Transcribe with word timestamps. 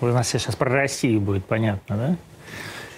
У 0.00 0.06
нас 0.06 0.28
сейчас 0.28 0.56
про 0.56 0.70
Россию 0.70 1.20
будет 1.20 1.44
понятно, 1.44 1.96
да? 1.96 2.16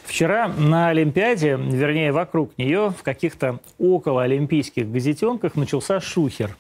Вчера 0.05 0.49
на 0.49 0.89
Олимпиаде, 0.89 1.57
вернее, 1.57 2.13
вокруг 2.13 2.57
нее, 2.59 2.93
в 2.97 3.03
каких-то 3.03 3.59
около 3.79 4.23
олимпийских 4.23 4.91
газетенках 4.91 5.57
начался 5.57 6.01
шухер. 6.01 6.57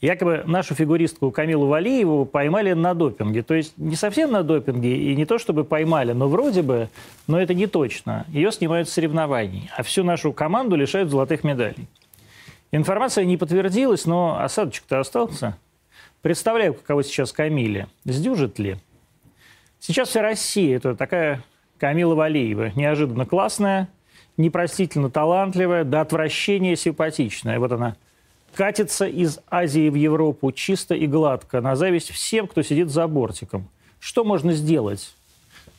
Якобы 0.00 0.44
нашу 0.46 0.74
фигуристку 0.74 1.30
Камилу 1.30 1.66
Валиеву 1.66 2.24
поймали 2.24 2.72
на 2.72 2.94
допинге. 2.94 3.42
То 3.42 3.52
есть 3.52 3.76
не 3.76 3.96
совсем 3.96 4.32
на 4.32 4.42
допинге, 4.42 4.96
и 4.96 5.14
не 5.14 5.26
то 5.26 5.38
чтобы 5.38 5.62
поймали, 5.64 6.12
но 6.12 6.26
вроде 6.26 6.62
бы, 6.62 6.88
но 7.26 7.40
это 7.40 7.52
не 7.52 7.66
точно. 7.66 8.24
Ее 8.28 8.50
снимают 8.50 8.88
с 8.88 8.92
соревнований, 8.92 9.70
а 9.76 9.82
всю 9.82 10.02
нашу 10.02 10.32
команду 10.32 10.74
лишают 10.74 11.10
золотых 11.10 11.44
медалей. 11.44 11.86
Информация 12.72 13.26
не 13.26 13.36
подтвердилась, 13.36 14.06
но 14.06 14.40
осадочек-то 14.40 15.00
остался. 15.00 15.58
Представляю, 16.22 16.72
каково 16.72 17.04
сейчас 17.04 17.32
Камиле. 17.32 17.88
Сдюжит 18.04 18.58
ли? 18.58 18.78
Сейчас 19.80 20.10
вся 20.10 20.20
Россия– 20.20 20.76
это 20.78 20.94
такая 20.94 21.42
Камила 21.78 22.14
Валиева. 22.14 22.72
Неожиданно 22.76 23.24
классная, 23.24 23.88
непростительно 24.36 25.08
талантливая, 25.08 25.84
до 25.84 26.02
отвращения 26.02 26.76
симпатичная. 26.76 27.58
Вот 27.58 27.72
она 27.72 27.96
катится 28.54 29.06
из 29.06 29.40
Азии 29.48 29.88
в 29.88 29.94
Европу 29.94 30.52
чисто 30.52 30.94
и 30.94 31.06
гладко, 31.06 31.62
на 31.62 31.76
зависть 31.76 32.10
всем, 32.10 32.46
кто 32.46 32.60
сидит 32.60 32.90
за 32.90 33.06
бортиком. 33.06 33.68
Что 34.00 34.22
можно 34.22 34.52
сделать? 34.52 35.14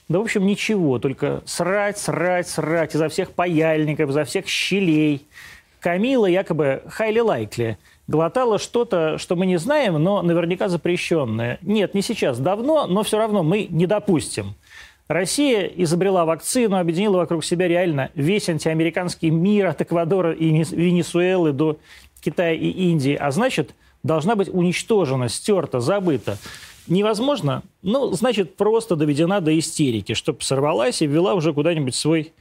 Да, 0.09 0.17
в 0.17 0.23
общем, 0.23 0.47
ничего, 0.47 0.97
только 0.97 1.43
срать, 1.45 1.99
срать, 1.99 2.47
срать 2.47 2.95
изо 2.95 3.07
всех 3.07 3.31
паяльников, 3.31 4.09
изо 4.09 4.23
всех 4.23 4.47
щелей. 4.47 5.27
Камила 5.79 6.25
якобы 6.25 6.81
хайли 6.87 7.19
лайкли 7.19 7.77
глотала 8.11 8.59
что-то, 8.59 9.17
что 9.17 9.35
мы 9.35 9.45
не 9.45 9.57
знаем, 9.57 9.93
но 9.95 10.21
наверняка 10.21 10.67
запрещенное. 10.67 11.57
Нет, 11.61 11.95
не 11.95 12.01
сейчас, 12.01 12.37
давно, 12.37 12.85
но 12.85 13.03
все 13.03 13.17
равно 13.17 13.41
мы 13.41 13.67
не 13.69 13.87
допустим. 13.87 14.53
Россия 15.07 15.65
изобрела 15.65 16.25
вакцину, 16.25 16.77
объединила 16.77 17.17
вокруг 17.17 17.43
себя 17.43 17.67
реально 17.67 18.11
весь 18.13 18.47
антиамериканский 18.49 19.29
мир 19.29 19.67
от 19.67 19.81
Эквадора 19.81 20.33
и 20.33 20.49
Венесуэлы 20.49 21.53
до 21.53 21.77
Китая 22.21 22.53
и 22.53 22.69
Индии. 22.69 23.15
А 23.15 23.31
значит, 23.31 23.73
должна 24.03 24.35
быть 24.35 24.49
уничтожена, 24.49 25.27
стерта, 25.27 25.79
забыта. 25.79 26.37
Невозможно? 26.87 27.63
Ну, 27.81 28.11
значит, 28.11 28.55
просто 28.55 28.95
доведена 28.95 29.41
до 29.41 29.57
истерики, 29.57 30.13
чтобы 30.13 30.41
сорвалась 30.41 31.01
и 31.01 31.07
ввела 31.07 31.33
уже 31.33 31.53
куда-нибудь 31.53 31.95
свой 31.95 32.33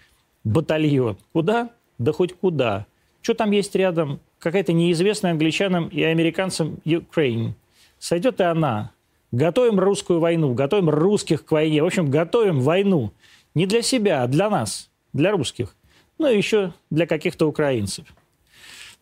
батальон. 0.45 1.17
Куда? 1.33 1.71
Да 1.99 2.12
хоть 2.12 2.34
куда. 2.34 2.87
Что 3.23 3.35
там 3.35 3.51
есть 3.51 3.75
рядом? 3.75 4.21
Какая-то 4.39 4.73
неизвестная 4.73 5.33
англичанам 5.33 5.89
и 5.89 6.03
американцам 6.03 6.81
Украина. 6.85 7.55
Сойдет 7.99 8.41
и 8.41 8.45
она. 8.45 8.93
Готовим 9.33 9.79
русскую 9.79 10.19
войну, 10.19 10.55
готовим 10.55 10.91
русских 10.91 11.45
к 11.45 11.53
войне. 11.53 11.83
В 11.83 11.87
общем, 11.87 12.11
готовим 12.11 12.61
войну 12.61 13.12
не 13.55 13.67
для 13.67 13.83
себя, 13.83 14.23
а 14.23 14.27
для 14.27 14.49
нас, 14.51 14.91
для 15.12 15.33
русских. 15.33 15.77
Ну 16.19 16.29
и 16.29 16.37
еще 16.37 16.73
для 16.91 17.07
каких-то 17.07 17.47
украинцев. 17.47 18.07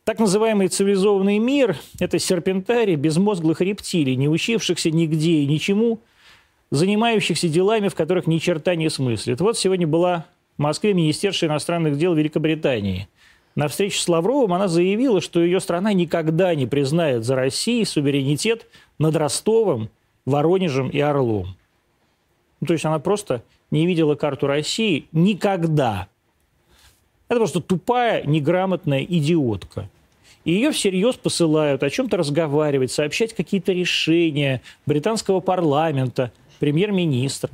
Так 0.05 0.19
называемый 0.19 0.69
цивилизованный 0.69 1.39
мир– 1.39 1.77
это 2.01 2.19
серпентарий 2.19 2.97
безмозглых 2.97 3.61
рептилий, 3.61 4.17
не 4.17 4.29
учившихся 4.29 4.91
нигде 4.91 5.41
и 5.41 5.47
ничему, 5.47 6.01
занимающихся 6.71 7.49
делами, 7.49 7.89
в 7.89 7.95
которых 7.95 8.27
ни 8.27 8.39
черта 8.39 8.75
не 8.75 8.89
смыслит. 8.89 9.41
Вот 9.41 9.59
сегодня 9.59 9.87
была 9.87 10.25
в 10.57 10.63
Москве 10.63 10.95
министерша 10.95 11.47
иностранных 11.47 11.99
дел 11.99 12.15
Великобритании. 12.15 13.09
На 13.59 13.67
встрече 13.67 13.99
с 13.99 14.07
Лавровым 14.07 14.53
она 14.53 14.69
заявила, 14.69 15.21
что 15.21 15.43
ее 15.43 15.59
страна 15.59 15.93
никогда 15.93 16.55
не 16.55 16.67
признает 16.67 17.25
за 17.25 17.35
Россией 17.35 17.85
суверенитет 17.85 18.69
над 19.01 19.17
Ростовом 19.17 19.91
Воронежем 20.27 20.89
и 20.91 21.01
Орлом. 21.01 21.57
Ну, 22.61 22.69
то 22.69 22.75
есть 22.75 22.85
она 22.85 23.01
просто 23.01 23.43
не 23.73 23.85
видела 23.85 24.15
карту 24.15 24.47
России 24.47 25.09
никогда. 25.11 26.07
Это 27.27 27.41
просто 27.41 27.61
тупая, 27.61 28.23
неграмотная 28.23 29.03
идиотка. 29.03 29.91
И 30.45 30.53
ее 30.53 30.71
всерьез 30.71 31.17
посылают 31.17 31.83
о 31.83 31.91
чем-то 31.91 32.17
разговаривать, 32.17 32.93
сообщать 32.93 33.35
какие-то 33.35 33.73
решения 33.73 34.63
британского 34.87 35.41
парламента, 35.41 36.31
премьер-министр. 36.61 37.51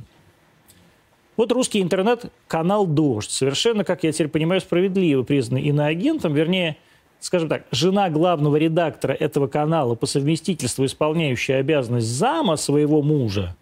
Вот 1.37 1.51
русский 1.51 1.81
интернет-канал 1.81 2.87
«Дождь», 2.87 3.31
совершенно, 3.31 3.83
как 3.83 4.03
я 4.03 4.11
теперь 4.11 4.29
понимаю, 4.29 4.61
справедливо 4.61 5.23
признанный 5.23 5.63
иноагентом, 5.63 6.33
вернее, 6.33 6.77
скажем 7.19 7.49
так, 7.49 7.65
жена 7.71 8.09
главного 8.09 8.55
редактора 8.55 9.13
этого 9.13 9.47
канала 9.47 9.95
по 9.95 10.05
совместительству, 10.05 10.85
исполняющая 10.85 11.57
обязанность 11.57 12.07
зама 12.07 12.55
своего 12.55 13.01
мужа, 13.01 13.55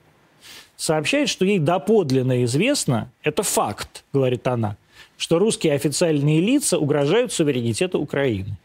сообщает, 0.76 1.30
что 1.30 1.46
ей 1.46 1.60
доподлинно 1.60 2.44
известно, 2.44 3.12
это 3.24 3.42
факт, 3.42 4.04
говорит 4.14 4.48
она, 4.48 4.78
что 5.18 5.40
русские 5.40 5.74
официальные 5.74 6.42
лица 6.42 6.78
угрожают 6.78 7.34
суверенитету 7.34 8.00
Украины. 8.00 8.58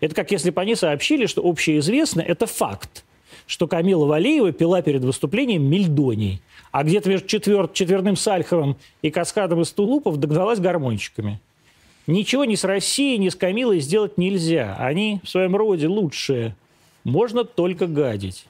Это 0.00 0.14
как 0.14 0.30
если 0.30 0.50
бы 0.50 0.60
они 0.60 0.74
сообщили, 0.74 1.26
что 1.26 1.42
общеизвестно– 1.42 2.20
это 2.26 2.46
факт, 2.46 3.04
что 3.46 3.68
Камила 3.68 4.04
Валиева 4.06 4.52
пила 4.52 4.82
перед 4.82 5.04
выступлением 5.04 5.64
мельдоний, 5.64 6.42
а 6.72 6.82
где-то 6.82 7.08
между 7.08 7.28
четвер... 7.28 7.68
четверным 7.68 8.16
Сальховым 8.16 8.76
и 9.02 9.10
каскадом 9.10 9.60
из 9.60 9.70
тулупов 9.70 10.16
догналась 10.16 10.58
гармончиками– 10.58 11.40
Ничего 12.06 12.44
ни 12.44 12.56
с 12.56 12.64
Россией, 12.64 13.18
ни 13.18 13.28
с 13.28 13.36
Камилой 13.36 13.78
сделать 13.78 14.18
нельзя. 14.18 14.76
Они 14.78 15.20
в 15.22 15.28
своем 15.28 15.54
роде 15.54 15.86
лучшие. 15.86 16.56
Можно 17.04 17.44
только 17.44 17.86
гадить. 17.86 18.46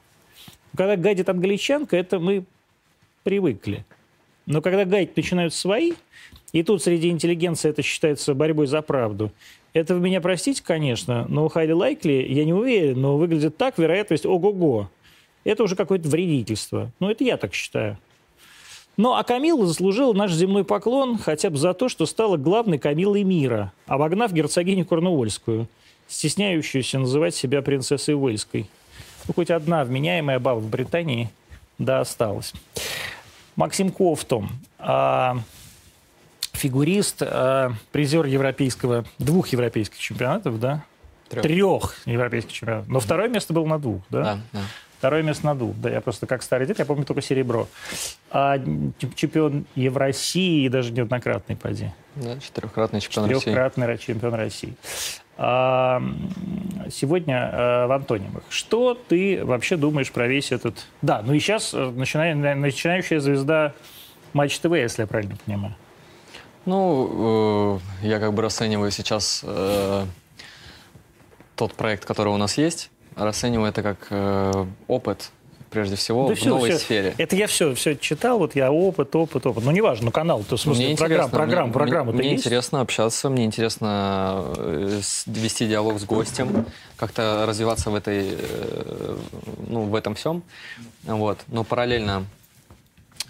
Когда 0.76 0.96
гадит 0.96 1.28
англичанка, 1.28 1.96
это 1.96 2.18
мы 2.18 2.44
привыкли. 3.24 3.84
Но 4.46 4.62
когда 4.62 4.86
гадить 4.86 5.16
начинают 5.16 5.52
свои, 5.52 5.92
и 6.52 6.62
тут 6.62 6.82
среди 6.82 7.10
интеллигенции 7.10 7.68
это 7.68 7.82
считается 7.82 8.34
борьбой 8.34 8.66
за 8.66 8.80
правду, 8.80 9.30
это 9.74 9.94
вы 9.94 10.00
меня 10.00 10.20
простите, 10.20 10.62
конечно, 10.62 11.26
но 11.28 11.48
Хайли 11.48 11.72
Лайкли, 11.72 12.26
я 12.28 12.44
не 12.44 12.52
уверен, 12.52 13.00
но 13.00 13.16
выглядит 13.16 13.56
так, 13.56 13.78
вероятность 13.78 14.26
ого-го. 14.26 14.90
Это 15.44 15.62
уже 15.62 15.76
какое-то 15.76 16.08
вредительство. 16.08 16.90
Ну, 17.00 17.10
это 17.10 17.24
я 17.24 17.36
так 17.36 17.54
считаю. 17.54 17.98
Ну, 18.96 19.14
а 19.14 19.24
Камила 19.24 19.66
заслужила 19.66 20.12
наш 20.12 20.32
земной 20.32 20.64
поклон 20.64 21.18
хотя 21.18 21.48
бы 21.50 21.56
за 21.56 21.72
то, 21.72 21.88
что 21.88 22.04
стала 22.06 22.36
главной 22.36 22.78
Камилой 22.78 23.24
мира, 23.24 23.72
обогнав 23.86 24.32
герцогиню 24.32 24.84
Корнуольскую, 24.84 25.66
стесняющуюся 26.08 26.98
называть 26.98 27.34
себя 27.34 27.62
принцессой 27.62 28.14
Уэльской. 28.14 28.68
Ну, 29.26 29.34
хоть 29.34 29.50
одна 29.50 29.84
вменяемая 29.84 30.38
баба 30.38 30.58
в 30.58 30.68
Британии, 30.68 31.30
да, 31.78 32.00
осталась. 32.00 32.52
Максим 33.56 33.90
Ковтом, 33.90 34.50
а, 34.78 35.38
фигурист, 36.52 37.22
а, 37.22 37.72
призер 37.92 38.26
европейского, 38.26 39.04
двух 39.18 39.48
европейских 39.48 39.98
чемпионатов, 39.98 40.60
да? 40.60 40.84
Трех. 41.28 41.42
Трех 41.42 41.96
европейских 42.06 42.52
чемпионатов. 42.52 42.88
Но 42.88 43.00
второе 43.00 43.28
место 43.28 43.54
было 43.54 43.64
на 43.66 43.78
двух, 43.78 44.02
да? 44.10 44.22
Да, 44.22 44.40
да. 44.52 44.60
Второе 45.02 45.24
место 45.24 45.46
надул. 45.46 45.74
Да, 45.78 45.90
я 45.90 46.00
просто 46.00 46.28
как 46.28 46.44
старый 46.44 46.64
дед, 46.64 46.78
я 46.78 46.84
помню 46.84 47.04
только 47.04 47.22
серебро. 47.22 47.66
А 48.30 48.56
чемпион 49.16 49.64
Евросии 49.74 50.68
даже 50.68 50.92
неоднократный, 50.92 51.56
поди. 51.56 51.90
Да, 52.14 52.38
четырехкратный 52.38 53.00
чемпион 53.00 53.28
четырехкратный 53.28 53.88
России. 53.88 54.04
чемпион 54.04 54.34
России. 54.34 54.76
А, 55.36 56.00
сегодня 56.88 57.50
а, 57.52 57.86
в 57.88 57.90
антонимах. 57.90 58.44
Что 58.48 58.94
ты 58.94 59.44
вообще 59.44 59.76
думаешь 59.76 60.12
про 60.12 60.28
весь 60.28 60.52
этот... 60.52 60.86
Да, 61.02 61.20
ну 61.26 61.32
и 61.32 61.40
сейчас 61.40 61.74
э, 61.74 61.84
начиная, 61.84 62.36
начинающая 62.54 63.18
звезда 63.18 63.74
Матч 64.34 64.56
ТВ, 64.60 64.70
если 64.70 65.02
я 65.02 65.08
правильно 65.08 65.36
понимаю. 65.44 65.74
Ну, 66.64 67.80
э, 68.02 68.06
я 68.06 68.20
как 68.20 68.34
бы 68.34 68.42
расцениваю 68.42 68.92
сейчас 68.92 69.40
э, 69.42 70.04
тот 71.56 71.74
проект, 71.74 72.04
который 72.04 72.32
у 72.32 72.36
нас 72.36 72.56
есть 72.56 72.92
расцениваю 73.16 73.68
это 73.68 73.82
как 73.82 74.06
э, 74.10 74.66
опыт, 74.88 75.30
прежде 75.72 75.96
всего, 75.96 76.28
да 76.28 76.34
в 76.34 76.38
все, 76.38 76.48
новой 76.50 76.70
все. 76.70 76.78
сфере. 76.78 77.14
Это 77.18 77.34
я 77.34 77.46
все, 77.46 77.74
все 77.74 77.96
читал, 77.96 78.38
вот 78.38 78.54
я 78.54 78.70
опыт, 78.70 79.14
опыт, 79.16 79.44
опыт. 79.46 79.64
Ну, 79.64 79.70
неважно, 79.70 80.06
ну, 80.06 80.10
канал, 80.12 80.44
то 80.48 80.56
в 80.56 80.60
смысле, 80.60 80.88
мне 80.88 80.96
программ, 80.96 81.30
программ, 81.30 81.64
мне, 81.64 81.72
программа 81.72 82.12
Мне, 82.12 82.22
мне 82.22 82.34
интересно 82.34 82.80
общаться, 82.80 83.30
мне 83.30 83.44
интересно 83.44 84.44
э, 84.56 85.00
вести 85.26 85.66
диалог 85.66 85.98
с 85.98 86.04
гостем, 86.04 86.66
как-то 86.96 87.44
развиваться 87.46 87.90
в 87.90 87.94
этой, 87.94 88.36
э, 88.38 89.16
ну, 89.66 89.82
в 89.82 89.94
этом 89.94 90.14
всем. 90.14 90.42
Вот. 91.04 91.38
Но 91.48 91.64
параллельно 91.64 92.26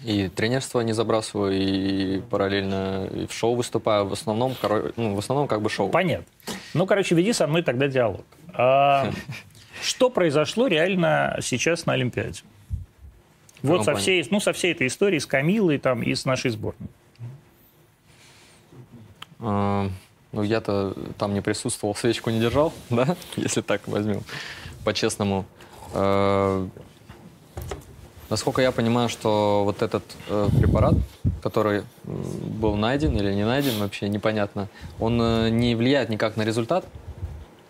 и 0.03 0.27
тренерство 0.27 0.81
не 0.81 0.91
забрасываю, 0.93 1.53
и 1.53 2.19
параллельно 2.29 3.07
и 3.13 3.25
в 3.25 3.33
шоу 3.33 3.55
выступаю. 3.55 4.05
В 4.05 4.13
основном, 4.13 4.55
ну, 4.97 5.15
в 5.15 5.19
основном 5.19 5.47
как 5.47 5.61
бы 5.61 5.69
шоу. 5.69 5.89
Понятно. 5.89 6.25
Ну, 6.73 6.85
короче, 6.85 7.15
веди 7.15 7.31
со 7.31 7.47
мной 7.47 7.63
тогда 7.63 7.87
диалог. 7.87 8.25
Что 9.83 10.09
произошло 10.09 10.67
реально 10.67 11.37
сейчас 11.41 11.85
на 11.85 11.93
Олимпиаде? 11.93 12.41
Вот 13.61 13.85
со 13.85 13.95
всей, 13.95 14.25
ну, 14.29 14.39
со 14.39 14.53
всей 14.53 14.71
этой 14.71 14.87
историей 14.87 15.19
с 15.19 15.25
Камилой 15.25 15.77
там, 15.77 16.01
и 16.03 16.15
с 16.15 16.25
нашей 16.25 16.51
сборной. 16.51 16.89
А, 19.39 19.89
ну, 20.31 20.43
я-то 20.43 20.95
там 21.17 21.33
не 21.33 21.41
присутствовал, 21.41 21.95
свечку 21.95 22.29
не 22.29 22.39
держал, 22.39 22.73
да, 22.89 23.15
если 23.35 23.61
так 23.61 23.87
возьмем, 23.87 24.23
по-честному. 24.83 25.45
А, 25.93 26.67
Насколько 28.33 28.63
я 28.63 28.71
понимаю, 28.71 29.09
что 29.09 29.61
вот 29.63 29.83
этот 29.83 30.03
э, 30.27 30.49
препарат, 30.57 30.95
который 31.43 31.83
был 32.03 32.75
найден 32.75 33.15
или 33.15 33.31
не 33.31 33.45
найден, 33.45 33.77
вообще 33.79 34.09
непонятно, 34.09 34.69
он 34.99 35.21
э, 35.21 35.49
не 35.49 35.75
влияет 35.75 36.09
никак 36.09 36.35
на 36.35 36.41
результат. 36.41 36.83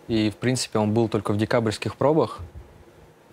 И, 0.08 0.30
в 0.30 0.36
принципе, 0.36 0.78
он 0.78 0.92
был 0.92 1.08
только 1.08 1.32
в 1.32 1.38
декабрьских 1.38 1.96
пробах. 1.96 2.40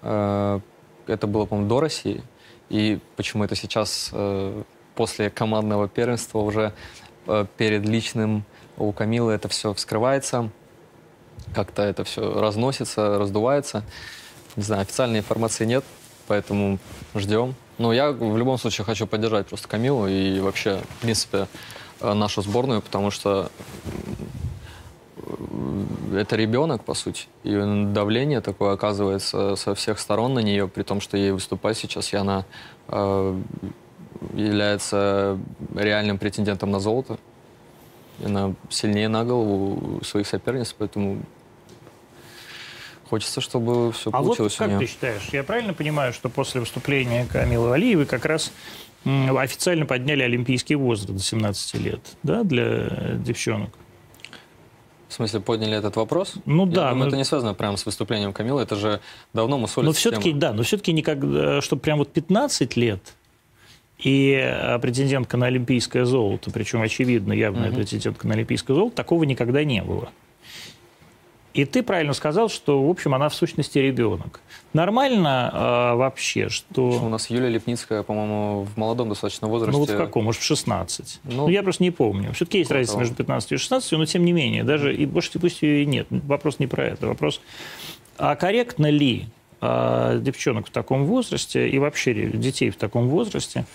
Э, 0.02 0.60
это 1.08 1.28
было, 1.28 1.46
по-моему, 1.46 1.70
до 1.70 1.80
России. 1.82 2.24
И 2.70 3.00
почему 3.18 3.44
это 3.44 3.56
сейчас, 3.56 4.10
э, 4.14 4.64
после 4.96 5.30
командного 5.30 5.88
первенства, 5.90 6.40
уже 6.40 6.74
э, 7.28 7.46
перед 7.58 7.86
личным 7.86 8.46
у 8.78 8.92
Камилы 8.94 9.34
это 9.34 9.50
все 9.50 9.74
вскрывается, 9.74 10.50
как-то 11.54 11.82
это 11.82 12.04
все 12.04 12.40
разносится, 12.40 13.20
раздувается. 13.20 13.84
Не 14.56 14.64
знаю, 14.64 14.82
официальной 14.84 15.20
информации 15.20 15.66
нет, 15.66 15.84
поэтому 16.28 16.80
ждем. 17.16 17.56
Но 17.78 17.92
я 17.94 18.12
в 18.12 18.38
любом 18.38 18.58
случае 18.58 18.86
хочу 18.86 19.08
поддержать 19.08 19.48
просто 19.48 19.68
Камилу 19.68 20.08
и 20.08 20.40
вообще, 20.40 20.82
в 20.98 21.02
принципе, 21.02 21.48
нашу 22.00 22.42
сборную, 22.42 22.82
потому 22.82 23.12
что 23.12 23.52
это 26.14 26.36
ребенок, 26.36 26.84
по 26.84 26.94
сути. 26.94 27.28
И 27.44 27.54
давление 27.94 28.42
такое 28.42 28.74
оказывается 28.74 29.56
со 29.56 29.76
всех 29.76 30.00
сторон 30.00 30.34
на 30.34 30.40
нее, 30.40 30.68
при 30.68 30.84
том, 30.84 31.02
что 31.02 31.18
ей 31.18 31.32
выступать 31.32 31.78
сейчас, 31.78 32.14
и 32.14 32.18
она 32.18 32.46
э, 32.88 33.42
является 34.34 35.38
реальным 35.76 36.18
претендентом 36.18 36.72
на 36.72 36.80
золото. 36.80 37.18
Она 38.24 38.54
сильнее 38.70 39.08
на 39.08 39.26
голову 39.26 40.04
своих 40.04 40.28
соперниц, 40.28 40.76
поэтому 40.78 41.24
хочется, 43.10 43.42
чтобы 43.42 43.92
все 43.92 44.10
а 44.12 44.22
получилось 44.22 44.58
вот 44.60 44.70
как 44.70 44.80
ты 44.80 44.88
считаешь, 44.88 45.30
я 45.34 45.44
правильно 45.44 45.74
понимаю, 45.74 46.14
что 46.14 46.30
после 46.30 46.62
выступления 46.62 47.26
Камилы 47.26 47.70
Валиевой 47.70 48.06
как 48.06 48.26
раз 48.26 48.52
официально 49.06 49.86
подняли 49.86 50.24
олимпийский 50.24 50.76
возраст 50.76 51.12
до 51.12 51.20
17 51.20 51.76
лет, 51.82 52.00
да, 52.24 52.44
для 52.44 53.16
девчонок? 53.16 53.72
В 55.12 55.14
смысле, 55.14 55.42
подняли 55.42 55.76
этот 55.76 55.98
вопрос? 55.98 56.36
Ну 56.46 56.66
Я 56.68 56.72
да. 56.72 56.90
думаю, 56.92 57.04
но... 57.04 57.08
это 57.10 57.18
не 57.18 57.26
связано 57.26 57.54
прямо 57.54 57.76
с 57.76 57.86
выступлением 57.86 58.32
Камилы, 58.32 58.62
это 58.62 58.78
же 58.78 59.02
давно 59.34 59.58
мусолится 59.58 59.86
Но 59.86 59.92
все-таки, 59.92 60.32
да, 60.32 60.54
но 60.54 60.64
все-таки 60.64 60.94
никогда, 60.94 61.60
чтобы 61.60 61.82
прям 61.82 62.00
вот 62.00 62.14
15 62.14 62.78
лет 62.78 63.02
и 64.00 64.32
э, 64.42 64.80
претендентка 64.80 65.36
на 65.36 65.48
олимпийское 65.48 66.06
золото, 66.06 66.50
причем 66.50 66.82
очевидно 66.82 67.34
явная 67.34 67.68
Мгм. 67.68 67.76
претендентка 67.76 68.26
на 68.26 68.36
олимпийское 68.36 68.74
золото, 68.74 68.96
такого 68.96 69.26
никогда 69.26 69.66
не 69.66 69.84
было. 69.84 70.10
И 71.54 71.66
ты 71.66 71.84
правильно 71.84 72.14
сказал, 72.14 72.50
что, 72.50 72.82
в 72.82 72.90
общем, 72.90 73.14
она 73.14 73.28
в 73.28 73.36
сущности 73.36 73.78
ребенок. 73.78 74.40
Нормально 74.74 75.52
э, 75.54 75.96
вообще, 75.96 76.46
У 76.46 76.50
что... 76.50 77.10
нас 77.10 77.30
Юлия 77.30 77.50
Лепницкая, 77.50 78.04
по-моему, 78.04 78.64
в 78.64 78.78
молодом 78.78 79.10
достаточно 79.10 79.50
возрасте. 79.50 79.74
Ну 79.74 79.80
вот 79.80 79.90
в 79.90 79.98
каком? 79.98 80.26
Может, 80.26 80.42
в 80.42 80.46
16? 80.46 81.20
Ну, 81.26 81.32
Ну, 81.34 81.48
я 81.50 81.62
просто 81.62 81.84
не 81.84 81.92
помню. 81.92 82.32
Все-таки 82.34 82.60
есть 82.60 82.72
разница 82.72 82.94
того. 82.94 83.02
между 83.02 83.16
15 83.16 83.52
и 83.52 83.58
16, 83.58 83.92
но 83.92 84.06
тем 84.06 84.24
не 84.24 84.32
менее, 84.32 84.64
даже 84.64 84.96
и 84.96 85.06
больше 85.06 85.40
пусть 85.40 85.62
ее 85.62 85.84
и 85.84 85.86
нет. 85.86 86.08
Вопрос 86.10 86.60
не 86.60 86.68
про 86.68 86.86
это. 86.86 87.08
Вопрос, 87.08 87.42
а 88.18 88.36
корректно 88.36 88.90
ли 88.90 89.26
а, 89.60 90.18
девчонок 90.18 90.68
в 90.68 90.72
таком 90.72 91.06
возрасте 91.06 91.70
и 91.70 91.78
вообще 91.80 92.14
детей 92.14 92.70
в 92.70 92.78
таком 92.78 93.10
возрасте 93.10 93.66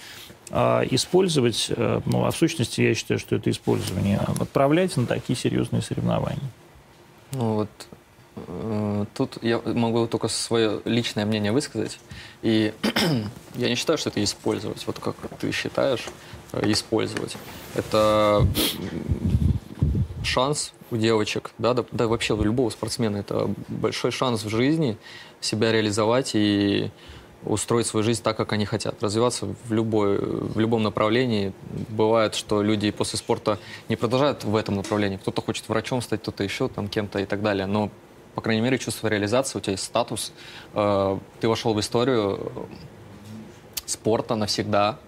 а, 0.50 0.82
использовать, 0.90 1.70
а, 1.70 2.00
ну, 2.06 2.24
а 2.24 2.30
в 2.30 2.36
сущности 2.36 2.80
я 2.80 2.94
считаю, 2.94 3.20
что 3.20 3.36
это 3.36 3.50
использование, 3.50 4.20
отправлять 4.40 4.96
на 4.96 5.06
такие 5.06 5.36
серьезные 5.36 5.82
соревнования. 5.82 6.40
Ну 7.36 7.54
вот 7.54 7.68
э, 8.36 9.04
тут 9.14 9.38
я 9.42 9.60
могу 9.64 10.06
только 10.06 10.28
свое 10.28 10.80
личное 10.86 11.26
мнение 11.26 11.52
высказать. 11.52 11.98
И 12.42 12.72
я 13.56 13.68
не 13.68 13.74
считаю, 13.74 13.98
что 13.98 14.08
это 14.08 14.24
использовать. 14.24 14.86
Вот 14.86 14.98
как 14.98 15.16
ты 15.38 15.52
считаешь 15.52 16.06
э, 16.52 16.70
использовать. 16.72 17.36
Это 17.74 18.46
шанс 20.24 20.72
у 20.90 20.96
девочек, 20.96 21.50
да, 21.58 21.74
да, 21.74 21.84
да 21.92 22.08
вообще 22.08 22.34
у 22.34 22.42
любого 22.42 22.70
спортсмена 22.70 23.18
это 23.18 23.50
большой 23.68 24.12
шанс 24.12 24.44
в 24.44 24.48
жизни 24.48 24.96
себя 25.40 25.70
реализовать 25.70 26.32
и 26.34 26.90
устроить 27.46 27.86
свою 27.86 28.04
жизнь 28.04 28.22
так, 28.22 28.36
как 28.36 28.52
они 28.52 28.64
хотят, 28.66 29.02
развиваться 29.02 29.46
в, 29.46 29.72
любой, 29.72 30.18
в 30.18 30.58
любом 30.58 30.82
направлении. 30.82 31.52
Бывает, 31.88 32.34
что 32.34 32.62
люди 32.62 32.90
после 32.90 33.18
спорта 33.18 33.58
не 33.88 33.96
продолжают 33.96 34.44
в 34.44 34.54
этом 34.56 34.76
направлении. 34.76 35.16
Кто-то 35.16 35.42
хочет 35.42 35.68
врачом 35.68 36.02
стать, 36.02 36.22
кто-то 36.22 36.44
еще 36.44 36.68
там 36.68 36.88
кем-то 36.88 37.18
и 37.18 37.24
так 37.24 37.42
далее. 37.42 37.66
Но, 37.66 37.90
по 38.34 38.40
крайней 38.40 38.62
мере, 38.62 38.78
чувство 38.78 39.08
реализации, 39.08 39.58
у 39.58 39.60
тебя 39.60 39.72
есть 39.72 39.84
статус, 39.84 40.32
э, 40.74 41.18
ты 41.40 41.48
вошел 41.48 41.74
в 41.74 41.80
историю 41.80 42.52
спорта 43.86 44.34
навсегда, 44.34 44.98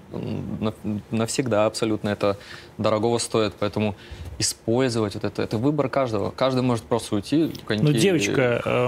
навсегда 1.11 1.67
абсолютно 1.67 2.11
это 2.11 2.39
дорогого 2.79 3.19
стоит, 3.19 3.55
поэтому 3.59 3.97
использовать 4.39 5.15
вот 5.15 5.25
это, 5.25 5.43
это 5.43 5.59
выбор 5.59 5.89
каждого. 5.89 6.31
Каждый 6.31 6.63
может 6.63 6.85
просто 6.85 7.17
уйти. 7.17 7.47
в 7.47 7.65
коньки 7.65 7.85
Но 7.85 7.91
Ну, 7.91 7.97
девочка 7.97 8.63
э, 8.65 8.87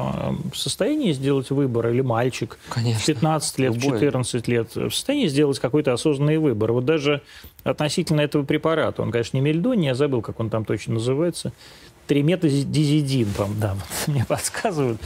в 0.52 0.56
состоянии 0.56 1.12
сделать 1.12 1.50
выбор 1.50 1.88
или 1.88 2.00
мальчик 2.02 2.58
в 2.68 2.74
Конечно. 2.74 3.02
15 3.04 3.58
лет, 3.58 3.72
в 3.74 3.84
Любой. 3.84 3.98
14 3.98 4.48
лет 4.48 4.74
в 4.76 4.90
состоянии 4.90 5.26
сделать 5.28 5.58
какой-то 5.58 5.92
осознанный 5.92 6.38
выбор. 6.38 6.72
Вот 6.72 6.84
даже 6.84 7.22
относительно 7.64 8.20
этого 8.20 8.44
препарата, 8.44 9.02
он, 9.02 9.10
конечно, 9.10 9.36
не 9.36 9.40
мельдоний, 9.42 9.88
я 9.88 9.94
забыл, 9.94 10.22
как 10.22 10.38
он 10.40 10.50
там 10.50 10.64
точно 10.64 10.94
называется, 10.94 11.52
триметазидизидин, 12.06 13.32
по-моему, 13.34 13.60
да, 13.60 13.74
вот 13.74 13.84
мне 14.08 14.24
подсказывают. 14.24 15.00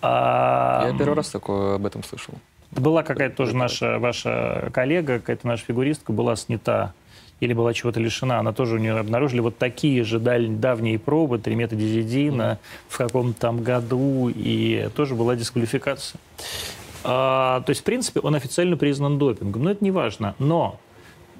А, 0.00 0.88
Я 0.90 0.98
первый 0.98 1.14
раз 1.14 1.30
такое 1.30 1.76
об 1.76 1.86
этом 1.86 2.02
слышал. 2.04 2.34
Была 2.70 3.02
какая-то 3.02 3.36
тоже 3.36 3.54
наша, 3.54 3.98
ваша 3.98 4.70
коллега, 4.72 5.18
какая-то 5.18 5.46
наша 5.46 5.64
фигуристка 5.64 6.12
была 6.12 6.36
снята 6.36 6.94
или 7.42 7.54
была 7.54 7.74
чего-то 7.74 7.98
лишена. 7.98 8.38
Она 8.38 8.52
тоже 8.52 8.76
у 8.76 8.78
нее 8.78 8.96
обнаружили 8.96 9.40
вот 9.40 9.58
такие 9.58 10.04
же 10.04 10.20
даль- 10.20 10.48
давние 10.48 10.96
пробы, 10.96 11.38
триметадизидина 11.38 12.60
в 12.88 12.96
каком-то 12.96 13.38
там 13.38 13.64
году, 13.64 14.30
и 14.32 14.88
тоже 14.94 15.16
была 15.16 15.34
дисквалификация. 15.34 16.20
А, 17.02 17.62
то 17.62 17.70
есть, 17.70 17.80
в 17.80 17.84
принципе, 17.84 18.20
он 18.20 18.36
официально 18.36 18.76
признан 18.76 19.18
допингом, 19.18 19.64
но 19.64 19.72
это 19.72 19.82
не 19.82 19.90
важно. 19.90 20.36
Но 20.38 20.78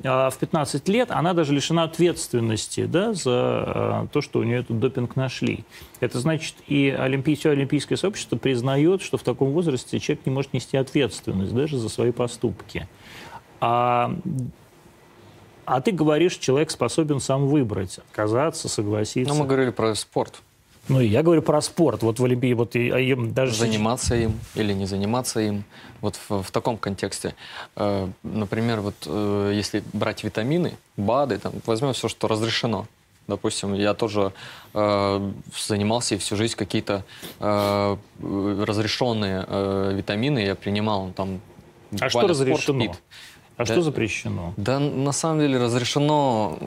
а, 0.02 0.30
в 0.30 0.38
15 0.38 0.88
лет 0.88 1.12
она 1.12 1.34
даже 1.34 1.54
лишена 1.54 1.84
ответственности 1.84 2.86
да, 2.86 3.14
за 3.14 3.30
а, 3.32 4.06
то, 4.12 4.22
что 4.22 4.40
у 4.40 4.42
нее 4.42 4.58
этот 4.58 4.80
допинг 4.80 5.14
нашли. 5.14 5.64
Это 6.00 6.18
значит, 6.18 6.56
и 6.66 6.88
олимпий, 6.88 7.36
все 7.36 7.50
олимпийское 7.50 7.96
сообщество 7.96 8.36
признает, 8.36 9.02
что 9.02 9.18
в 9.18 9.22
таком 9.22 9.52
возрасте 9.52 10.00
человек 10.00 10.26
не 10.26 10.32
может 10.32 10.52
нести 10.52 10.76
ответственность 10.76 11.54
даже 11.54 11.78
за 11.78 11.88
свои 11.88 12.10
поступки. 12.10 12.88
А, 13.60 14.16
а 15.64 15.80
ты 15.80 15.92
говоришь, 15.92 16.36
человек 16.36 16.70
способен 16.70 17.20
сам 17.20 17.46
выбрать, 17.46 17.98
отказаться, 17.98 18.68
согласиться. 18.68 19.32
Ну, 19.32 19.40
мы 19.40 19.46
говорили 19.46 19.70
про 19.70 19.94
спорт. 19.94 20.42
Ну, 20.88 21.00
и 21.00 21.06
я 21.06 21.22
говорю 21.22 21.42
про 21.42 21.60
спорт. 21.60 22.02
Вот 22.02 22.18
в 22.18 22.24
Олимпии, 22.24 22.52
вот 22.54 22.74
и, 22.74 22.90
а 22.90 22.98
им 22.98 23.32
даже... 23.32 23.54
Заниматься 23.54 24.16
им 24.16 24.38
или 24.56 24.72
не 24.72 24.86
заниматься 24.86 25.40
им. 25.40 25.64
Вот 26.00 26.18
в, 26.28 26.42
в 26.42 26.50
таком 26.50 26.76
контексте. 26.76 27.36
Э, 27.76 28.08
например, 28.24 28.80
вот 28.80 28.94
э, 29.06 29.52
если 29.54 29.84
брать 29.92 30.24
витамины, 30.24 30.74
БАДы, 30.96 31.38
там, 31.38 31.52
возьмем 31.66 31.92
все, 31.92 32.08
что 32.08 32.26
разрешено. 32.26 32.86
Допустим, 33.28 33.74
я 33.74 33.94
тоже 33.94 34.32
э, 34.74 35.32
занимался 35.56 36.16
и 36.16 36.18
всю 36.18 36.34
жизнь 36.34 36.56
какие-то 36.56 37.04
э, 37.38 37.96
разрешенные 38.20 39.44
э, 39.46 39.92
витамины 39.94 40.40
я 40.40 40.56
принимал. 40.56 41.12
Там, 41.14 41.40
А 41.92 42.08
что 42.08 42.08
спорт, 42.08 42.30
разрешено? 42.30 42.80
пит. 42.80 43.02
А 43.62 43.66
Да. 43.66 43.74
что 43.74 43.82
запрещено? 43.82 44.54
Да, 44.56 44.78
на 44.78 45.12
самом 45.12 45.40
деле 45.40 45.58
разрешено 45.58 46.58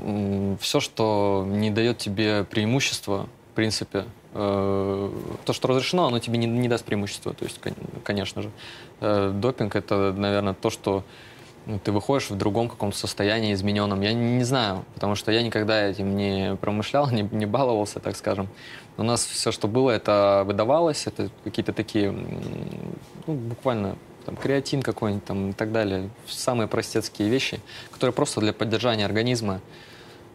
все, 0.60 0.80
что 0.80 1.46
не 1.48 1.70
дает 1.72 1.98
тебе 1.98 2.44
преимущества, 2.44 3.28
в 3.52 3.56
принципе. 3.56 4.06
Э, 4.34 5.12
То, 5.46 5.54
что 5.54 5.68
разрешено, 5.70 6.08
оно 6.08 6.20
тебе 6.20 6.38
не, 6.38 6.46
не 6.48 6.68
даст 6.68 6.84
преимущества, 6.86 7.34
то 7.34 7.46
есть, 7.46 7.60
кон- 7.62 7.74
конечно 8.04 8.42
же. 8.42 8.52
Э, 9.02 9.32
Допинг— 9.34 9.76
это, 9.78 10.14
наверное, 10.14 10.54
то, 10.54 10.70
что 10.70 11.04
ну, 11.66 11.80
ты 11.80 11.92
выходишь 11.92 12.30
в 12.30 12.36
другом 12.38 12.70
каком-то 12.70 12.96
состоянии 12.98 13.52
измененном. 13.54 14.02
Я 14.02 14.14
не, 14.14 14.44
знаю, 14.44 14.86
потому 14.94 15.16
что 15.16 15.32
я 15.32 15.42
никогда 15.42 15.88
этим 15.88 16.16
не 16.16 16.56
промышлял, 16.58 17.10
не, 17.12 17.22
не 17.32 17.46
баловался, 17.46 18.00
так 18.00 18.16
скажем. 18.16 18.48
У 18.98 19.04
нас 19.04 19.26
все, 19.26 19.52
что 19.52 19.68
было, 19.68 19.92
это 19.92 20.44
выдавалось, 20.46 21.08
это 21.08 21.30
какие-то 21.44 21.74
такие, 21.74 22.12
ну, 22.12 23.34
буквально 23.34 23.96
там, 24.26 24.36
креатин 24.36 24.82
какой-нибудь 24.82 25.26
там 25.26 25.50
и 25.52 25.54
так 25.54 25.72
далее. 25.72 26.10
Самые 26.28 26.68
простецкие 26.68 27.30
вещи, 27.30 27.60
которые 27.92 28.14
просто 28.14 28.42
для 28.42 28.54
поддержания 28.54 29.06
организма. 29.06 29.62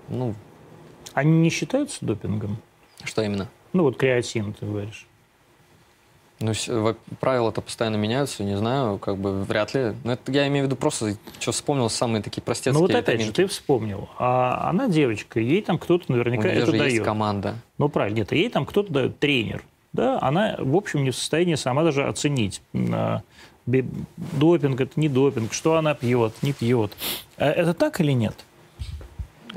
Ну, 0.09 0.35
Они 1.15 1.33
не 1.41 1.51
считаются 1.51 1.99
допингом? 2.05 2.57
что 3.05 3.23
именно? 3.23 3.49
Ну, 3.73 3.85
вот 3.85 3.97
креатин, 3.97 4.53
ты 4.53 4.67
говоришь. 4.67 5.07
Ну, 6.41 6.53
правила-то 7.21 7.61
постоянно 7.61 7.97
меняются, 7.97 8.43
не 8.45 8.57
знаю, 8.57 8.97
как 8.99 9.19
бы 9.19 9.43
вряд 9.45 9.75
ли. 9.75 9.93
Но 10.05 10.13
это 10.15 10.33
я 10.33 10.49
имею 10.49 10.65
в 10.65 10.67
виду 10.69 10.77
просто, 10.77 11.15
что 11.39 11.53
вспомнил, 11.53 11.91
самые 11.91 12.23
такие 12.23 12.43
простецкие 12.43 12.73
Ну, 12.73 12.81
вот 12.81 12.91
опять 12.95 13.21
же, 13.21 13.29
витаминки. 13.29 13.37
ты 13.37 13.47
вспомнил. 13.47 14.09
А 14.19 14.71
она 14.71 14.89
девочка, 14.89 15.39
ей 15.39 15.61
там 15.61 15.79
кто-то 15.79 16.05
У 16.09 16.13
наверняка 16.13 16.45
нее 16.49 16.63
это 16.63 16.67
же 16.71 16.77
есть 16.79 16.95
дает. 16.95 17.05
команда. 17.05 17.57
Ну, 17.77 17.91
правильно, 17.91 18.17
нет, 18.19 18.33
ей 18.33 18.49
там 18.49 18.65
кто-то 18.65 18.91
дает 18.91 19.19
тренер. 19.19 19.63
Да, 19.93 20.19
она, 20.23 20.57
в 20.59 20.75
общем, 20.77 21.05
не 21.05 21.11
в 21.11 21.17
состоянии 21.17 21.57
сама 21.57 21.83
даже 21.83 22.05
оценить, 22.07 22.63
а, 22.75 23.21
допинг 23.67 24.81
это 24.81 24.99
не 24.99 25.09
допинг, 25.09 25.53
что 25.53 25.77
она 25.77 25.95
пьет, 25.95 26.35
не 26.43 26.53
пьет. 26.53 26.93
А 27.37 27.47
это 27.51 27.75
так 27.75 28.01
или 28.01 28.13
нет? 28.13 28.35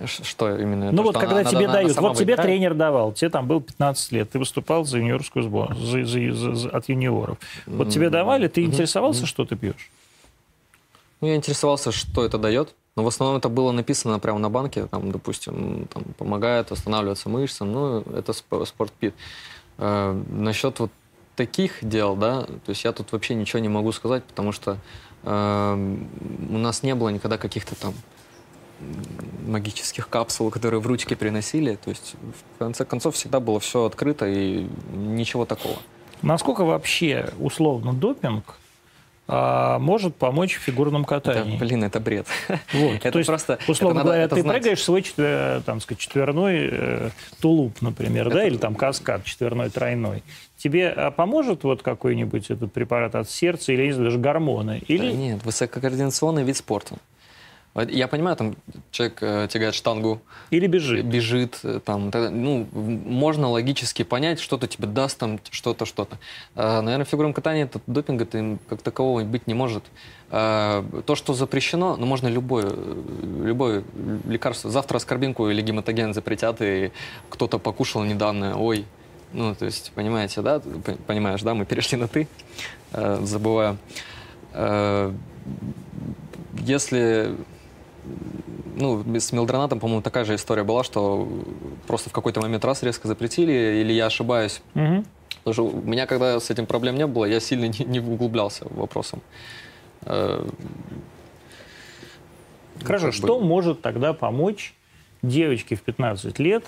Что 0.06 0.58
именно? 0.58 0.92
Ну 0.92 0.98
то, 0.98 1.04
вот 1.04 1.18
когда 1.18 1.40
она, 1.40 1.50
тебе 1.50 1.66
она, 1.66 1.74
дают, 1.74 1.98
она 1.98 2.10
вот 2.10 2.18
тебе 2.18 2.36
тренер 2.36 2.74
давал, 2.74 3.14
тебе 3.14 3.30
там 3.30 3.48
был 3.48 3.62
15 3.62 4.12
лет, 4.12 4.30
ты 4.32 4.40
выступал 4.40 4.86
за 4.86 4.98
юниорскую 4.98 5.44
сборную, 5.44 5.86
за, 5.86 6.04
за, 6.04 6.34
за, 6.34 6.56
за, 6.56 6.70
от 6.70 6.90
юниоров. 6.90 7.38
Вот 7.68 7.90
тебе 7.90 8.10
давали, 8.10 8.48
ты 8.48 8.64
интересовался, 8.64 9.26
что 9.26 9.46
ты 9.46 9.56
пьешь? 9.56 9.92
Ну, 11.22 11.28
я 11.28 11.36
интересовался, 11.36 11.92
что 11.92 12.26
это 12.26 12.38
дает. 12.38 12.76
Но 12.96 13.04
в 13.04 13.08
основном 13.08 13.38
это 13.38 13.50
было 13.50 13.72
написано 13.72 14.20
прямо 14.20 14.40
на 14.40 14.50
банке, 14.50 14.86
там, 14.88 15.12
допустим, 15.12 15.88
там, 15.92 16.04
помогает 16.18 16.70
восстанавливаться 16.70 17.30
мышцам, 17.30 17.72
ну, 17.72 18.02
это 18.02 18.34
спортпит. 18.34 19.16
Э, 19.78 20.22
насчет 20.30 20.80
вот 20.80 20.92
таких 21.36 21.78
дел, 21.82 22.16
да, 22.16 22.44
то 22.44 22.70
есть 22.70 22.84
я 22.84 22.92
тут 22.92 23.12
вообще 23.12 23.36
ничего 23.36 23.60
не 23.60 23.70
могу 23.70 23.92
сказать, 23.92 24.24
потому 24.24 24.52
что 24.52 24.78
э, 25.24 25.96
у 26.50 26.58
нас 26.58 26.84
не 26.84 26.96
было 26.96 27.10
никогда 27.10 27.38
каких-то 27.38 27.76
там 27.76 27.94
магических 29.48 30.10
капсул, 30.10 30.50
которые 30.52 30.80
в 30.80 30.88
ручке 30.88 31.16
приносили. 31.16 31.76
То 31.76 31.90
есть, 31.90 32.16
в 32.56 32.60
конце 32.60 32.86
концов, 32.86 33.16
всегда 33.16 33.40
было 33.40 33.60
все 33.60 33.86
открыто 33.86 34.28
и 34.28 34.68
ничего 34.94 35.46
такого. 35.46 35.78
Насколько 36.22 36.64
вообще 36.64 37.30
условно 37.40 37.94
допинг 37.94 38.58
а, 39.26 39.80
может 39.80 40.16
помочь 40.16 40.56
в 40.56 40.60
фигурном 40.60 41.06
катании. 41.06 41.56
Это, 41.56 41.66
блин, 41.66 41.84
это 41.84 42.00
бред. 42.00 42.28
Вот, 42.74 42.96
это 43.04 43.12
то 43.12 43.20
есть, 43.20 43.28
просто, 43.28 43.58
условно 43.68 44.00
это 44.00 44.08
говоря, 44.08 44.28
ты 44.28 44.42
знать. 44.42 44.56
прыгаешь 44.58 44.84
свой 44.84 45.04
там, 45.66 45.80
сказать, 45.80 46.00
четверной 46.00 46.70
э, 46.72 47.10
тулуп, 47.40 47.82
например, 47.82 48.28
это... 48.28 48.36
да, 48.36 48.46
или 48.46 48.58
там 48.58 48.76
каскад 48.76 49.24
четверной, 49.24 49.70
тройной. 49.70 50.24
Тебе 50.58 50.90
а, 50.90 51.12
поможет 51.12 51.64
вот 51.64 51.82
какой-нибудь 51.82 52.50
этот 52.50 52.74
препарат 52.74 53.16
от 53.16 53.30
сердца 53.30 53.72
или 53.72 53.92
даже 53.92 54.18
гормоны? 54.18 54.82
Или... 54.88 55.12
Да 55.12 55.18
нет, 55.18 55.46
высококоординационный 55.46 56.44
вид 56.44 56.58
спорта. 56.58 56.98
Я 57.76 58.08
понимаю, 58.08 58.36
там 58.36 58.56
человек 58.92 59.18
э, 59.22 59.48
тягает 59.50 59.74
штангу. 59.74 60.22
Или 60.52 60.68
бежит. 60.68 61.06
Бежит. 61.06 61.60
Э, 61.64 61.80
там, 61.84 62.12
тогда, 62.12 62.30
ну, 62.30 62.68
можно 62.72 63.50
логически 63.50 64.04
понять, 64.04 64.40
что-то 64.40 64.68
тебе 64.68 64.88
даст, 64.88 65.18
там, 65.18 65.40
что-то, 65.50 65.86
что-то. 65.86 66.20
А, 66.56 66.82
наверное, 66.82 67.06
в 67.06 67.10
фигурном 67.10 67.34
катании 67.34 67.64
это 67.64 67.82
допинга 67.88 68.26
-то 68.26 68.60
как 68.70 68.84
такового 68.84 69.24
быть 69.24 69.48
не 69.48 69.56
может. 69.56 69.84
А, 70.30 70.86
то, 71.08 71.16
что 71.16 71.34
запрещено, 71.34 71.96
ну, 71.98 72.06
можно 72.06 72.28
любое, 72.28 72.72
любое 73.44 73.84
лекарство. 74.28 74.70
Завтра 74.70 74.98
аскорбинку 74.98 75.50
или 75.50 75.64
гематоген 75.64 76.14
запретят, 76.14 76.62
и 76.62 76.92
кто-то 77.30 77.58
покушал 77.58 78.04
недавно, 78.04 78.56
ой, 78.60 78.86
ну, 79.34 79.56
то 79.56 79.66
есть, 79.66 79.92
понимаете, 79.96 80.42
да, 80.42 80.62
понимаешь, 81.08 81.42
да, 81.42 81.56
мы 81.56 81.66
перешли 81.66 81.98
на 81.98 82.08
«ты», 82.08 82.28
э, 82.92 83.20
забываю. 83.24 83.80
Э, 84.54 85.12
если 86.60 87.36
ну, 88.76 89.04
с 89.20 89.32
мелдронатом, 89.32 89.80
по-моему, 89.80 90.02
такая 90.02 90.26
же 90.26 90.36
история 90.36 90.64
была, 90.64 90.84
что 90.84 91.28
просто 91.88 92.10
в 92.10 92.14
какой-то 92.14 92.42
момент 92.42 92.66
раз 92.66 92.84
резко 92.84 93.08
запретили, 93.08 93.82
или 93.82 93.94
я 93.94 94.08
ошибаюсь. 94.08 94.62
Угу. 94.76 95.04
Потому 95.44 95.54
что 95.54 95.66
у 95.66 95.82
меня, 95.82 96.06
когда 96.06 96.40
с 96.40 96.50
этим 96.50 96.66
проблем 96.66 96.96
не 96.96 97.06
было, 97.06 97.26
я 97.26 97.40
сильно 97.40 97.66
не, 97.66 97.86
не 97.86 98.00
углублялся 98.00 98.66
вопросом. 98.70 99.22
Э, 100.06 100.48
Хорошо, 102.84 103.12
что 103.12 103.40
бы... 103.40 103.46
может 103.46 103.82
тогда 103.82 104.14
помочь 104.14 104.74
девочке 105.22 105.76
в 105.76 105.82
15 105.82 106.40
лет 106.40 106.66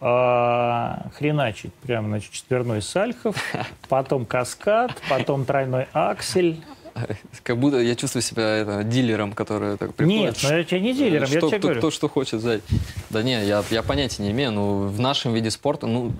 а, 0.00 1.08
хреначить 1.16 1.72
прямо, 1.74 2.08
значит, 2.08 2.32
четверной 2.32 2.82
сальхов, 2.82 3.36
потом 3.88 4.26
каскад, 4.26 4.92
потом 5.08 5.44
тройной 5.44 5.86
аксель, 5.92 6.62
Как 7.42 7.58
будто 7.58 7.80
я 7.80 7.94
чувствую 7.94 8.22
себя 8.22 8.56
это, 8.56 8.84
дилером, 8.84 9.32
который 9.32 9.76
так 9.76 9.94
приходит. 9.94 10.20
Нет, 10.20 10.38
но 10.42 10.56
я 10.56 10.64
тебя 10.64 10.80
не 10.80 10.94
дилером, 10.94 11.26
что, 11.26 11.34
я 11.34 11.40
тебе 11.40 11.58
кто, 11.58 11.68
говорю. 11.68 11.80
Кто 11.80 11.90
что 11.90 12.08
хочет 12.08 12.40
взять. 12.40 12.62
Да 13.10 13.22
не, 13.22 13.44
я, 13.44 13.64
я 13.70 13.82
понятия 13.82 14.22
не 14.22 14.30
имею. 14.30 14.52
Ну, 14.52 14.86
в 14.86 15.00
нашем 15.00 15.34
виде 15.34 15.50
спорта, 15.50 15.86
ну, 15.86 16.12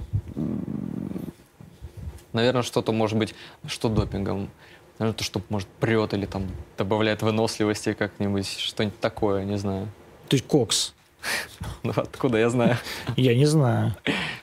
наверное, 2.32 2.62
что-то 2.62 2.92
может 2.92 3.18
быть, 3.18 3.34
что 3.66 3.88
допингом. 3.88 4.50
Наверное, 4.98 5.16
то, 5.16 5.24
что, 5.24 5.40
может, 5.48 5.66
прет 5.68 6.14
или 6.14 6.26
там 6.26 6.46
добавляет 6.78 7.22
выносливости 7.22 7.94
как-нибудь, 7.94 8.58
что-нибудь 8.58 9.00
такое, 9.00 9.44
не 9.44 9.58
знаю. 9.58 9.88
То 10.28 10.36
есть 10.36 10.46
кокс? 10.46 10.94
Ну, 11.82 11.92
откуда 11.96 12.38
я 12.38 12.50
знаю? 12.50 12.76
Я 13.16 13.34
не 13.34 13.46
знаю. 13.46 13.94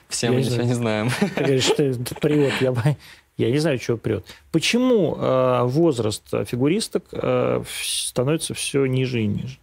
Все 0.08 0.30
мы 0.30 0.40
ничего 0.40 0.62
не 0.62 0.74
знаем. 0.74 1.10
Ты 1.20 1.44
говоришь, 1.44 1.64
что 1.64 1.82
это 1.82 2.14
прет. 2.16 2.52
Я, 2.60 2.72
я 3.36 3.50
не 3.50 3.58
знаю, 3.58 3.78
чего 3.78 3.96
прет. 3.96 4.24
Почему 4.50 5.16
э, 5.16 5.62
возраст 5.64 6.24
фигуристок 6.46 7.04
э, 7.12 7.62
становится 7.82 8.54
все 8.54 8.86
ниже 8.86 9.22
и 9.22 9.26
ниже? 9.26 9.58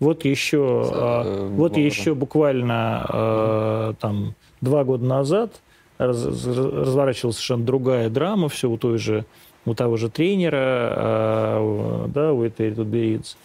Вот 0.00 0.24
еще, 0.24 0.90
э, 0.92 1.48
вот 1.52 1.76
еще 1.76 2.14
буквально 2.14 3.06
э, 3.08 3.94
там 4.00 4.34
два 4.60 4.84
года 4.84 5.04
назад 5.04 5.60
раз, 5.98 6.24
разворачивалась 6.24 7.36
совершенно 7.36 7.64
другая 7.64 8.10
драма, 8.10 8.48
все 8.48 8.68
у 8.68 8.76
той 8.76 8.98
же, 8.98 9.24
у 9.64 9.74
того 9.74 9.96
же 9.96 10.10
тренера, 10.10 10.94
э, 10.96 12.06
да, 12.08 12.32
у 12.32 12.42
этой 12.42 12.72
Тутберидзе, 12.72 13.36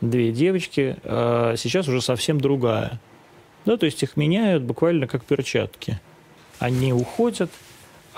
две 0.00 0.32
девочки, 0.32 0.96
э, 1.02 1.54
сейчас 1.56 1.88
уже 1.88 2.00
совсем 2.00 2.40
другая. 2.40 3.00
Да, 3.64 3.76
то 3.76 3.86
есть 3.86 4.02
их 4.02 4.16
меняют 4.16 4.62
буквально 4.62 5.06
как 5.06 5.24
перчатки. 5.24 6.00
Они 6.58 6.92
уходят, 6.92 7.50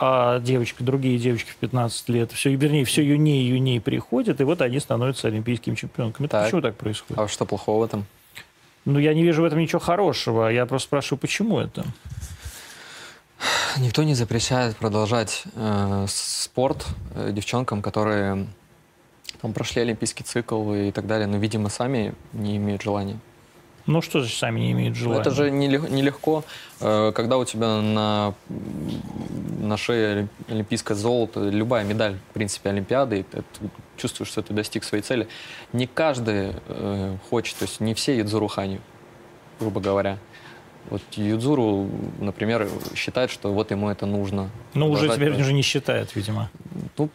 а 0.03 0.39
девочки, 0.41 0.83
другие 0.83 1.19
девочки 1.19 1.51
в 1.51 1.57
15 1.57 2.09
лет, 2.09 2.33
все, 2.33 2.55
вернее, 2.55 2.85
все 2.85 3.03
юнее 3.03 3.43
и 3.43 3.49
юнее 3.49 3.81
приходят, 3.81 4.41
и 4.41 4.45
вот 4.45 4.63
они 4.63 4.81
становятся 4.81 5.29
олимпийскими 5.29 5.75
чемпионками. 5.75 6.27
Это 6.27 6.43
почему 6.45 6.63
так 6.63 6.77
происходит? 6.77 7.19
А 7.19 7.29
что 7.29 7.45
плохого 7.45 7.81
в 7.81 7.85
этом? 7.85 8.07
Ну, 8.87 8.99
я 8.99 9.13
не 9.13 9.23
вижу 9.23 9.43
в 9.43 9.45
этом 9.45 9.59
ничего 9.59 9.79
хорошего. 9.79 10.49
Я 10.49 10.65
просто 10.65 10.87
спрашиваю, 10.87 11.19
почему 11.19 11.61
это? 11.61 11.85
Никто 13.79 14.03
не 14.03 14.15
запрещает 14.15 14.77
продолжать 14.77 15.45
э, 15.55 16.07
спорт 16.09 16.87
э, 17.15 17.31
девчонкам, 17.33 17.83
которые 17.83 18.47
там 19.41 19.53
прошли 19.53 19.83
олимпийский 19.83 20.25
цикл 20.25 20.73
и 20.73 20.93
так 20.93 21.07
далее, 21.07 21.27
но, 21.27 21.37
видимо, 21.37 21.69
сами 21.69 22.15
не 22.33 22.57
имеют 22.57 22.83
желания. 22.83 23.19
Ну 23.87 24.03
что 24.03 24.21
же 24.21 24.35
сами 24.35 24.61
не 24.61 24.73
имеют 24.73 24.97
желания? 24.97 25.21
Это 25.21 25.31
же 25.31 25.51
нелегко, 25.51 26.45
э, 26.81 27.13
когда 27.15 27.39
у 27.39 27.45
тебя 27.45 27.81
на, 27.81 28.35
на 29.61 29.77
шее 29.77 30.29
олимпийское 30.49 30.97
золото, 30.97 31.49
любая 31.49 31.85
медаль, 31.85 32.17
в 32.31 32.35
принципе, 32.35 32.71
Олимпиады, 32.71 33.21
и 33.21 33.23
ты 33.23 33.43
чувствуешь, 33.97 34.31
что 34.31 34.43
ты 34.43 34.55
достиг 34.55 34.85
своей 34.85 35.03
цели. 35.03 35.29
Не 35.73 35.87
каждый 35.87 36.55
э, 36.69 37.17
хочет, 37.29 37.57
то 37.57 37.65
есть 37.65 37.81
не 37.81 37.95
все 37.95 38.17
Юдзуру 38.17 38.49
Ханю, 38.49 38.81
грубо 39.59 39.81
говоря. 39.81 40.19
Вот 40.89 41.03
Юдзуру, 41.13 41.89
например, 42.19 42.69
считает, 42.95 43.31
что 43.31 43.53
вот 43.53 43.71
ему 43.71 43.91
это 43.91 44.07
нужно. 44.07 44.51
Ну, 44.75 44.91
уже 44.91 45.09
теперь 45.09 45.39
уже 45.39 45.53
не 45.53 45.63
считает, 45.63 46.17
видимо. 46.17 46.51
Ну, 46.97 47.11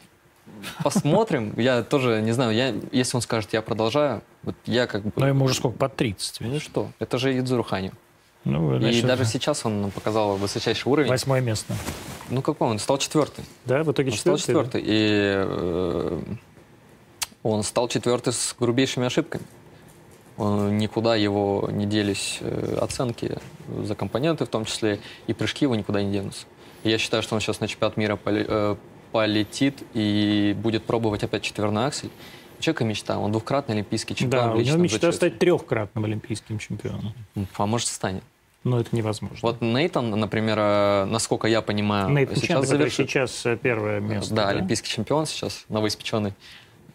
Посмотрим. 0.83 1.53
Я 1.57 1.83
тоже 1.83 2.21
не 2.21 2.31
знаю, 2.31 2.53
я, 2.53 2.73
если 2.91 3.17
он 3.17 3.21
скажет, 3.21 3.53
я 3.53 3.61
продолжаю, 3.61 4.21
вот 4.43 4.55
я 4.65 4.87
как 4.87 5.03
бы... 5.03 5.11
Но 5.15 5.27
ему 5.27 5.45
уже 5.45 5.55
сколько, 5.55 5.77
под 5.77 5.95
30. 5.95 6.41
Ну 6.41 6.59
что, 6.59 6.91
это 6.99 7.17
же 7.17 7.37
Идзуру 7.37 7.63
Хани. 7.63 7.91
Ну, 8.45 8.77
значит, 8.77 9.03
и 9.03 9.07
даже 9.07 9.23
да. 9.23 9.29
сейчас 9.29 9.65
он 9.65 9.89
показал 9.91 10.37
высочайший 10.37 10.91
уровень. 10.91 11.09
Восьмое 11.09 11.41
место. 11.41 11.73
Ну 12.29 12.43
какой 12.43 12.69
он? 12.69 12.77
Стал 12.77 12.99
четвертый. 12.99 13.43
Да, 13.65 13.83
в 13.83 13.91
итоге 13.91 14.11
он 14.11 14.15
четвертый. 14.15 14.41
Стал 14.41 14.55
четвертый. 14.55 14.81
Да? 14.81 14.87
И 14.87 15.01
э, 15.47 16.21
он 17.41 17.63
стал 17.63 17.87
четвертый 17.87 18.33
с 18.33 18.55
грубейшими 18.59 19.07
ошибками. 19.07 19.43
Он, 20.37 20.77
никуда 20.77 21.15
его 21.15 21.69
не 21.71 21.87
делись 21.87 22.37
э, 22.41 22.77
оценки 22.79 23.37
за 23.83 23.95
компоненты, 23.95 24.45
в 24.45 24.49
том 24.49 24.65
числе 24.65 24.99
и 25.25 25.33
прыжки 25.33 25.65
его 25.65 25.75
никуда 25.75 26.03
не 26.03 26.11
денутся. 26.11 26.45
Я 26.83 26.99
считаю, 26.99 27.23
что 27.23 27.33
он 27.33 27.41
сейчас 27.41 27.61
на 27.61 27.67
чемпионат 27.67 27.97
мира 27.97 28.19
э, 28.25 28.75
полетит 29.15 29.81
и 29.93 30.53
будет 30.61 30.83
пробовать 30.83 31.23
опять 31.23 31.41
четверной 31.41 31.85
аксель. 31.85 32.09
У 32.59 32.61
человека 32.61 32.83
мечта, 32.83 33.17
он 33.17 33.31
двукратный 33.31 33.75
олимпийский 33.75 34.13
чемпион. 34.13 34.49
Да, 34.49 34.53
у 34.53 34.59
него 34.59 34.75
мечта 34.75 34.99
зачете. 34.99 35.15
стать 35.15 35.39
трехкратным 35.39 36.03
олимпийским 36.03 36.59
чемпионом. 36.59 37.13
А 37.55 37.65
может 37.65 37.87
станет. 37.87 38.23
Но 38.65 38.77
это 38.77 38.93
невозможно. 38.93 39.37
Вот 39.41 39.61
Нейтан, 39.61 40.09
например, 40.09 40.57
э, 40.59 41.05
насколько 41.05 41.47
я 41.47 41.61
понимаю, 41.61 42.09
Нейтан 42.09 42.35
сейчас 42.35 42.47
Чен, 42.47 42.63
завершит... 42.65 43.09
сейчас 43.09 43.45
э, 43.45 43.55
первое 43.55 44.01
место. 44.01 44.35
Да, 44.35 44.43
да, 44.43 44.49
олимпийский 44.49 44.89
чемпион 44.89 45.25
сейчас, 45.27 45.63
новоиспеченный. 45.69 46.33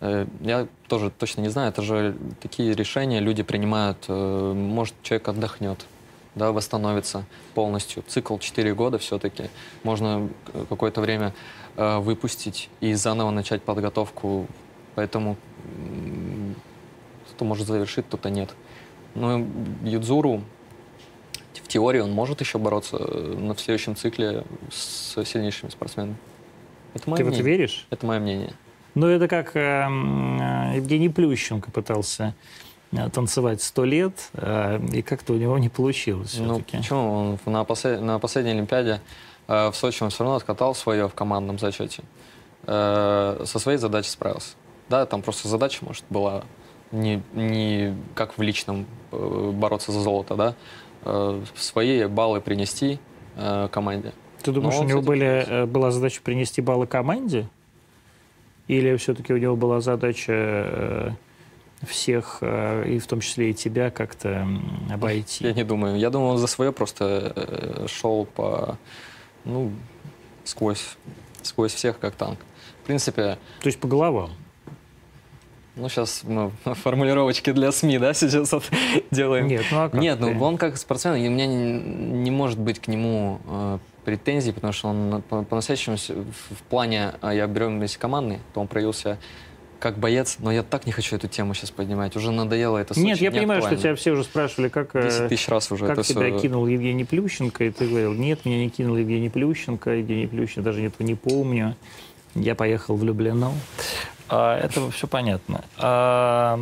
Э, 0.03 0.27
я 0.43 0.67
тоже 0.89 1.09
точно 1.09 1.41
не 1.41 1.49
знаю, 1.49 1.71
это 1.71 1.81
же 1.81 2.19
такие 2.43 2.75
решения 2.75 3.21
люди 3.21 3.43
принимают. 3.43 4.09
Может, 4.09 4.95
человек 5.03 5.27
отдохнет, 5.27 5.87
да, 6.35 6.53
восстановится 6.53 7.25
полностью. 7.55 8.05
Цикл 8.07 8.37
4 8.37 8.75
года 8.75 8.99
все-таки. 8.99 9.45
Можно 9.85 10.29
какое-то 10.69 11.01
время 11.01 11.33
Э, 11.81 11.99
выпустить 11.99 12.69
и 12.83 12.93
заново 12.93 13.31
начать 13.31 13.63
подготовку. 13.63 14.47
Поэтому 14.97 15.39
кто 17.31 17.47
может 17.47 17.67
завершить, 17.67 18.05
кто-то 18.05 18.29
нет. 18.29 18.55
Но 19.15 19.47
Юдзуру 19.83 20.43
в 21.55 21.69
теории 21.69 22.01
он 22.01 22.13
может 22.13 22.41
еще 22.41 22.59
бороться 22.59 22.99
э, 23.01 23.35
на 23.39 23.57
следующем 23.57 23.97
цикле 23.97 24.45
с 24.71 25.25
сильнейшими 25.25 25.71
спортсменами. 25.71 26.17
Это 26.93 27.09
мое 27.09 27.17
Ты 27.17 27.25
мнение. 27.25 27.39
в 27.39 27.41
это 27.41 27.49
веришь? 27.51 27.87
Это 27.89 28.05
мое 28.05 28.21
мнение. 28.21 28.53
Ну, 28.95 29.07
это 29.07 29.27
как 29.27 29.57
э, 29.57 29.87
Евгений 30.75 31.09
Плющенко 31.09 31.71
пытался 31.71 32.35
танцевать 33.15 33.63
сто 33.63 33.87
лет, 33.87 34.29
э, 34.35 34.85
и 34.93 35.01
как-то 35.01 35.33
у 35.33 35.37
него 35.37 35.57
не 35.57 35.71
получилось 35.71 36.37
Ну, 36.39 36.61
почему? 36.61 37.39
Он 37.47 37.53
на, 37.53 37.63
послед- 37.63 38.01
на 38.01 38.19
последней 38.19 38.51
Олимпиаде 38.51 39.01
в 39.51 39.73
Сочи 39.75 40.03
он 40.03 40.11
все 40.11 40.25
равно 40.25 40.37
откатал 40.37 40.75
свое 40.75 41.09
в 41.09 41.15
командном 41.15 41.59
зачете. 41.59 42.03
Э, 42.67 43.43
со 43.45 43.59
своей 43.59 43.79
задачей 43.79 44.11
справился. 44.11 44.55
Да, 44.89 45.07
там 45.07 45.23
просто 45.23 45.49
задача, 45.49 45.85
может, 45.85 46.05
была 46.11 46.45
не, 46.93 47.23
не 47.33 47.97
как 48.15 48.37
в 48.37 48.43
личном 48.43 48.87
э, 49.13 49.51
бороться 49.55 49.93
за 49.93 50.01
золото, 50.01 50.35
да, 50.37 50.55
э, 51.05 51.43
свои 51.57 52.07
баллы 52.07 52.41
принести 52.41 52.99
э, 53.37 53.69
команде. 53.71 54.13
Ты 54.43 54.53
думаешь, 54.53 54.79
у 54.79 54.85
него 54.85 55.01
были, 55.01 55.45
э, 55.47 55.67
была 55.67 55.91
задача 55.91 56.21
принести 56.23 56.61
баллы 56.61 56.87
команде? 56.87 57.49
Или 58.69 58.97
все-таки 58.97 59.33
у 59.33 59.37
него 59.37 59.57
была 59.57 59.81
задача 59.81 60.33
э, 60.33 61.11
всех, 61.83 62.39
э, 62.41 62.89
и 62.89 62.99
в 62.99 63.07
том 63.07 63.21
числе 63.21 63.51
и 63.51 63.55
тебя, 63.55 63.91
как-то 63.91 64.47
обойти? 64.91 65.45
Я 65.45 65.53
не 65.55 65.65
думаю. 65.65 65.99
Я 65.99 66.11
думаю, 66.11 66.33
он 66.33 66.39
за 66.39 66.47
свое 66.47 66.73
просто 66.73 67.33
э, 67.35 67.87
шел 67.89 68.27
по, 68.27 68.79
ну, 69.45 69.73
сквозь, 70.45 70.97
сквозь 71.43 71.73
всех, 71.75 71.99
как 71.99 72.15
танк. 72.15 72.39
В 72.83 72.87
принципе, 72.87 73.39
То 73.61 73.67
есть 73.67 73.79
по 73.79 73.89
головам? 73.89 74.31
ну, 75.77 75.89
сейчас 75.89 76.23
мы 76.25 76.51
формулировочки 76.75 77.53
для 77.53 77.73
СМИ, 77.73 77.99
да, 77.99 78.13
сейчас 78.15 78.53
вот 78.53 78.65
делаем. 79.11 79.47
Нет, 79.47 79.65
ну 79.71 79.79
а 79.85 79.89
как 79.89 80.01
Нет, 80.01 80.21
ну 80.21 80.43
он 80.43 80.59
как 80.59 80.77
спортсмен, 80.77 81.15
и 81.17 81.29
у 81.29 81.31
меня 81.31 81.47
не, 81.47 81.73
не 82.23 82.31
может 82.31 82.59
быть 82.59 82.81
к 82.81 82.89
нему 82.89 83.41
э, 83.47 83.79
претензий, 84.05 84.53
потому 84.53 84.73
что 84.73 84.89
он 84.89 85.11
на- 85.11 85.21
по- 85.21 85.43
по-настоящему 85.43 85.97
с- 85.97 86.11
в, 86.11 86.25
в 86.55 86.63
плане, 86.69 87.13
э, 87.23 87.31
я 87.35 87.47
берем 87.47 87.79
вместе 87.79 87.99
командный, 87.99 88.41
то 88.53 88.61
он 88.61 88.67
проявился 88.69 89.19
как 89.81 89.99
боец, 89.99 90.37
но 90.39 90.53
я 90.53 90.63
так 90.63 90.87
не 90.87 90.93
хочу 90.93 91.17
эту 91.17 91.27
тему 91.27 91.55
сейчас 91.55 91.71
поднимать, 91.71 92.15
уже 92.15 92.31
надоело 92.31 92.79
это 92.79 92.95
Сочи, 92.95 93.05
Нет, 93.05 93.21
я 93.21 93.31
понимаю, 93.31 93.63
что 93.63 93.71
неактуально. 93.71 93.83
тебя 93.83 93.95
все 93.97 94.13
уже 94.13 94.25
спрашивали, 94.25 94.69
как, 94.69 94.95
э, 94.95 95.05
10 95.05 95.29
тысяч 95.29 95.49
раз 95.49 95.73
уже 95.73 95.87
как 95.87 96.05
тебя 96.05 96.31
все... 96.31 96.41
кинул 96.41 96.67
Евгений 96.67 97.05
Плющенко, 97.05 97.65
и 97.65 97.71
ты 97.71 97.89
говорил, 97.89 98.13
нет, 98.13 98.45
меня 98.45 98.59
не 98.59 98.69
кинул 98.69 98.97
Евгений 98.97 99.31
Плющенко, 99.31 99.91
Евгений 99.91 100.27
Плющенко, 100.27 100.63
даже 100.63 100.85
этого 100.85 101.05
не 101.07 101.15
помню, 101.15 101.77
я 102.35 102.55
поехал 102.55 102.95
в 102.95 103.03
Люблино. 103.03 103.53
А, 104.29 104.59
это 104.59 104.91
все 104.93 105.09
понятно. 105.09 105.65
А, 105.79 106.61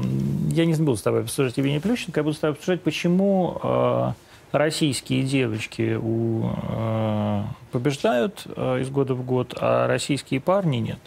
я 0.50 0.64
не 0.64 0.75
буду 0.75 0.96
с 0.96 1.02
тобой 1.02 1.22
обсуждать 1.22 1.56
Евгения 1.58 1.80
Плющенко, 1.80 2.20
я 2.20 2.25
буду 2.25 2.37
с 2.37 2.38
тобой 2.38 2.54
обсуждать, 2.54 2.82
почему 2.82 3.58
а, 3.62 4.14
российские 4.52 5.22
девочки 5.22 5.98
у, 6.00 6.50
а, 6.52 7.44
побеждают 7.72 8.44
а, 8.56 8.78
из 8.78 8.88
года 8.90 9.14
в 9.14 9.25
год, 9.25 9.54
а 9.60 9.87
российские 9.87 10.40
парни 10.40 10.78
нет. 10.78 10.98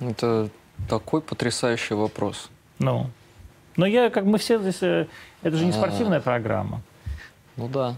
Это 0.00 0.48
такой 0.88 1.20
потрясающий 1.20 1.94
вопрос. 1.94 2.50
Ну, 2.78 3.08
но 3.78 3.86
я, 3.86 4.10
как 4.10 4.24
мы 4.24 4.38
все 4.38 4.58
здесь, 4.58 4.82
э, 4.82 5.06
это 5.42 5.56
же 5.56 5.64
не 5.64 5.70
А. 5.70 5.74
спортивная 5.74 6.20
программа. 6.20 6.82
Ну 7.56 7.68
да. 7.68 7.94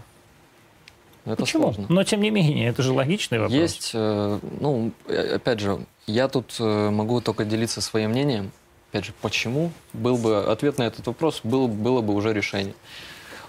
Это 1.25 1.37
Почему? 1.37 1.63
сложно. 1.63 1.85
Но 1.89 2.03
тем 2.03 2.21
не 2.21 2.29
менее, 2.29 2.67
это 2.69 2.83
же 2.83 2.91
логичный 2.93 3.39
вопрос. 3.39 3.55
Есть, 3.55 3.91
э, 3.93 4.39
ну, 4.59 4.91
э, 5.07 5.35
опять 5.35 5.59
же, 5.59 5.79
я 6.05 6.27
тут 6.27 6.59
могу 6.59 7.19
только 7.21 7.45
делиться 7.45 7.81
своим 7.81 8.11
мнением. 8.11 8.51
Опять 8.89 9.05
же, 9.05 9.13
почему? 9.21 9.71
Был 9.93 10.17
бы 10.17 10.43
ответ 10.43 10.77
на 10.77 10.83
этот 10.83 11.07
вопрос, 11.07 11.41
был, 11.43 11.67
было 11.67 12.01
бы 12.01 12.13
уже 12.13 12.33
решение. 12.33 12.75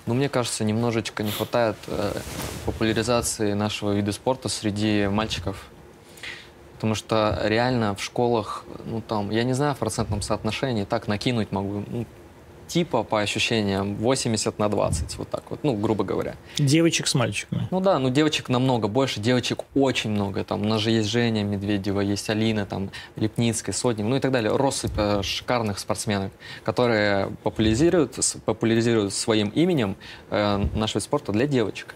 Но 0.06 0.14
мне 0.14 0.28
кажется, 0.28 0.64
немножечко 0.64 1.22
не 1.22 1.30
хватает 1.30 1.76
популяризации 2.66 3.52
нашего 3.52 3.92
вида 3.92 4.12
спорта 4.12 4.48
среди 4.48 5.06
мальчиков. 5.06 5.66
Потому 6.82 6.96
что 6.96 7.38
реально 7.44 7.94
в 7.94 8.02
школах, 8.02 8.64
ну 8.86 9.00
там, 9.00 9.30
я 9.30 9.44
не 9.44 9.52
знаю 9.52 9.76
в 9.76 9.78
процентном 9.78 10.20
соотношении, 10.20 10.82
так 10.82 11.06
накинуть 11.06 11.52
могу, 11.52 11.84
ну, 11.86 12.06
типа 12.66 13.04
по 13.04 13.20
ощущениям 13.20 13.94
80 13.94 14.58
на 14.58 14.68
20, 14.68 15.16
вот 15.18 15.30
так 15.30 15.48
вот, 15.50 15.62
ну, 15.62 15.76
грубо 15.76 16.02
говоря. 16.02 16.34
Девочек 16.56 17.06
с 17.06 17.14
мальчиками. 17.14 17.68
Ну 17.70 17.78
да, 17.78 18.00
ну 18.00 18.10
девочек 18.10 18.48
намного 18.48 18.88
больше, 18.88 19.20
девочек 19.20 19.60
очень 19.76 20.10
много. 20.10 20.42
Там 20.42 20.62
у 20.62 20.64
нас 20.64 20.80
же 20.80 20.90
есть 20.90 21.08
Женя 21.08 21.44
Медведева, 21.44 22.00
есть 22.00 22.28
Алина, 22.28 22.66
там 22.66 22.90
Лепницкая, 23.14 23.72
Сотник, 23.72 24.06
ну 24.06 24.16
и 24.16 24.20
так 24.20 24.32
далее. 24.32 24.50
Россыпь 24.56 24.90
э, 24.96 25.22
шикарных 25.22 25.78
спортсменок, 25.78 26.32
которые 26.64 27.30
популяризируют, 27.44 28.18
популяризируют 28.44 29.14
своим 29.14 29.50
именем 29.50 29.94
э, 30.30 30.66
наш 30.74 30.96
вид 30.96 31.04
спорта 31.04 31.30
для 31.30 31.46
девочек. 31.46 31.94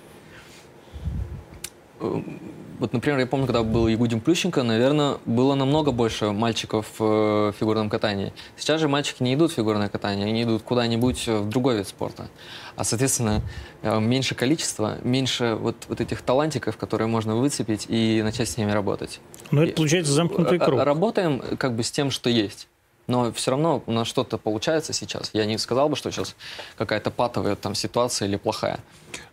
Э, 2.77 2.81
Вот, 2.81 2.93
например, 2.93 3.19
я 3.19 3.27
помню, 3.27 3.47
когда 3.47 3.63
был 3.63 3.89
Ягудин 3.89 4.21
Плющенко, 4.21 4.63
наверное, 4.63 5.19
было 5.27 5.55
намного 5.55 5.93
больше 5.93 6.33
мальчиков 6.33 6.87
э, 7.01 7.05
в 7.05 7.55
фигурном 7.59 7.91
катании. 7.91 8.33
Сейчас 8.57 8.81
же 8.81 8.89
мальчики 8.89 9.23
не 9.23 9.35
идут 9.35 9.53
в 9.53 9.55
фигурное 9.55 9.89
катание, 9.89 10.27
они 10.27 10.43
идут 10.43 10.63
куда-нибудь 10.63 11.29
э, 11.29 11.39
в 11.39 11.49
другой 11.49 11.79
вид 11.79 11.89
спорта. 11.89 12.29
А, 12.77 12.85
соответственно, 12.85 13.43
э, 13.83 13.99
меньше 14.01 14.35
количества, 14.35 14.99
меньше 15.03 15.57
вот, 15.59 15.77
вот 15.89 16.01
этих 16.01 16.23
талантиков, 16.23 16.77
которые 16.77 17.09
можно 17.09 17.35
выцепить 17.37 17.87
и 17.89 18.21
начать 18.23 18.49
с 18.49 18.57
ними 18.57 18.71
работать. 18.71 19.21
Но 19.51 19.65
это 19.65 19.73
получается 19.75 20.13
замкнутый 20.13 20.59
Р- 20.59 20.65
круг. 20.65 20.81
Работаем 20.83 21.43
э, 21.43 21.57
как 21.57 21.75
бы 21.75 21.83
с 21.83 21.91
тем, 21.91 22.11
что 22.11 22.29
есть. 22.31 22.69
Но 23.07 23.31
все 23.33 23.53
равно 23.53 23.83
у 23.87 23.93
нас 23.93 24.09
что-то 24.09 24.37
получается 24.37 24.93
сейчас. 24.93 25.31
Я 25.33 25.47
не 25.47 25.59
сказал 25.59 25.89
бы, 25.89 25.95
что 25.97 26.11
сейчас 26.11 26.35
какая-то 26.77 27.11
патовая 27.11 27.55
там 27.55 27.75
ситуация 27.75 28.27
или 28.27 28.37
плохая. 28.37 28.81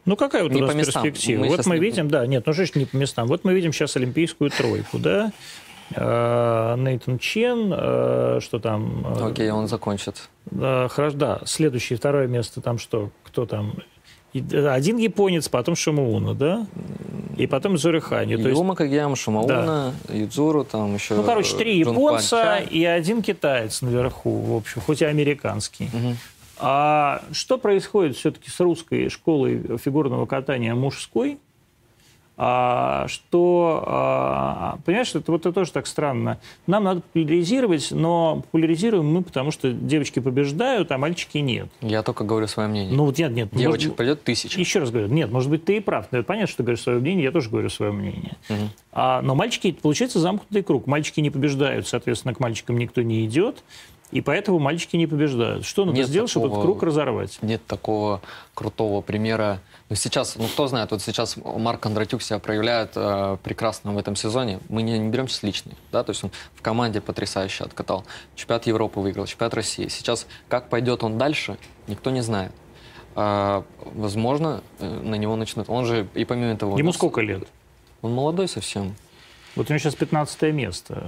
Ну 0.05 0.15
какая 0.15 0.43
вот 0.43 0.51
у 0.51 0.55
Не 0.55 0.61
нас 0.61 0.71
по 0.71 0.75
местам. 0.75 1.03
перспектива? 1.03 1.41
Мы 1.41 1.47
вот 1.49 1.65
мы 1.65 1.75
не- 1.75 1.81
видим, 1.81 2.07
да, 2.09 2.27
нет, 2.27 2.43
ну 2.45 2.53
что 2.53 2.65
ж 2.65 2.75
не 2.75 2.85
по 2.85 2.95
местам. 2.97 3.27
Вот 3.27 3.43
мы 3.43 3.53
видим 3.53 3.73
сейчас 3.73 3.95
олимпийскую 3.95 4.51
тройку, 4.51 4.99
да? 4.99 5.31
Э, 5.95 6.75
Нейтан 6.77 7.19
Чен, 7.19 7.71
э, 7.75 8.39
что 8.41 8.59
там? 8.59 9.05
Окей, 9.21 9.49
он 9.51 9.67
закончит. 9.67 10.29
Да, 10.45 10.87
хорошо, 10.87 11.17
да. 11.17 11.41
Следующее, 11.45 11.97
второе 11.97 12.27
место, 12.27 12.61
там 12.61 12.77
что? 12.77 13.09
Кто 13.23 13.45
там? 13.45 13.75
Э, 14.33 14.67
Один 14.69 14.97
японец, 14.97 15.47
потом 15.49 15.75
Шамауна, 15.75 16.33
да? 16.33 16.65
И 17.37 17.47
потом 17.47 17.77
Зурихани. 17.77 18.35
То 18.35 18.49
есть, 18.49 18.59
Юма 18.59 18.75
Кагьяма, 18.75 19.15
Шумауна, 19.15 19.93
Юдзуру, 20.09 20.63
там 20.63 20.93
еще... 20.95 21.15
ну, 21.15 21.23
короче, 21.23 21.55
три 21.55 21.81
Джун 21.83 21.93
японца 21.93 22.57
и 22.57 22.83
один 22.85 23.21
китаец 23.21 23.81
наверху, 23.81 24.31
в 24.39 24.55
общем, 24.55 24.81
хоть 24.81 25.01
и 25.01 25.05
американский. 25.05 25.89
Мгм. 25.91 26.17
А 26.59 27.23
что 27.31 27.57
происходит 27.57 28.15
все-таки 28.15 28.49
с 28.49 28.59
русской 28.59 29.09
школой 29.09 29.77
фигурного 29.77 30.25
катания 30.25 30.75
мужской? 30.75 31.39
А, 32.35 33.07
что, 33.09 33.83
а, 33.85 34.77
понимаешь, 34.85 35.13
это 35.13 35.31
вот 35.31 35.41
это 35.41 35.51
тоже 35.53 35.71
так 35.71 35.85
странно. 35.85 36.39
Нам 36.65 36.83
надо 36.83 37.01
популяризировать, 37.01 37.89
но 37.91 38.37
популяризируем 38.37 39.05
мы, 39.05 39.21
потому 39.21 39.51
что 39.51 39.71
девочки 39.71 40.19
побеждают, 40.19 40.91
а 40.91 40.97
мальчики 40.97 41.37
нет. 41.37 41.69
Я 41.81 42.01
только 42.01 42.23
говорю 42.23 42.47
свое 42.47 42.67
мнение. 42.67 42.95
Ну 42.95 43.05
вот 43.05 43.19
нет, 43.19 43.31
нет. 43.33 43.49
Девочек 43.51 43.89
может- 43.89 43.97
придет 43.97 44.23
тысяча. 44.23 44.59
еще 44.59 44.79
раз 44.79 44.89
говорю, 44.89 45.09
нет, 45.09 45.31
может 45.31 45.51
быть, 45.51 45.63
ты 45.63 45.77
и 45.77 45.79
прав. 45.79 46.07
Но 46.11 46.17
это 46.19 46.27
понятно, 46.27 46.47
что 46.47 46.57
ты 46.57 46.63
говоришь 46.63 46.81
свое 46.81 46.99
мнение, 46.99 47.23
я 47.25 47.31
тоже 47.31 47.49
говорю 47.51 47.69
свое 47.69 47.91
мнение. 47.91 48.35
Мгм. 48.49 48.69
А, 48.93 49.21
но 49.21 49.35
мальчики, 49.35 49.71
получается 49.71 50.19
замкнутый 50.19 50.63
круг. 50.63 50.87
Мальчики 50.87 51.19
не 51.19 51.29
побеждают, 51.29 51.87
соответственно, 51.87 52.33
к 52.33 52.39
мальчикам 52.39 52.77
никто 52.79 53.03
не 53.03 53.25
идет, 53.25 53.63
и 54.11 54.21
поэтому 54.21 54.57
мальчики 54.57 54.95
не 54.95 55.05
побеждают. 55.05 55.65
Что 55.65 55.85
надо 55.85 55.97
Нет 55.97 56.07
сделать, 56.07 56.31
чтобы 56.31 56.47
этот 56.47 56.55
такого- 56.59 56.71
круг 56.73 56.83
разорвать? 56.83 57.37
Нет 57.43 57.61
такого 57.67 58.21
крутого 58.55 59.01
примера. 59.01 59.59
Ну, 59.89 59.95
сейчас, 59.95 60.35
ну, 60.37 60.47
кто 60.47 60.67
знает, 60.67 60.91
вот 60.91 61.01
сейчас 61.01 61.37
Марк 61.37 61.81
Кондратюк 61.81 62.21
себя 62.21 62.39
проявляет 62.39 62.93
э, 62.95 63.37
прекрасно 63.43 63.93
в 63.93 63.97
этом 63.97 64.15
сезоне. 64.15 64.59
Мы 64.69 64.81
не, 64.81 64.97
не 64.97 65.09
берем 65.09 65.27
сейчас 65.27 65.43
личный, 65.43 65.73
да, 65.91 66.03
то 66.03 66.11
есть 66.11 66.23
он 66.23 66.31
в 66.55 66.61
команде 66.61 67.01
потрясающе 67.01 67.65
откатал. 67.65 68.05
Чемпионат 68.35 68.65
Европы 68.65 68.99
выиграл, 69.01 69.25
чемпионат 69.25 69.53
России. 69.53 69.87
Сейчас, 69.89 70.25
как 70.47 70.69
пойдет 70.69 71.03
он 71.03 71.17
дальше, 71.17 71.57
никто 71.87 72.11
не 72.11 72.21
знает. 72.21 72.51
А, 73.15 73.63
возможно, 73.83 74.63
э, 74.79 74.87
на 74.87 75.15
него 75.15 75.35
начнут. 75.35 75.69
Он 75.69 75.85
же 75.85 76.07
и 76.15 76.25
помимо 76.25 76.55
того... 76.57 76.77
Ему 76.77 76.93
сколько 76.93 77.21
лет? 77.21 77.47
Он 78.01 78.13
молодой 78.13 78.47
совсем. 78.47 78.95
Вот 79.55 79.69
у 79.69 79.73
него 79.73 79.77
сейчас 79.79 79.93
15 79.95 80.41
место. 80.53 81.03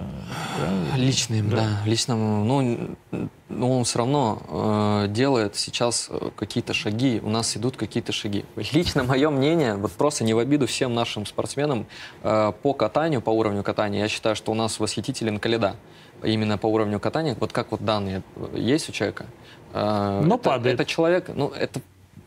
да? 0.92 0.98
Личным, 0.98 1.50
Да. 1.50 1.56
да. 1.58 1.82
Личным, 1.90 2.48
ну, 2.48 2.62
н- 2.62 3.30
ну, 3.50 3.72
он 3.80 3.84
все 3.86 3.98
равно 4.00 5.04
э, 5.06 5.08
делает 5.10 5.56
сейчас 5.56 6.08
э, 6.12 6.30
какие-то 6.36 6.74
шаги, 6.74 7.20
у 7.24 7.30
нас 7.30 7.58
идут 7.58 7.76
какие-то 7.76 8.12
шаги. 8.12 8.46
Лично 8.72 9.04
мое 9.04 9.32
мнение, 9.32 9.74
вот 9.76 9.92
просто 9.94 10.24
не 10.24 10.36
в 10.36 10.38
обиду 10.40 10.68
всем 10.68 10.94
нашим 10.94 11.26
спортсменам, 11.26 11.88
э, 12.22 12.52
по 12.62 12.74
катанию, 12.74 13.20
по 13.22 13.32
уровню 13.32 13.64
катания, 13.64 14.02
я 14.02 14.08
считаю, 14.08 14.36
что 14.36 14.52
у 14.52 14.56
нас 14.56 14.80
восхитителен 14.80 15.40
Каледа. 15.40 15.76
Именно 16.24 16.58
по 16.60 16.68
уровню 16.68 17.00
катания, 17.00 17.36
вот 17.40 17.52
как 17.52 17.72
вот 17.72 17.84
данные 17.84 18.22
есть 18.54 18.90
у 18.90 18.92
человека. 18.92 19.26
э, 19.74 20.22
Но 20.24 20.36
это, 20.36 20.44
падает. 20.44 20.76
Это 20.76 20.86
человек, 20.86 21.30
ну, 21.34 21.50
это 21.50 21.82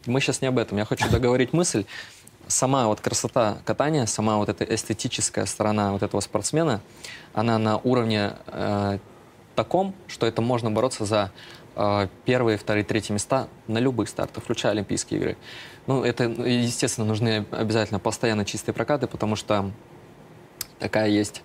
мы 0.07 0.21
сейчас 0.21 0.41
не 0.43 0.49
об 0.49 0.59
этом. 0.59 0.79
Я 0.79 0.85
хочу 0.85 1.09
договорить 1.11 1.53
мысль. 1.53 1.85
Сама 2.49 2.87
вот 2.89 3.01
красота 3.01 3.59
катания, 3.67 4.07
сама 4.07 4.39
вот 4.39 4.49
эта 4.49 4.65
эстетическая 4.65 5.45
сторона 5.45 5.93
вот 5.93 6.03
этого 6.03 6.21
спортсмена, 6.21 6.81
она 7.35 7.59
на 7.59 7.77
уровне 7.77 8.33
э, 8.47 8.99
таком, 9.55 9.95
что 10.07 10.27
это 10.27 10.41
можно 10.41 10.71
бороться 10.71 11.05
за 11.05 11.31
э, 11.77 12.09
первые, 12.25 12.57
вторые, 12.57 12.85
третьи 12.85 13.13
места 13.13 13.49
на 13.67 13.79
любых 13.79 14.09
стартах, 14.09 14.45
включая 14.45 14.73
Олимпийские 14.73 15.21
игры. 15.21 15.37
Ну, 15.87 16.03
это, 16.05 16.25
естественно, 16.25 17.07
нужны 17.07 17.45
обязательно 17.51 18.01
постоянно 18.01 18.45
чистые 18.45 18.75
прокаты, 18.75 19.07
потому 19.07 19.37
что 19.37 19.71
такая 20.79 21.09
есть 21.09 21.43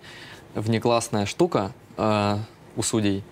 внеклассная 0.56 1.26
штука 1.26 1.74
э, 1.98 2.38
у 2.76 2.82
судей. 2.82 3.24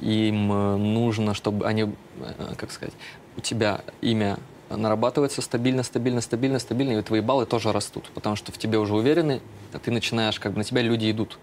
Им 0.00 0.52
э, 0.52 0.76
нужно, 0.76 1.34
чтобы 1.34 1.66
они, 1.66 1.82
э, 1.82 2.54
как 2.56 2.70
сказать, 2.70 2.94
у 3.36 3.40
тебя 3.40 3.80
имя 4.00 4.38
нарабатывается 4.70 5.42
стабильно, 5.42 5.82
стабильно, 5.82 6.20
стабильно, 6.20 6.58
стабильно, 6.58 6.98
и 6.98 7.02
твои 7.02 7.20
баллы 7.20 7.46
тоже 7.46 7.72
растут, 7.72 8.10
потому 8.14 8.36
что 8.36 8.52
в 8.52 8.58
тебе 8.58 8.78
уже 8.78 8.94
уверены, 8.94 9.40
а 9.72 9.78
ты 9.78 9.90
начинаешь, 9.90 10.38
как 10.38 10.52
бы 10.52 10.58
на 10.58 10.64
тебя 10.64 10.82
люди 10.82 11.10
идут. 11.10 11.38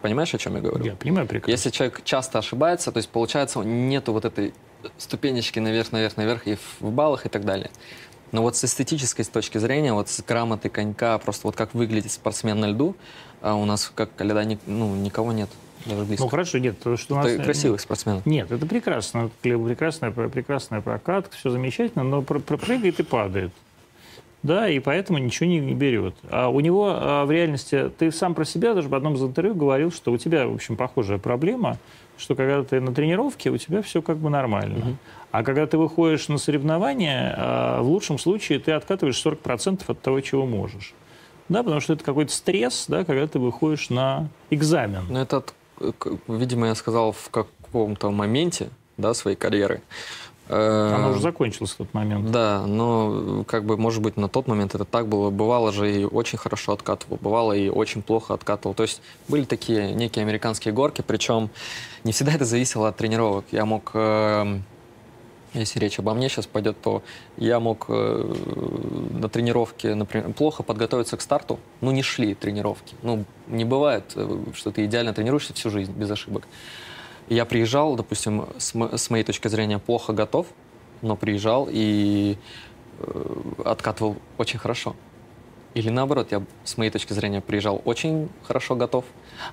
Понимаешь, 0.00 0.32
о 0.32 0.38
чем 0.38 0.54
я 0.54 0.60
говорю? 0.60 0.84
Я 0.84 0.94
понимаю 0.94 1.26
прекрасно. 1.26 1.50
Если 1.50 1.70
человек 1.70 2.02
часто 2.04 2.38
ошибается, 2.38 2.92
то 2.92 2.98
есть 2.98 3.08
получается, 3.08 3.60
нету 3.60 4.12
вот 4.12 4.24
этой 4.24 4.54
ступенечки 4.96 5.58
наверх, 5.58 5.90
наверх, 5.92 6.16
наверх 6.16 6.46
и 6.46 6.56
в 6.80 6.90
баллах 6.90 7.26
и 7.26 7.28
так 7.28 7.44
далее. 7.44 7.70
Но 8.30 8.42
вот 8.42 8.56
с 8.56 8.64
эстетической 8.64 9.24
точки 9.24 9.58
зрения, 9.58 9.92
вот 9.92 10.08
с 10.08 10.22
грамоты 10.22 10.68
конька, 10.68 11.18
просто 11.18 11.46
вот 11.46 11.56
как 11.56 11.74
выглядит 11.74 12.12
спортсмен 12.12 12.60
на 12.60 12.66
льду, 12.66 12.94
а 13.40 13.54
у 13.54 13.64
нас 13.64 13.90
как 13.94 14.14
когда 14.14 14.44
ну, 14.66 14.94
никого 14.96 15.32
нет. 15.32 15.48
Даже 15.88 16.04
близко. 16.04 16.24
Ну 16.24 16.30
хорошо, 16.30 16.58
нет, 16.58 16.78
то, 16.78 16.96
что 16.96 17.14
у 17.14 17.18
нас... 17.18 17.32
красивых 17.36 17.80
спортсменов. 17.80 18.26
Нет, 18.26 18.50
это 18.50 18.66
прекрасно. 18.66 19.30
Прекрасная, 19.42 20.10
прекрасная 20.10 20.80
прокатка, 20.80 21.36
все 21.36 21.50
замечательно, 21.50 22.04
но 22.04 22.22
пропрыгает 22.22 23.00
и 23.00 23.02
падает. 23.02 23.52
Да, 24.42 24.68
и 24.68 24.78
поэтому 24.78 25.18
ничего 25.18 25.48
не, 25.48 25.58
не 25.58 25.74
берет. 25.74 26.14
А 26.30 26.48
у 26.48 26.60
него 26.60 26.92
а, 26.94 27.24
в 27.24 27.30
реальности, 27.30 27.90
ты 27.98 28.12
сам 28.12 28.34
про 28.34 28.44
себя 28.44 28.74
даже 28.74 28.88
в 28.88 28.94
одном 28.94 29.14
из 29.14 29.22
интервью 29.22 29.54
говорил, 29.54 29.90
что 29.90 30.12
у 30.12 30.16
тебя, 30.16 30.46
в 30.46 30.54
общем, 30.54 30.76
похожая 30.76 31.18
проблема, 31.18 31.78
что 32.16 32.36
когда 32.36 32.62
ты 32.62 32.80
на 32.80 32.94
тренировке, 32.94 33.50
у 33.50 33.56
тебя 33.56 33.82
все 33.82 34.00
как 34.00 34.18
бы 34.18 34.30
нормально. 34.30 34.78
Угу. 34.78 34.96
А 35.32 35.42
когда 35.42 35.66
ты 35.66 35.76
выходишь 35.76 36.28
на 36.28 36.38
соревнования, 36.38 37.34
а, 37.36 37.82
в 37.82 37.88
лучшем 37.88 38.18
случае 38.18 38.60
ты 38.60 38.72
откатываешь 38.72 39.20
40% 39.24 39.82
от 39.88 40.00
того, 40.00 40.20
чего 40.20 40.46
можешь. 40.46 40.94
Да, 41.48 41.62
потому 41.62 41.80
что 41.80 41.94
это 41.94 42.04
какой-то 42.04 42.32
стресс, 42.32 42.84
да, 42.88 43.04
когда 43.04 43.26
ты 43.26 43.38
выходишь 43.38 43.90
на 43.90 44.28
экзамен. 44.50 45.04
Ну, 45.08 45.18
это, 45.18 45.42
видимо, 46.28 46.68
я 46.68 46.74
сказал 46.74 47.12
в 47.12 47.30
каком-то 47.30 48.10
моменте 48.10 48.70
да, 48.96 49.14
своей 49.14 49.36
карьеры. 49.36 49.82
Она 50.48 51.10
уже 51.10 51.20
закончилась 51.20 51.72
в 51.72 51.76
тот 51.76 51.92
момент. 51.92 52.30
Да, 52.30 52.64
но 52.66 53.44
как 53.46 53.64
бы, 53.64 53.76
может 53.76 54.02
быть, 54.02 54.16
на 54.16 54.28
тот 54.28 54.46
момент 54.46 54.74
это 54.74 54.84
так 54.84 55.06
было. 55.06 55.30
Бывало 55.30 55.72
же 55.72 55.92
и 55.92 56.04
очень 56.04 56.38
хорошо 56.38 56.72
откатывал, 56.72 57.18
бывало 57.20 57.52
и 57.52 57.68
очень 57.68 58.00
плохо 58.02 58.32
откатывал. 58.32 58.74
То 58.74 58.84
есть 58.84 59.02
были 59.28 59.44
такие 59.44 59.92
некие 59.92 60.22
американские 60.22 60.72
горки, 60.72 61.04
причем 61.06 61.50
не 62.04 62.12
всегда 62.12 62.32
это 62.32 62.46
зависело 62.46 62.88
от 62.88 62.96
тренировок. 62.96 63.44
Я 63.52 63.66
мог 63.66 63.90
эм, 63.92 64.64
если 65.60 65.78
речь 65.78 65.98
обо 65.98 66.14
мне 66.14 66.28
сейчас 66.28 66.46
пойдет, 66.46 66.80
то 66.80 67.02
я 67.36 67.60
мог 67.60 67.86
э, 67.88 68.34
на 69.12 69.28
тренировке, 69.28 69.94
например, 69.94 70.32
плохо 70.32 70.62
подготовиться 70.62 71.16
к 71.16 71.20
старту, 71.20 71.58
ну 71.80 71.90
не 71.90 72.02
шли 72.02 72.34
тренировки. 72.34 72.94
Ну, 73.02 73.24
не 73.46 73.64
бывает, 73.64 74.12
э, 74.14 74.44
что 74.54 74.70
ты 74.70 74.84
идеально 74.84 75.12
тренируешься 75.12 75.54
всю 75.54 75.70
жизнь 75.70 75.92
без 75.92 76.10
ошибок. 76.10 76.46
Я 77.28 77.44
приезжал, 77.44 77.94
допустим, 77.96 78.46
с, 78.58 78.74
с 78.74 79.10
моей 79.10 79.24
точки 79.24 79.48
зрения, 79.48 79.78
плохо 79.78 80.12
готов, 80.12 80.46
но 81.02 81.16
приезжал 81.16 81.68
и 81.70 82.38
э, 82.98 83.34
откатывал 83.64 84.16
очень 84.38 84.58
хорошо. 84.58 84.96
Или 85.74 85.90
наоборот, 85.90 86.32
я 86.32 86.42
с 86.64 86.76
моей 86.76 86.90
точки 86.90 87.12
зрения 87.12 87.40
приезжал 87.40 87.82
очень 87.84 88.30
хорошо 88.42 88.74
готов, 88.74 89.04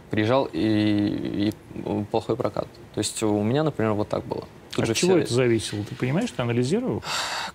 приезжал 0.10 0.50
и, 0.52 1.52
и 1.52 2.04
плохой 2.10 2.36
прокат. 2.36 2.68
То 2.94 3.00
есть 3.00 3.22
у 3.22 3.44
меня, 3.44 3.64
например, 3.64 3.94
вот 3.94 4.10
так 4.10 4.26
было. 4.26 4.46
Тут 4.76 4.90
От 4.90 4.98
чего 4.98 5.14
все... 5.14 5.20
это 5.22 5.34
зависело? 5.34 5.84
Ты 5.86 5.96
понимаешь, 5.96 6.30
ты 6.32 6.42
анализировал? 6.42 7.02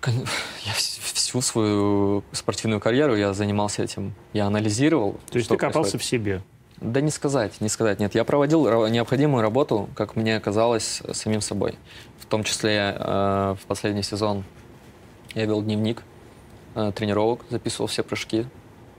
Я 0.07 0.73
всю 0.73 1.41
свою 1.41 2.23
спортивную 2.31 2.81
карьеру 2.81 3.15
я 3.15 3.33
занимался 3.33 3.83
этим. 3.83 4.15
Я 4.33 4.47
анализировал. 4.47 5.19
То 5.29 5.37
есть 5.37 5.47
ты 5.47 5.55
копался 5.55 5.91
происходит. 5.91 6.01
в 6.01 6.05
себе? 6.05 6.41
Да 6.77 6.99
не 6.99 7.11
сказать, 7.11 7.61
не 7.61 7.69
сказать. 7.69 7.99
Нет, 7.99 8.15
я 8.15 8.23
проводил 8.23 8.87
необходимую 8.87 9.43
работу, 9.43 9.87
как 9.95 10.15
мне 10.15 10.39
казалось, 10.39 11.03
самим 11.11 11.41
собой. 11.41 11.75
В 12.19 12.25
том 12.25 12.43
числе 12.43 12.95
э, 12.97 13.55
в 13.61 13.65
последний 13.67 14.01
сезон 14.01 14.43
я 15.35 15.45
вел 15.45 15.61
дневник 15.61 16.01
э, 16.73 16.91
тренировок, 16.95 17.41
записывал 17.51 17.85
все 17.85 18.01
прыжки, 18.01 18.47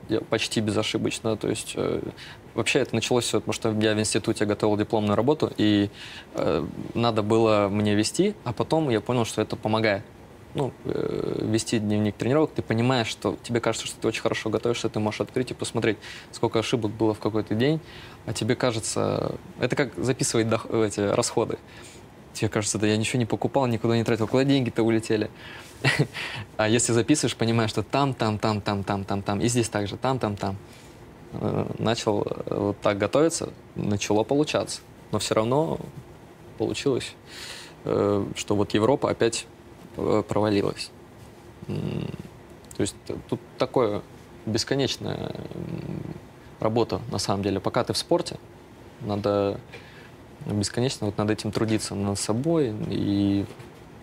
я 0.08 0.20
почти 0.20 0.60
безошибочно. 0.60 1.36
То 1.36 1.48
есть 1.48 1.72
э, 1.74 2.02
вообще 2.54 2.80
это 2.80 2.94
началось 2.94 3.24
все, 3.24 3.40
потому 3.40 3.52
что 3.52 3.70
я 3.80 3.94
в 3.94 4.00
институте 4.00 4.44
готовил 4.44 4.76
дипломную 4.76 5.16
работу, 5.16 5.52
и 5.56 5.90
э, 6.34 6.66
надо 6.94 7.22
было 7.22 7.68
мне 7.70 7.94
вести, 7.94 8.34
а 8.44 8.52
потом 8.52 8.90
я 8.90 9.00
понял, 9.00 9.24
что 9.24 9.42
это 9.42 9.56
помогает 9.56 10.02
ну, 10.54 10.72
э, 10.84 11.38
вести 11.42 11.78
дневник 11.78 12.14
тренировок, 12.16 12.52
ты 12.52 12.62
понимаешь, 12.62 13.06
что 13.06 13.36
тебе 13.42 13.60
кажется, 13.60 13.86
что 13.86 13.98
ты 14.00 14.08
очень 14.08 14.22
хорошо 14.22 14.50
готовишься, 14.50 14.88
ты 14.88 15.00
можешь 15.00 15.20
открыть 15.20 15.50
и 15.50 15.54
посмотреть, 15.54 15.96
сколько 16.30 16.58
ошибок 16.58 16.92
было 16.92 17.14
в 17.14 17.18
какой-то 17.18 17.54
день, 17.54 17.80
а 18.26 18.32
тебе 18.32 18.54
кажется, 18.54 19.36
это 19.60 19.76
как 19.76 19.94
записывать 19.96 20.46
дох- 20.46 20.86
эти 20.86 21.00
расходы. 21.00 21.58
Тебе 22.34 22.48
кажется, 22.48 22.78
да 22.78 22.86
я 22.86 22.96
ничего 22.96 23.18
не 23.18 23.26
покупал, 23.26 23.66
никуда 23.66 23.96
не 23.96 24.04
тратил, 24.04 24.26
куда 24.26 24.44
деньги-то 24.44 24.82
улетели. 24.82 25.30
А 26.56 26.68
если 26.68 26.92
записываешь, 26.92 27.36
понимаешь, 27.36 27.70
что 27.70 27.82
там, 27.82 28.14
там, 28.14 28.38
там, 28.38 28.60
там, 28.60 28.84
там, 28.84 29.04
там, 29.04 29.22
там, 29.22 29.40
и 29.40 29.48
здесь 29.48 29.68
также, 29.68 29.96
там, 29.96 30.18
там, 30.18 30.36
там. 30.36 30.56
Э, 31.34 31.66
начал 31.78 32.22
э, 32.22 32.54
вот 32.54 32.80
так 32.80 32.98
готовиться, 32.98 33.50
начало 33.74 34.24
получаться. 34.24 34.80
Но 35.10 35.18
все 35.18 35.34
равно 35.34 35.78
получилось, 36.56 37.14
что 37.82 38.24
вот 38.48 38.72
Европа 38.72 39.10
опять 39.10 39.46
Э, 39.96 40.22
провалилась. 40.26 40.90
То 41.66 42.80
есть 42.80 42.96
тут 43.28 43.40
такое 43.58 44.02
бесконечная 44.46 45.32
работа, 46.60 47.00
на 47.10 47.18
самом 47.18 47.42
деле. 47.42 47.60
Пока 47.60 47.84
ты 47.84 47.92
в 47.92 47.98
спорте, 47.98 48.38
надо 49.02 49.60
бесконечно 50.46 51.06
вот 51.06 51.18
над 51.18 51.30
этим 51.30 51.52
трудиться, 51.52 51.94
над 51.94 52.18
собой 52.18 52.74
и 52.88 53.44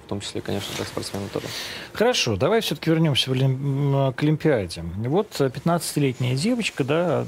том 0.09 0.21
числе, 0.21 0.41
конечно, 0.41 0.73
как 0.77 0.87
спортсмену 0.87 1.29
тоже. 1.29 1.45
Хорошо, 1.93 2.35
давай 2.35 2.61
все-таки 2.61 2.89
вернемся 2.89 3.31
к 3.31 4.23
Олимпиаде. 4.23 4.83
Вот 4.97 5.39
15-летняя 5.39 6.35
девочка, 6.35 6.83
да, 6.83 7.25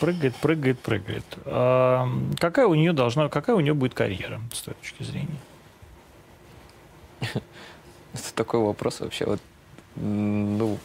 прыгает, 0.00 0.34
прыгает, 0.36 0.78
прыгает. 0.80 1.24
А 1.44 2.08
какая 2.38 2.66
у 2.66 2.74
нее 2.74 2.92
должна, 2.92 3.28
какая 3.28 3.54
у 3.54 3.60
нее 3.60 3.74
будет 3.74 3.94
карьера 3.94 4.40
с 4.52 4.62
той 4.62 4.74
точки 4.74 5.02
зрения? 5.02 5.38
Это 7.20 8.34
такой 8.34 8.60
вопрос 8.60 9.00
вообще. 9.00 9.26
Вот, 9.26 9.40
ну, 9.96 10.78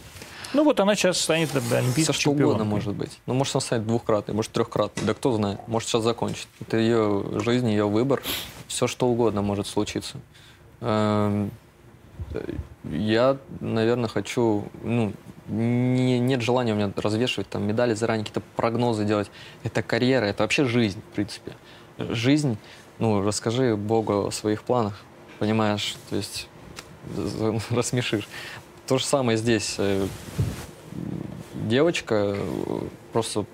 ну 0.54 0.64
вот 0.66 0.80
она 0.82 0.96
сейчас 0.96 1.20
станет 1.20 1.56
олимпийской 1.56 2.12
Все 2.12 2.14
что 2.14 2.32
угодно 2.32 2.66
может 2.66 2.94
быть. 2.94 3.20
Ну, 3.26 3.34
может, 3.34 3.56
она 3.56 3.62
станет 3.62 3.88
двухкратной, 3.88 4.36
может, 4.36 4.52
трехкратной. 4.52 5.06
Да 5.06 5.14
кто 5.14 5.32
знает. 5.34 5.60
Может, 5.68 5.90
сейчас 5.90 6.04
закончит. 6.04 6.48
Это 6.60 6.78
ее 6.78 7.24
жизнь, 7.40 7.70
ее 7.70 7.88
выбор. 7.88 8.22
Все 8.68 8.88
что 8.88 9.08
угодно 9.08 9.42
может 9.42 9.68
случиться. 9.68 10.20
Эм, 10.82 11.52
я, 12.84 13.38
наверное, 13.60 14.10
хочу... 14.10 14.66
Ну, 14.84 15.14
не, 15.48 16.20
нет 16.20 16.42
желания 16.42 16.74
у 16.74 16.76
меня 16.76 16.92
развешивать 16.96 17.50
там 17.50 17.64
медали 17.64 17.94
заранее, 17.94 18.26
какие-то 18.26 18.48
прогнозы 18.56 19.06
делать. 19.06 19.30
Это 19.64 19.84
карьера, 19.84 20.26
это 20.26 20.44
вообще 20.44 20.66
жизнь, 20.66 21.02
в 21.12 21.16
принципе. 21.16 21.54
Жизнь, 21.98 22.58
ну, 23.00 23.22
расскажи 23.24 23.76
Богу 23.76 24.28
о 24.28 24.32
своих 24.32 24.64
планах, 24.64 25.02
понимаешь? 25.40 25.96
То 26.10 26.16
есть 26.16 26.48
рассмешишь. 27.70 28.28
То 28.88 28.98
же 28.98 29.06
самое 29.06 29.38
здесь. 29.38 29.76
Э, 29.78 30.08
девочка 31.54 32.36
э, 32.38 32.82
просто 33.14 33.46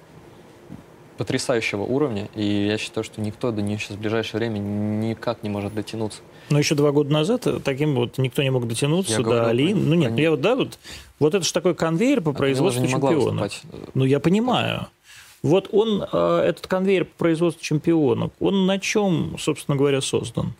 потрясающего 1.17 1.81
уровня, 1.81 2.29
и 2.35 2.67
я 2.67 2.77
считаю, 2.77 3.03
что 3.03 3.21
никто 3.21 3.51
до 3.51 3.61
нее 3.61 3.79
сейчас 3.79 3.97
в 3.97 3.99
ближайшее 3.99 4.39
время 4.39 4.59
никак 4.59 5.41
не 5.41 5.49
может 5.49 5.73
дотянуться. 5.73 6.21
Но 6.49 6.59
еще 6.59 6.75
два 6.75 6.91
года 6.91 7.11
назад 7.11 7.45
таким 7.63 7.95
вот 7.95 8.17
никто 8.17 8.41
не 8.43 8.49
мог 8.49 8.67
дотянуться 8.67 9.13
я 9.13 9.17
до 9.17 9.23
говорю, 9.23 9.45
Алин. 9.47 9.89
Ну 9.89 9.95
нет, 9.95 10.11
они... 10.11 10.21
я 10.21 10.31
вот 10.31 10.41
да, 10.41 10.55
вот, 10.55 10.79
вот 11.19 11.35
это 11.35 11.45
же 11.45 11.51
такой 11.51 11.75
конвейер 11.75 12.21
по 12.21 12.31
а 12.31 12.33
производству 12.33 12.87
чемпионов. 12.87 13.61
Ну 13.93 14.05
я 14.05 14.19
понимаю. 14.19 14.87
Вот 15.43 15.69
он, 15.71 16.03
э, 16.11 16.43
этот 16.47 16.67
конвейер 16.67 17.05
по 17.05 17.17
производству 17.19 17.63
чемпионов, 17.63 18.31
он 18.39 18.65
на 18.65 18.79
чем, 18.79 19.35
собственно 19.39 19.77
говоря, 19.77 20.01
создан? 20.01 20.53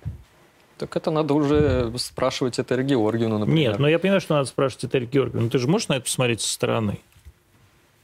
Так 0.78 0.96
это 0.96 1.10
надо 1.10 1.34
уже 1.34 1.92
спрашивать 1.98 2.60
Этери 2.60 2.84
Георгиевну, 2.84 3.40
например. 3.40 3.72
Нет, 3.72 3.80
но 3.80 3.90
я 3.90 3.98
понимаю, 3.98 4.22
что 4.22 4.36
надо 4.36 4.48
спрашивать 4.48 4.86
Этери 4.86 5.06
Георгиевну. 5.06 5.50
Ты 5.50 5.58
же 5.58 5.68
можешь 5.68 5.88
на 5.88 5.94
это 5.94 6.04
посмотреть 6.04 6.42
со 6.42 6.54
стороны? 6.54 7.00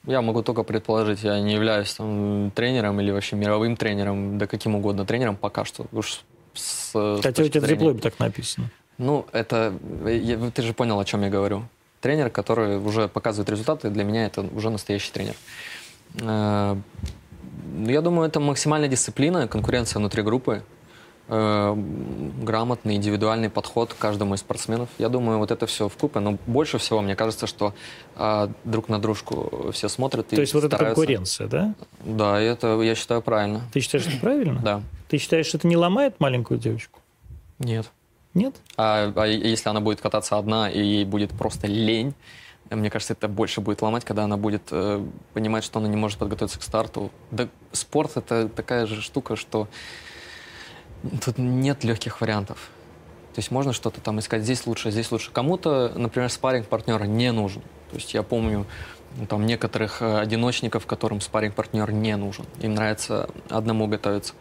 Я 0.06 0.22
могу 0.22 0.42
только 0.42 0.64
предположить, 0.64 1.24
я 1.24 1.40
не 1.40 1.54
являюсь 1.54 1.94
там 1.94 2.52
тренером 2.52 3.00
или 3.00 3.12
вообще 3.12 3.36
мировым 3.36 3.78
тренером, 3.78 4.38
да 4.38 4.48
каким 4.48 4.76
угодно 4.76 5.06
тренером 5.06 5.38
пока 5.38 5.64
что. 5.64 5.86
Уж 5.94 6.22
с, 6.54 6.92
Хотя 7.22 7.44
у 7.44 7.48
тебя 7.48 7.62
в 7.62 7.68
дипломе 7.68 8.00
так 8.00 8.20
написано. 8.20 8.70
Ну, 8.98 9.26
это... 9.32 9.74
Я, 10.06 10.38
ты 10.52 10.62
же 10.62 10.74
понял, 10.74 11.00
о 11.00 11.06
чем 11.06 11.24
я 11.24 11.30
говорю. 11.30 11.64
Тренер, 12.02 12.30
который 12.30 12.78
уже 12.78 13.08
показывает 13.08 13.50
результаты, 13.50 13.90
для 13.90 14.04
меня 14.04 14.26
это 14.26 14.42
уже 14.42 14.70
настоящий 14.70 15.12
тренер. 15.12 15.36
Э, 16.22 16.76
я 17.86 18.02
думаю, 18.02 18.28
это 18.28 18.40
максимальная 18.40 18.90
дисциплина, 18.90 19.48
конкуренция 19.48 20.00
внутри 20.00 20.22
группы. 20.22 20.64
Э, 21.28 21.76
грамотный 22.42 22.96
индивидуальный 22.96 23.50
подход 23.50 23.94
к 23.94 23.98
каждому 23.98 24.36
из 24.36 24.40
спортсменов. 24.40 24.90
Я 24.98 25.10
думаю, 25.10 25.38
вот 25.38 25.52
это 25.52 25.66
все 25.66 25.90
в 25.90 25.96
купе. 25.96 26.20
Но 26.20 26.38
больше 26.46 26.78
всего, 26.78 27.02
мне 27.02 27.16
кажется, 27.16 27.48
что 27.48 27.74
э, 28.16 28.48
друг 28.64 28.90
на 28.90 29.00
дружку 29.00 29.72
все 29.72 29.90
смотрят 29.90 30.28
То 30.28 30.42
есть 30.42 30.54
вот 30.54 30.64
это 30.64 30.78
конкуренция, 30.78 31.48
да? 31.48 31.74
Да, 32.04 32.42
и 32.42 32.46
это, 32.46 32.82
я 32.82 32.96
считаю, 32.96 33.22
правильно. 33.22 33.62
Ты 33.72 33.80
считаешь, 33.80 34.06
что 34.06 34.20
правильно? 34.20 34.60
Да. 34.64 34.82
Ты 35.10 35.18
считаешь, 35.18 35.46
что 35.46 35.58
это 35.58 35.68
не 35.68 35.78
ломает 35.78 36.20
маленькую 36.20 36.60
девочку? 36.60 37.00
Нет. 37.60 37.90
Нет? 38.34 38.56
А, 38.78 39.14
а 39.16 39.26
если 39.28 39.70
она 39.70 39.80
будет 39.80 40.02
кататься 40.02 40.38
одна 40.38 40.70
и 40.70 40.80
ей 40.80 41.06
будет 41.06 41.32
просто 41.32 41.68
лень, 41.68 42.14
мне 42.70 42.90
кажется, 42.90 43.14
это 43.14 43.28
больше 43.28 43.62
будет 43.62 43.82
ломать, 43.82 44.04
когда 44.04 44.24
она 44.24 44.38
будет 44.38 44.64
э, 44.72 45.06
понимать, 45.34 45.64
что 45.64 45.80
она 45.80 45.88
не 45.88 45.96
может 45.98 46.18
подготовиться 46.18 46.60
к 46.60 46.64
старту. 46.64 47.12
Да, 47.30 47.48
спорт 47.72 48.18
это 48.18 48.48
такая 48.50 48.86
же 48.86 49.02
штука, 49.02 49.36
что 49.36 49.68
тут 51.24 51.38
нет 51.38 51.84
легких 51.84 52.22
вариантов. 52.22 52.70
То 53.34 53.40
есть 53.40 53.50
можно 53.50 53.74
что-то 53.74 54.00
там 54.00 54.20
искать 54.20 54.44
здесь 54.44 54.68
лучше, 54.68 54.92
здесь 54.92 55.12
лучше. 55.12 55.32
Кому-то, 55.32 55.92
например, 55.96 56.30
спарринг 56.30 56.68
партнера 56.68 57.06
не 57.06 57.32
нужен. 57.32 57.62
То 57.90 57.96
есть 57.96 58.14
я 58.14 58.22
помню 58.22 58.66
ну, 59.18 59.26
там 59.26 59.46
некоторых 59.46 60.02
э, 60.02 60.20
одиночников, 60.20 60.86
которым 60.86 61.20
спарринг 61.20 61.56
партнер 61.56 61.92
не 61.92 62.16
нужен. 62.16 62.46
Им 62.62 62.76
нравится 62.76 63.30
одному 63.50 63.88
готовиться. 63.88 64.34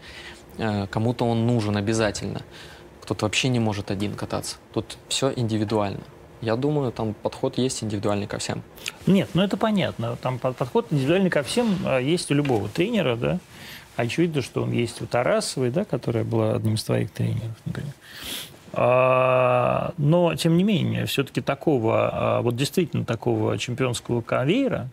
Э, 0.58 0.86
кому-то 0.88 1.24
он 1.24 1.46
нужен 1.46 1.76
обязательно. 1.76 2.42
Кто-то 3.02 3.24
вообще 3.24 3.48
не 3.48 3.60
может 3.60 3.90
один 3.90 4.14
кататься. 4.14 4.56
Тут 4.72 4.98
все 5.08 5.32
индивидуально. 5.34 6.02
Я 6.42 6.56
думаю, 6.56 6.90
там 6.92 7.14
подход 7.14 7.56
есть 7.56 7.84
индивидуальный 7.84 8.26
ко 8.26 8.38
всем. 8.38 8.62
Нет, 9.06 9.30
ну 9.34 9.42
это 9.42 9.56
понятно. 9.56 10.16
Там 10.16 10.38
подход 10.38 10.86
индивидуальный 10.90 11.30
ко 11.30 11.42
всем 11.42 11.78
а, 11.84 11.98
есть 11.98 12.30
у 12.30 12.34
любого 12.34 12.68
тренера, 12.68 13.16
да. 13.16 13.38
Очевидно, 13.96 14.42
что 14.42 14.62
он 14.62 14.72
есть 14.72 15.02
у 15.02 15.06
Тарасовой, 15.06 15.70
да, 15.70 15.84
которая 15.84 16.24
была 16.24 16.54
одним 16.54 16.74
из 16.74 16.84
твоих 16.84 17.10
тренеров, 17.10 17.56
например. 17.64 17.92
А, 18.72 19.92
но, 19.98 20.34
тем 20.34 20.56
не 20.56 20.64
менее, 20.64 21.04
все-таки 21.06 21.42
такого, 21.42 22.10
а, 22.12 22.42
вот 22.42 22.56
действительно 22.56 23.04
такого 23.04 23.58
чемпионского 23.58 24.22
конвейера 24.22 24.88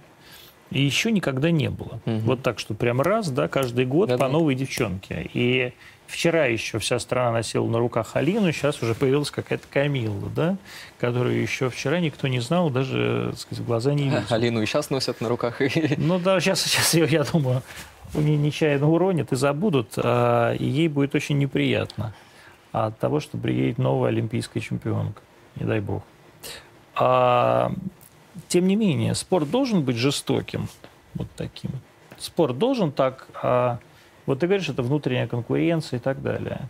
еще 0.70 1.12
никогда 1.12 1.50
не 1.50 1.70
было. 1.70 2.02
Угу. 2.06 2.20
Вот 2.20 2.44
так, 2.44 2.60
что 2.60 2.74
прям 2.74 3.02
раз, 3.02 3.30
да, 3.30 3.48
каждый 3.48 3.86
год 3.86 4.10
да, 4.10 4.18
по 4.18 4.28
новой 4.28 4.56
девчонке. 4.56 5.30
И 5.34 5.74
Вчера 6.10 6.48
еще 6.48 6.80
вся 6.80 6.98
страна 6.98 7.32
носила 7.32 7.68
на 7.68 7.78
руках 7.78 8.16
Алину, 8.16 8.52
сейчас 8.52 8.82
уже 8.82 8.96
появилась 8.96 9.30
какая-то 9.30 9.68
Камилла, 9.70 10.30
да, 10.36 10.58
которую 10.98 11.40
еще 11.40 11.70
вчера 11.70 12.00
никто 12.00 12.28
не 12.28 12.40
знал, 12.40 12.72
даже, 12.72 13.28
так 13.30 13.40
сказать, 13.40 13.64
в 13.64 13.68
глаза 13.68 13.94
не 13.94 14.06
видел. 14.06 14.24
Алину 14.30 14.60
и 14.60 14.66
сейчас 14.66 14.90
носят 14.90 15.22
на 15.22 15.30
руках. 15.30 15.62
Ну 15.98 16.18
да, 16.18 16.40
сейчас, 16.40 16.64
сейчас 16.64 16.96
ее, 16.96 17.06
я 17.06 17.24
думаю, 17.24 17.62
у 18.16 18.22
нее 18.22 18.38
нечаянно 18.38 18.90
уронят 18.90 19.32
и 19.32 19.36
забудут, 19.36 19.94
а, 19.98 20.54
и 20.54 20.66
ей 20.66 20.88
будет 20.88 21.14
очень 21.14 21.38
неприятно 21.38 22.16
от 22.72 22.98
того, 22.98 23.20
что 23.20 23.38
приедет 23.38 23.78
новая 23.78 24.10
олимпийская 24.10 24.64
чемпионка, 24.64 25.22
не 25.58 25.66
дай 25.68 25.80
бог. 25.80 26.02
А, 26.96 27.72
тем 28.48 28.68
не 28.68 28.76
менее, 28.76 29.14
спорт 29.14 29.52
должен 29.52 29.84
быть 29.84 29.98
жестоким, 29.98 30.70
вот 31.14 31.28
таким. 31.36 31.70
Спорт 32.18 32.58
должен 32.58 32.92
так 32.92 33.28
а, 33.44 33.78
вот 34.30 34.40
ты 34.40 34.46
говоришь, 34.46 34.70
это 34.70 34.84
внутренняя 34.84 35.28
конкуренция 35.28 35.98
и 35.98 36.02
так 36.02 36.22
далее. 36.22 36.70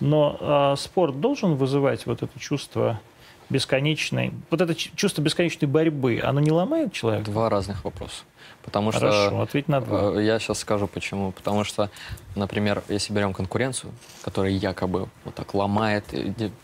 Но 0.00 0.36
э, 0.40 0.76
спорт 0.76 1.20
должен 1.20 1.54
вызывать 1.54 2.04
вот 2.04 2.22
это 2.22 2.38
чувство 2.38 3.00
бесконечной, 3.48 4.32
вот 4.50 4.60
это 4.60 4.74
чувство 4.74 5.22
бесконечной 5.22 5.68
борьбы, 5.68 6.20
оно 6.22 6.40
не 6.40 6.50
ломает 6.50 6.92
человека? 6.92 7.30
Два 7.30 7.48
разных 7.48 7.84
вопроса. 7.84 8.24
Потому 8.64 8.90
Хорошо, 8.90 9.26
что, 9.28 9.40
ответь 9.42 9.68
на 9.68 9.80
два. 9.80 10.18
Э, 10.18 10.24
я 10.24 10.40
сейчас 10.40 10.58
скажу 10.58 10.88
почему. 10.88 11.30
Потому 11.30 11.62
что, 11.62 11.90
например, 12.34 12.82
если 12.88 13.12
берем 13.12 13.32
конкуренцию, 13.32 13.92
которая 14.22 14.50
якобы 14.50 15.08
вот 15.24 15.34
так 15.36 15.54
ломает 15.54 16.04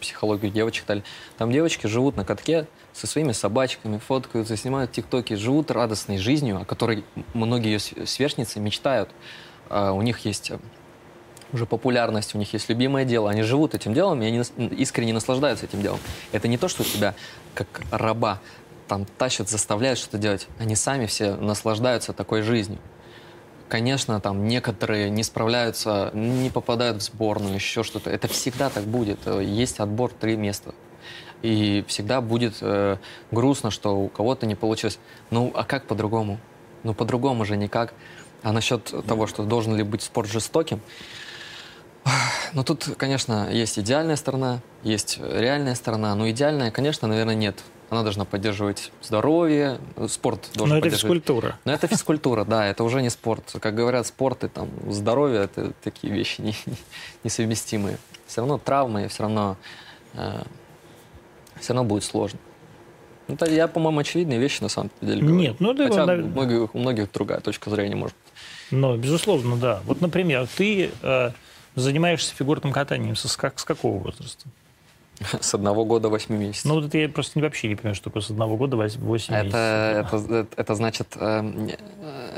психологию 0.00 0.50
девочек, 0.50 0.86
там 1.38 1.52
девочки 1.52 1.86
живут 1.86 2.16
на 2.16 2.24
катке 2.24 2.66
со 2.92 3.06
своими 3.06 3.30
собачками, 3.30 3.98
фоткаются, 3.98 4.56
снимают 4.56 4.90
тиктоки, 4.90 5.34
живут 5.34 5.70
радостной 5.70 6.18
жизнью, 6.18 6.60
о 6.60 6.64
которой 6.64 7.04
многие 7.32 7.74
ее 7.74 7.78
сверстницы 7.78 8.58
мечтают. 8.58 9.08
А, 9.72 9.92
у 9.92 10.02
них 10.02 10.20
есть 10.26 10.50
э, 10.50 10.58
уже 11.52 11.64
популярность, 11.64 12.34
у 12.34 12.38
них 12.38 12.52
есть 12.52 12.68
любимое 12.68 13.06
дело, 13.06 13.30
они 13.30 13.42
живут 13.42 13.74
этим 13.74 13.94
делом, 13.94 14.22
и 14.22 14.26
они 14.26 14.42
искренне 14.76 15.14
наслаждаются 15.14 15.64
этим 15.64 15.80
делом. 15.80 15.98
Это 16.30 16.46
не 16.46 16.58
то, 16.58 16.68
что 16.68 16.84
тебя 16.84 17.14
как 17.54 17.80
раба 17.90 18.40
там 18.86 19.06
тащат, 19.16 19.48
заставляют 19.48 19.98
что-то 19.98 20.18
делать. 20.18 20.46
Они 20.58 20.76
сами 20.76 21.06
все 21.06 21.34
наслаждаются 21.36 22.12
такой 22.12 22.42
жизнью. 22.42 22.78
Конечно, 23.70 24.20
там 24.20 24.46
некоторые 24.46 25.08
не 25.08 25.22
справляются, 25.22 26.10
не 26.12 26.50
попадают 26.50 26.98
в 26.98 27.06
сборную, 27.06 27.54
еще 27.54 27.82
что-то. 27.82 28.10
Это 28.10 28.28
всегда 28.28 28.68
так 28.68 28.84
будет. 28.84 29.26
Есть 29.26 29.80
отбор 29.80 30.12
три 30.12 30.36
места. 30.36 30.74
И 31.40 31.82
всегда 31.88 32.20
будет 32.20 32.58
э, 32.60 32.98
грустно, 33.30 33.70
что 33.70 33.96
у 33.96 34.08
кого-то 34.08 34.44
не 34.44 34.54
получилось. 34.54 34.98
Ну, 35.30 35.50
а 35.54 35.64
как 35.64 35.86
по-другому? 35.86 36.38
Ну, 36.82 36.92
по-другому 36.92 37.46
же 37.46 37.56
никак. 37.56 37.94
А 38.42 38.52
насчет 38.52 38.92
того, 39.06 39.26
что 39.26 39.44
должен 39.44 39.76
ли 39.76 39.82
быть 39.82 40.02
спорт 40.02 40.28
жестоким, 40.28 40.80
ну 42.52 42.64
тут, 42.64 42.84
конечно, 42.96 43.48
есть 43.50 43.78
идеальная 43.78 44.16
сторона, 44.16 44.60
есть 44.82 45.18
реальная 45.18 45.74
сторона, 45.74 46.14
но 46.14 46.28
идеальная, 46.30 46.70
конечно, 46.70 47.08
наверное, 47.08 47.34
нет. 47.34 47.62
Она 47.90 48.02
должна 48.02 48.24
поддерживать 48.24 48.90
здоровье, 49.02 49.78
спорт 50.08 50.48
должен 50.54 50.76
Но 50.76 50.80
это 50.80 50.90
физкультура. 50.90 51.58
Но 51.64 51.72
это 51.72 51.86
физкультура, 51.86 52.44
да, 52.44 52.66
это 52.66 52.84
уже 52.84 53.02
не 53.02 53.10
спорт. 53.10 53.54
Как 53.60 53.74
говорят, 53.74 54.06
спорт 54.06 54.44
и 54.44 54.48
там 54.48 54.70
здоровье– 54.88 55.42
это 55.44 55.72
такие 55.82 56.12
вещи 56.12 56.40
не, 56.40 56.54
несовместимые. 57.22 57.98
Все 58.26 58.40
равно 58.40 58.56
травмы, 58.56 59.08
все 59.08 59.24
равно, 59.24 59.56
э, 60.14 60.42
все 61.60 61.74
равно 61.74 61.86
будет 61.86 62.04
сложно. 62.04 62.38
Это, 63.28 63.50
я, 63.50 63.68
по-моему, 63.68 64.00
очевидные 64.00 64.38
вещи 64.38 64.62
на 64.62 64.68
самом 64.68 64.90
деле 65.02 65.20
говорю. 65.20 65.36
Нет, 65.36 65.56
ну 65.60 65.74
да. 65.74 65.88
Хотя 65.88 66.04
у, 66.04 66.16
многих, 66.16 66.74
у 66.74 66.78
многих 66.78 67.12
другая 67.12 67.40
точка 67.40 67.68
зрения 67.68 67.94
может 67.94 68.16
но, 68.72 68.96
безусловно, 68.96 69.56
да. 69.56 69.80
Вот, 69.84 70.00
например, 70.00 70.46
ты 70.56 70.90
э, 71.02 71.30
занимаешься 71.74 72.34
фигурным 72.34 72.72
катанием 72.72 73.16
с, 73.16 73.36
как, 73.36 73.58
с 73.58 73.64
какого 73.64 73.98
возраста? 73.98 74.48
С 75.40 75.54
одного 75.54 75.84
года 75.84 76.08
восьми 76.08 76.36
месяцев. 76.36 76.64
Ну, 76.64 76.80
вот 76.80 76.94
я 76.94 77.08
просто 77.08 77.38
вообще 77.38 77.68
не 77.68 77.76
понимаю, 77.76 77.94
что 77.94 78.04
такое 78.04 78.22
с 78.22 78.30
одного 78.30 78.56
года 78.56 78.76
восемь 78.76 79.00
месяцев. 79.04 79.30
Это, 79.30 80.06
это, 80.08 80.46
это 80.56 80.74
значит, 80.74 81.08
э, 81.16 81.68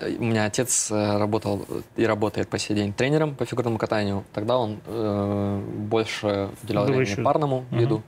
э, 0.00 0.16
у 0.18 0.24
меня 0.24 0.44
отец 0.44 0.90
э, 0.90 1.16
работал 1.18 1.64
и 1.96 2.04
работает 2.04 2.48
по 2.48 2.58
сей 2.58 2.74
день 2.74 2.92
тренером 2.92 3.36
по 3.36 3.44
фигурному 3.46 3.78
катанию. 3.78 4.24
Тогда 4.32 4.58
он 4.58 4.80
э, 4.86 5.62
больше 5.76 6.50
уделял 6.62 6.84
времени 6.84 7.10
еще... 7.10 7.22
парному 7.22 7.64
угу. 7.70 8.02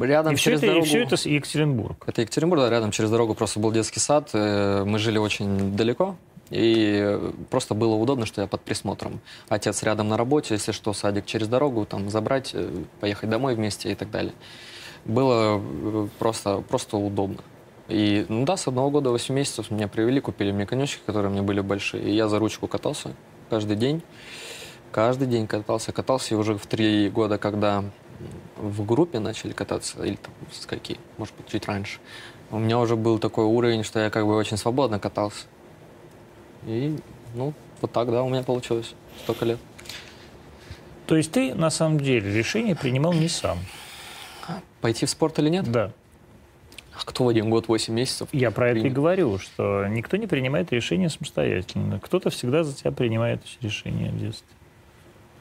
Рядом 0.00 0.34
и 0.34 0.36
через 0.36 0.58
все 0.58 0.66
это, 0.66 0.66
дорогу... 0.66 0.84
И 0.84 0.88
все 0.88 1.02
это 1.02 1.28
Екатеринбург? 1.28 2.04
Это 2.06 2.22
Екатеринбург, 2.22 2.62
да, 2.62 2.70
рядом 2.70 2.90
через 2.90 3.10
дорогу 3.10 3.34
просто 3.34 3.60
был 3.60 3.72
детский 3.72 4.00
сад. 4.00 4.30
Э, 4.32 4.84
мы 4.84 4.98
жили 4.98 5.18
очень 5.18 5.76
далеко, 5.76 6.16
и 6.50 7.18
просто 7.50 7.74
было 7.74 7.94
удобно, 7.94 8.26
что 8.26 8.42
я 8.42 8.46
под 8.46 8.60
присмотром. 8.60 9.20
Отец 9.48 9.82
рядом 9.82 10.08
на 10.08 10.16
работе, 10.16 10.54
если 10.54 10.72
что, 10.72 10.92
садик 10.92 11.26
через 11.26 11.48
дорогу, 11.48 11.86
там 11.86 12.10
забрать, 12.10 12.50
э, 12.54 12.70
поехать 13.00 13.30
домой 13.30 13.54
вместе 13.54 13.90
и 13.90 13.94
так 13.94 14.10
далее. 14.10 14.34
Было 15.04 15.60
э, 15.60 16.08
просто, 16.18 16.62
просто 16.68 16.96
удобно. 16.96 17.38
И, 17.88 18.24
ну 18.28 18.44
да, 18.44 18.56
с 18.56 18.68
одного 18.68 18.90
года 18.90 19.10
8 19.10 19.34
месяцев 19.34 19.70
меня 19.70 19.88
привели, 19.88 20.20
купили 20.20 20.52
мне 20.52 20.66
конечки, 20.66 21.00
которые 21.04 21.30
мне 21.30 21.42
были 21.42 21.60
большие. 21.60 22.02
И 22.04 22.14
я 22.14 22.28
за 22.28 22.38
ручку 22.38 22.68
катался 22.68 23.12
каждый 23.50 23.76
день. 23.76 24.02
Каждый 24.92 25.26
день 25.26 25.46
катался. 25.46 25.92
Катался 25.92 26.34
и 26.34 26.36
уже 26.36 26.56
в 26.56 26.66
три 26.66 27.08
года, 27.08 27.38
когда 27.38 27.84
в 28.62 28.86
группе 28.86 29.18
начали 29.18 29.52
кататься, 29.52 30.02
или 30.04 30.14
там 30.14 30.32
скольки, 30.52 30.96
может 31.18 31.34
быть, 31.34 31.48
чуть 31.48 31.66
раньше, 31.66 31.98
у 32.50 32.58
меня 32.58 32.78
уже 32.78 32.96
был 32.96 33.18
такой 33.18 33.44
уровень, 33.44 33.82
что 33.82 33.98
я 33.98 34.08
как 34.08 34.24
бы 34.24 34.36
очень 34.36 34.56
свободно 34.56 35.00
катался. 35.00 35.46
И, 36.64 36.96
ну, 37.34 37.54
вот 37.80 37.92
так, 37.92 38.10
да, 38.10 38.22
у 38.22 38.28
меня 38.28 38.44
получилось 38.44 38.94
столько 39.24 39.44
лет. 39.44 39.58
То 41.06 41.16
есть 41.16 41.32
ты, 41.32 41.54
на 41.54 41.70
самом 41.70 41.98
деле, 41.98 42.32
решение 42.32 42.76
принимал 42.76 43.12
не 43.12 43.28
сам? 43.28 43.58
Пойти 44.80 45.06
в 45.06 45.10
спорт 45.10 45.38
или 45.40 45.48
нет? 45.48 45.70
Да. 45.70 45.92
А 46.94 47.04
кто 47.04 47.24
в 47.24 47.28
один 47.28 47.50
год 47.50 47.68
8 47.68 47.92
месяцев? 47.92 48.28
Я 48.32 48.50
про 48.50 48.70
принял? 48.70 48.80
это 48.80 48.88
и 48.88 48.90
говорю, 48.90 49.38
что 49.38 49.86
никто 49.88 50.16
не 50.16 50.26
принимает 50.26 50.72
решения 50.72 51.08
самостоятельно. 51.08 51.98
Кто-то 52.00 52.30
всегда 52.30 52.62
за 52.62 52.74
тебя 52.74 52.92
принимает 52.92 53.42
решения 53.60 54.10
в 54.10 54.18
детстве. 54.18 54.48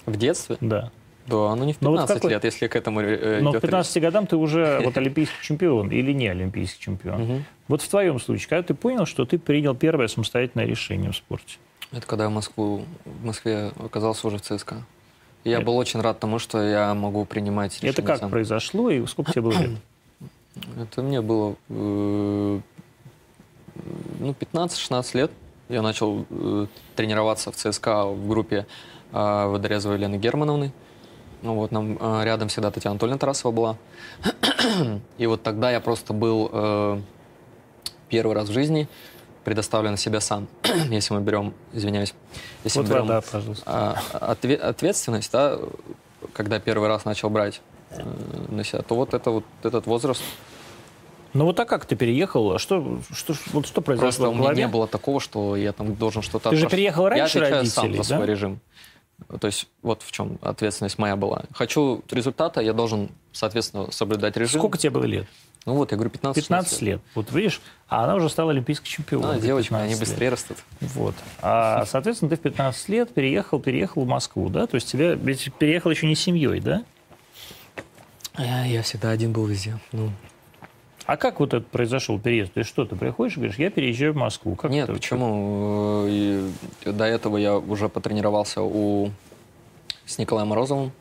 В 0.06 0.18
детстве? 0.18 0.58
Да. 0.62 0.92
Да, 1.28 1.56
ну 1.56 1.66
не 1.66 1.74
в 1.74 1.78
15 1.78 2.10
вот 2.10 2.16
какой... 2.16 2.32
лет, 2.32 2.44
если 2.44 2.68
к 2.68 2.76
этому 2.76 3.02
э, 3.02 3.42
Но 3.42 3.54
к 3.54 3.62
15 3.62 3.96
речь. 3.96 4.04
годам 4.04 4.28
ты 4.28 4.36
уже 4.36 4.82
вот 4.84 4.98
олимпийский 4.98 5.38
чемпион 5.42 5.92
или 5.92 6.12
не 6.14 6.28
олимпийский 6.28 6.82
чемпион. 6.82 7.22
Угу. 7.22 7.42
Вот 7.68 7.82
в 7.82 7.88
твоем 7.90 8.20
случае, 8.20 8.50
когда 8.50 8.64
ты 8.64 8.74
понял, 8.74 9.06
что 9.06 9.26
ты 9.26 9.38
принял 9.38 9.76
первое 9.76 10.08
самостоятельное 10.08 10.66
решение 10.66 11.12
в 11.12 11.16
спорте? 11.16 11.58
Это 11.92 12.06
когда 12.08 12.26
я 12.26 12.30
в, 12.30 12.34
Москву, 12.34 12.86
в 13.06 13.26
Москве 13.26 13.72
оказался 13.78 14.28
уже 14.28 14.38
в 14.38 14.42
ЦСКА. 14.42 14.84
Я 15.44 15.62
был 15.62 15.76
очень 15.78 16.02
рад 16.02 16.20
тому, 16.20 16.40
что 16.40 16.62
я 16.62 16.94
могу 16.94 17.26
принимать 17.26 17.74
решения 17.76 17.92
Это 17.92 18.02
как 18.02 18.20
сам. 18.20 18.30
произошло 18.30 18.90
и 18.90 19.06
сколько 19.08 19.32
тебе 19.32 19.42
было 19.42 19.54
лет? 19.54 19.72
Это 20.82 21.02
мне 21.02 21.22
было 21.22 21.56
э, 21.70 22.60
ну, 24.20 24.36
15-16 24.40 25.18
лет. 25.18 25.32
Я 25.70 25.82
начал 25.82 26.26
э, 26.30 26.68
тренироваться 26.96 27.52
в 27.52 27.56
ЦСКА 27.56 28.06
в 28.06 28.28
группе 28.28 28.68
э, 29.12 29.46
Водорезовой 29.48 29.98
Елены 29.98 30.18
Германовны. 30.18 30.72
Ну 31.42 31.56
вот, 31.56 31.72
нам 31.72 31.98
э, 32.00 32.24
рядом 32.24 32.50
всегда 32.50 32.70
Татьяна 32.72 32.94
Анатольевна 32.94 33.18
Тарасова 33.18 33.52
была. 33.52 33.78
И 35.18 35.26
вот 35.26 35.42
тогда 35.42 35.72
я 35.72 35.80
просто 35.80 36.14
был 36.14 36.50
э, 36.54 37.02
первый 38.10 38.36
раз 38.36 38.50
в 38.50 38.54
жизни 38.54 38.88
предоставлен 39.44 39.98
себя 39.98 40.20
сам, 40.20 40.48
если 40.90 41.14
мы 41.16 41.22
берем, 41.22 41.54
извиняюсь, 41.74 42.14
если 42.64 42.80
Вот 42.80 42.88
мы 42.88 42.94
берем 42.94 43.08
вода, 43.08 43.22
пожалуйста. 43.22 43.64
а, 43.66 43.96
отве- 44.34 44.56
ответственность, 44.56 45.32
да, 45.32 45.58
когда 46.34 46.60
первый 46.60 46.88
раз 46.88 47.06
начал 47.06 47.30
брать 47.32 47.62
э, 47.90 48.04
на 48.50 48.64
себя, 48.64 48.84
то 48.84 48.96
вот 48.96 49.16
это 49.16 49.32
вот 49.32 49.46
этот 49.64 49.88
возраст 49.88 50.22
Ну 51.34 51.46
вот 51.46 51.60
а 51.60 51.66
как 51.66 51.86
ты 51.88 51.96
переехал? 51.96 52.60
Что, 52.60 53.00
что, 53.12 53.34
вот 53.54 53.66
что 53.66 53.82
просто 53.82 54.00
произошло 54.00 54.30
у 54.30 54.34
в 54.34 54.38
меня 54.38 54.54
не 54.54 54.68
было 54.68 54.86
такого, 54.86 55.20
что 55.20 55.56
я 55.56 55.72
там 55.72 55.96
должен 55.96 56.22
что-то. 56.22 56.52
Ты 56.52 56.58
же 56.58 56.70
переехал 56.70 57.08
раньше 57.10 57.40
Я 57.40 57.46
отвечаю 57.46 57.66
сам 57.66 57.84
родителей, 57.86 58.04
за 58.04 58.10
да? 58.10 58.16
свой 58.18 58.28
режим. 58.28 58.60
То 59.40 59.48
есть 59.48 59.68
вот 59.82 60.04
в 60.04 60.12
чем 60.12 60.38
ответственность 60.42 60.98
моя 60.98 61.16
была. 61.16 61.44
Хочу 61.54 62.04
результата, 62.10 62.62
я 62.62 62.74
должен, 62.74 63.10
соответственно, 63.32 63.92
соблюдать 63.92 64.38
режим. 64.38 64.60
Сколько 64.60 64.78
тебе 64.78 64.92
было 64.92 65.04
лет? 65.06 65.28
Ну 65.66 65.76
вот, 65.76 65.92
я 65.92 65.98
говорю, 65.98 66.10
15, 66.10 66.44
15 66.44 66.82
лет. 66.82 67.02
Вот 67.14 67.32
видишь, 67.32 67.62
а 67.88 68.04
она 68.04 68.16
уже 68.16 68.30
стала 68.30 68.52
олимпийской 68.52 68.88
чемпионкой. 68.88 69.38
А, 69.38 69.40
девочка, 69.40 69.76
они 69.78 69.94
15 69.94 70.00
лет. 70.00 70.10
быстрее 70.10 70.30
растут. 70.30 70.58
Вот. 70.80 71.16
А, 71.42 71.86
соответственно, 71.86 72.30
ты 72.30 72.38
в 72.38 72.40
15 72.40 72.90
лет 72.90 73.14
переехал, 73.14 73.60
переехал 73.60 74.04
в 74.04 74.08
Москву, 74.08 74.50
да? 74.50 74.66
То 74.66 74.76
есть 74.76 74.90
тебя 74.90 75.14
ведь 75.14 75.54
переехал 75.54 75.92
еще 75.92 76.08
не 76.08 76.16
с 76.16 76.20
семьей, 76.20 76.60
да? 76.62 76.84
Я, 78.38 78.66
я 78.66 78.82
всегда 78.82 79.12
один 79.12 79.34
был 79.34 79.46
везде. 79.46 79.78
Ну, 79.92 80.12
А 81.12 81.18
как 81.18 81.42
вот 81.42 81.54
это 81.54 81.66
произошел 81.70 82.18
переезд? 82.18 82.54
Ты 82.54 82.64
что, 82.64 82.86
ты 82.86 82.96
приходишь 82.96 83.34
и 83.34 83.36
говоришь, 83.42 83.58
я 83.58 83.70
переезжаю 83.70 84.14
в 84.14 84.16
Москву? 84.16 84.56
Как 84.56 84.72
Нет, 84.72 84.86
это? 84.86 84.94
почему? 84.94 86.06
И 86.08 86.50
до 86.86 87.04
этого 87.04 87.36
я 87.36 87.58
уже 87.58 87.90
потренировался 87.90 88.62
у... 88.62 89.12
с 90.06 90.18
Николаем 90.20 90.48
Морозовым. 90.48 90.94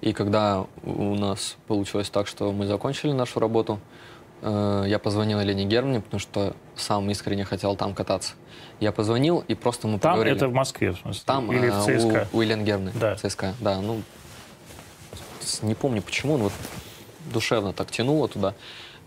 И 0.00 0.12
когда 0.12 0.66
у 0.82 1.14
нас 1.14 1.56
получилось 1.68 2.10
так, 2.10 2.26
что 2.26 2.50
мы 2.50 2.66
закончили 2.66 3.12
нашу 3.12 3.38
работу, 3.38 3.78
э, 4.40 4.86
я 4.88 4.98
позвонил 4.98 5.38
Елене 5.38 5.64
Германе, 5.64 6.00
потому 6.00 6.18
что 6.18 6.56
сам 6.74 7.08
искренне 7.10 7.44
хотел 7.44 7.76
там 7.76 7.94
кататься. 7.94 8.32
Я 8.80 8.90
позвонил, 8.90 9.44
и 9.46 9.54
просто 9.54 9.86
мы 9.86 10.00
Там 10.00 10.14
поговорили. 10.14 10.38
это 10.38 10.48
в 10.48 10.54
Москве, 10.54 10.90
в 10.90 10.98
смысле? 10.98 11.22
Там 11.24 11.52
Или 11.52 11.68
э, 11.68 11.70
в 11.70 11.84
ЦСКА? 11.84 12.28
у, 12.32 12.38
у 12.38 12.40
Елены 12.40 12.64
Германы. 12.64 12.90
Да. 12.96 13.14
ЦСКА, 13.14 13.54
да. 13.60 13.80
Ну, 13.80 14.02
не 15.62 15.76
помню 15.76 16.02
почему, 16.02 16.36
но 16.36 16.44
вот 16.44 16.52
душевно 17.32 17.72
так 17.72 17.92
тянуло 17.92 18.26
туда. 18.26 18.54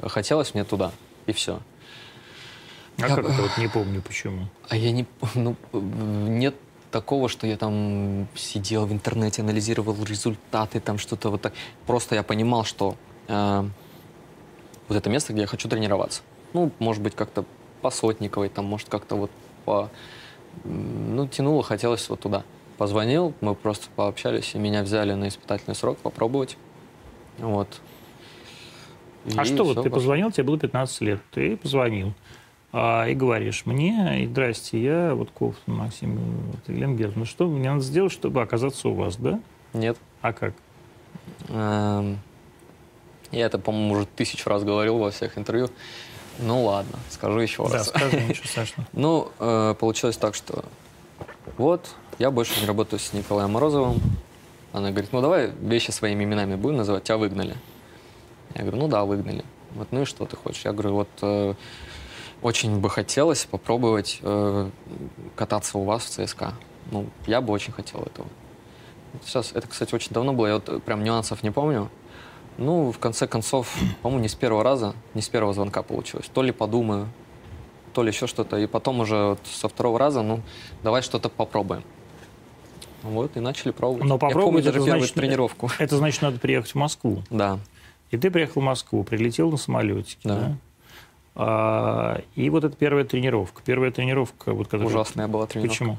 Хотелось 0.02 0.54
мне 0.54 0.64
туда, 0.64 0.92
и 1.26 1.34
все. 1.34 1.60
А 2.98 3.08
я 3.08 3.16
как 3.16 3.26
это 3.26 3.42
вот 3.42 3.58
не 3.58 3.68
помню 3.68 4.02
почему? 4.02 4.48
А 4.70 4.76
я 4.76 4.92
не... 4.92 5.06
Ну, 5.34 5.56
нет 5.74 6.56
такого, 6.92 7.28
что 7.28 7.46
я 7.46 7.58
там 7.58 8.28
сидел 8.36 8.86
в 8.86 8.94
интернете, 8.94 9.42
анализировал 9.42 9.96
результаты, 10.06 10.80
там 10.80 10.98
что-то 10.98 11.30
вот 11.30 11.42
так. 11.42 11.54
Просто 11.86 12.16
я 12.16 12.24
понимал, 12.24 12.64
что 12.64 12.96
э, 13.28 13.68
вот 14.88 14.98
это 14.98 15.10
место, 15.10 15.34
где 15.34 15.42
я 15.42 15.48
хочу 15.48 15.68
тренироваться. 15.68 16.22
Ну, 16.54 16.72
может 16.80 17.04
быть, 17.04 17.16
как-то 17.16 17.44
по 17.82 17.90
Сотниковой, 17.90 18.48
там, 18.48 18.66
может, 18.66 18.88
как-то 18.88 19.16
вот 19.16 19.32
по... 19.66 19.90
Ну, 20.64 21.28
тянуло, 21.28 21.64
хотелось 21.64 22.08
вот 22.08 22.22
туда. 22.22 22.44
Позвонил, 22.78 23.34
мы 23.42 23.56
просто 23.56 23.88
пообщались, 23.96 24.56
и 24.56 24.58
меня 24.58 24.82
взяли 24.82 25.14
на 25.14 25.28
испытательный 25.28 25.76
срок 25.76 25.98
попробовать. 25.98 26.58
Вот. 27.40 27.82
А 29.36 29.46
что 29.46 29.64
вот 29.64 29.76
ты 29.76 29.84
пошло. 29.84 29.96
позвонил, 29.96 30.32
тебе 30.32 30.44
было 30.44 30.60
15 30.60 31.02
лет, 31.02 31.20
ты 31.32 31.58
позвонил 31.58 32.14
а, 32.72 33.06
и 33.08 33.16
говоришь 33.16 33.66
мне, 33.66 34.24
и 34.24 34.28
здрасте, 34.28 34.82
я 34.82 35.16
вот 35.16 35.30
Кофтон 35.32 35.76
Максим 35.76 36.18
вот, 36.52 37.16
ну 37.16 37.26
что 37.26 37.48
мне 37.48 37.72
надо 37.72 37.84
сделать, 37.84 38.12
чтобы 38.12 38.42
оказаться 38.42 38.90
у 38.90 38.94
вас, 38.94 39.16
да? 39.16 39.40
Нет. 39.74 39.98
А 40.22 40.34
как? 40.34 40.54
Эм, 41.50 42.20
Я 43.32 43.46
это, 43.48 43.58
по-моему, 43.60 43.94
уже 43.94 44.06
тысячу 44.06 44.50
раз 44.50 44.64
говорил 44.64 44.98
во 44.98 45.12
всех 45.12 45.38
интервью. 45.38 45.70
Ну 46.40 46.64
ладно, 46.64 47.00
скажу 47.10 47.40
еще 47.40 47.66
Да, 47.68 47.76
раз. 47.76 47.88
скажи, 47.88 48.20
ничего 48.22 48.46
страшного. 48.50 48.88
Ну, 48.94 49.32
э, 49.40 49.76
получилось 49.80 50.18
так, 50.18 50.36
что 50.36 50.66
вот, 51.58 51.96
я 52.20 52.30
больше 52.30 52.60
не 52.60 52.68
работаю 52.68 53.00
с 53.00 53.14
Николаем 53.14 53.52
Морозовым. 53.52 54.02
Она 54.74 54.92
говорит, 54.92 55.14
ну 55.14 55.22
давай 55.22 55.52
вещи 55.62 55.92
своими 55.92 56.26
именами 56.26 56.56
будем 56.56 56.78
называть, 56.78 57.04
тебя 57.06 57.18
выгнали. 57.18 57.56
Я 58.56 58.62
говорю, 58.62 58.78
ну 58.78 58.88
да, 58.88 59.04
выгнали. 59.06 59.44
Вот, 59.76 59.90
ну 59.92 60.04
и 60.04 60.06
что 60.06 60.26
ты 60.26 60.38
хочешь? 60.38 60.64
Я 60.64 60.72
говорю, 60.72 60.96
вот 60.96 61.10
э, 61.22 61.54
очень 62.42 62.80
бы 62.80 62.90
хотелось 62.90 63.46
попробовать 63.46 64.20
э, 64.22 64.70
кататься 65.36 65.78
у 65.78 65.84
вас 65.84 66.06
в 66.06 66.10
ЦСКА. 66.10 66.54
Ну, 66.92 67.08
я 67.28 67.42
бы 67.42 67.52
очень 67.52 67.74
хотел 67.74 68.02
этого. 68.02 68.28
Сейчас, 69.26 69.52
это, 69.54 69.68
кстати, 69.68 69.94
очень 69.94 70.12
давно 70.12 70.34
было, 70.34 70.48
я 70.48 70.54
вот 70.56 70.70
э, 70.70 70.80
прям 70.80 71.04
нюансов 71.04 71.44
не 71.44 71.52
помню. 71.52 71.90
Ну, 72.58 72.92
в 72.92 73.00
конце 73.00 73.28
концов, 73.28 73.76
по-моему, 74.02 74.22
не 74.22 74.30
с 74.30 74.36
первого 74.36 74.64
раза, 74.64 74.94
не 75.14 75.22
с 75.22 75.28
первого 75.28 75.54
звонка 75.54 75.84
получилось. 75.84 76.30
То 76.34 76.42
ли 76.42 76.54
подумаю, 76.54 77.10
то 77.94 78.04
ли 78.04 78.10
еще 78.10 78.28
что-то. 78.28 78.58
И 78.58 78.68
потом 78.68 79.02
уже 79.02 79.30
вот 79.30 79.40
со 79.44 79.68
второго 79.68 80.00
раза, 80.00 80.22
ну, 80.22 80.42
давай 80.84 81.02
что-то 81.02 81.28
попробуем. 81.28 81.84
Вот, 83.04 83.36
и 83.36 83.40
начали 83.40 83.72
пробовать. 83.72 84.04
Но 84.06 84.16
Я 84.16 84.20
помню 84.20 84.34
попробовать 84.34 84.66
даже 84.66 84.78
это 84.78 84.86
первую 84.86 85.02
значит, 85.02 85.16
тренировку. 85.16 85.70
Это 85.78 85.98
значит, 85.98 86.22
надо 86.22 86.40
приехать 86.40 86.72
в 86.72 86.76
Москву. 86.76 87.22
Да. 87.30 87.60
И 88.16 88.18
ты 88.18 88.32
приехал 88.32 88.62
в 88.62 88.64
Москву, 88.64 89.04
прилетел 89.04 89.52
на 89.52 89.58
самолетике, 89.58 90.20
да? 90.24 90.40
Да. 90.40 90.58
А, 91.36 92.22
и 92.36 92.50
вот 92.50 92.64
эта 92.64 92.76
первая 92.76 93.04
тренировка. 93.04 93.62
Первая 93.64 93.92
тренировка, 93.92 94.54
вот 94.54 94.70
когда 94.70 94.86
Ужасная 94.86 95.28
была 95.28 95.48
тренировка. 95.48 95.74
Почему? 95.84 95.98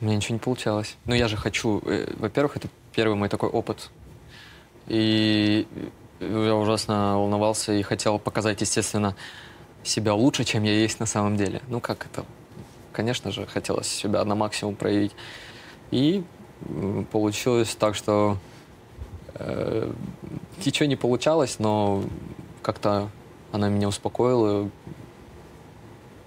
У 0.00 0.04
меня 0.04 0.16
ничего 0.16 0.34
не 0.34 0.40
получалось. 0.40 0.96
Но 1.04 1.14
я 1.14 1.28
же 1.28 1.36
хочу... 1.36 1.80
э, 1.86 2.12
Во-первых, 2.18 2.56
это 2.56 2.68
первый 2.94 3.14
мой 3.14 3.28
такой 3.28 3.48
опыт. 3.48 3.90
И 4.88 5.66
я 6.20 6.54
ужасно 6.56 7.16
волновался 7.18 7.72
и 7.72 7.82
хотел 7.82 8.18
показать, 8.18 8.60
естественно, 8.60 9.14
себя 9.84 10.14
лучше, 10.14 10.44
чем 10.44 10.64
я 10.64 10.72
есть 10.72 10.98
на 10.98 11.06
самом 11.06 11.36
деле. 11.36 11.62
Ну, 11.68 11.80
как 11.80 12.06
это? 12.06 12.24
Конечно 12.92 13.30
же, 13.30 13.46
хотелось 13.46 13.86
себя 13.86 14.24
на 14.24 14.34
максимум 14.34 14.74
проявить. 14.74 15.14
И 15.92 16.24
получилось 17.12 17.76
так, 17.76 17.94
что 17.94 18.36
э, 19.34 19.92
ничего 20.66 20.86
не 20.86 20.96
получалось, 20.96 21.58
но 21.58 22.02
как-то 22.62 23.10
она 23.52 23.68
меня 23.68 23.88
успокоила. 23.88 24.70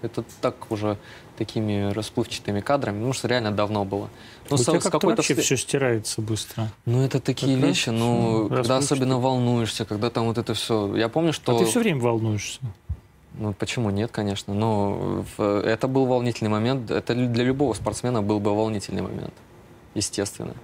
Это 0.02 0.24
так 0.42 0.72
уже 0.72 0.98
такими 1.38 1.92
расплывчатыми 1.92 2.62
кадрами, 2.62 3.00
ну, 3.00 3.14
что 3.14 3.28
реально 3.28 3.52
давно 3.52 3.86
было. 3.86 4.10
Ну, 4.50 4.56
У 4.56 4.60
тебя 4.60 4.74
как-то 4.74 4.92
какой-то 4.92 5.18
вообще 5.18 5.36
все 5.36 5.58
стирается 5.58 6.22
быстро. 6.22 6.70
Ну, 6.86 7.04
это 7.04 7.20
такие 7.20 7.56
Как 7.56 7.62
раз 7.64 7.70
вещи, 7.70 7.90
ну, 7.90 8.50
когда 8.50 8.78
особенно 8.78 9.20
волнуешься, 9.20 9.86
когда 9.86 10.10
там 10.10 10.26
вот 10.26 10.38
это 10.38 10.54
все. 10.54 10.96
Я 10.96 11.10
помню, 11.10 11.34
что... 11.34 11.56
А 11.56 11.60
ты 11.60 11.66
все 11.66 11.80
время 11.80 12.02
волнуешься. 12.02 12.60
Ну, 13.36 13.54
почему 13.54 13.90
нет, 13.92 14.12
конечно. 14.12 14.54
Но 14.54 15.24
это 15.38 15.88
был 15.88 16.06
волнительный 16.06 16.50
момент. 16.50 16.92
Это 16.92 17.16
для 17.16 17.44
любого 17.44 17.74
спортсмена 17.74 18.22
был 18.22 18.40
бы 18.40 18.56
волнительный 18.56 19.02
момент. 19.02 19.34
Естественно. 19.96 20.56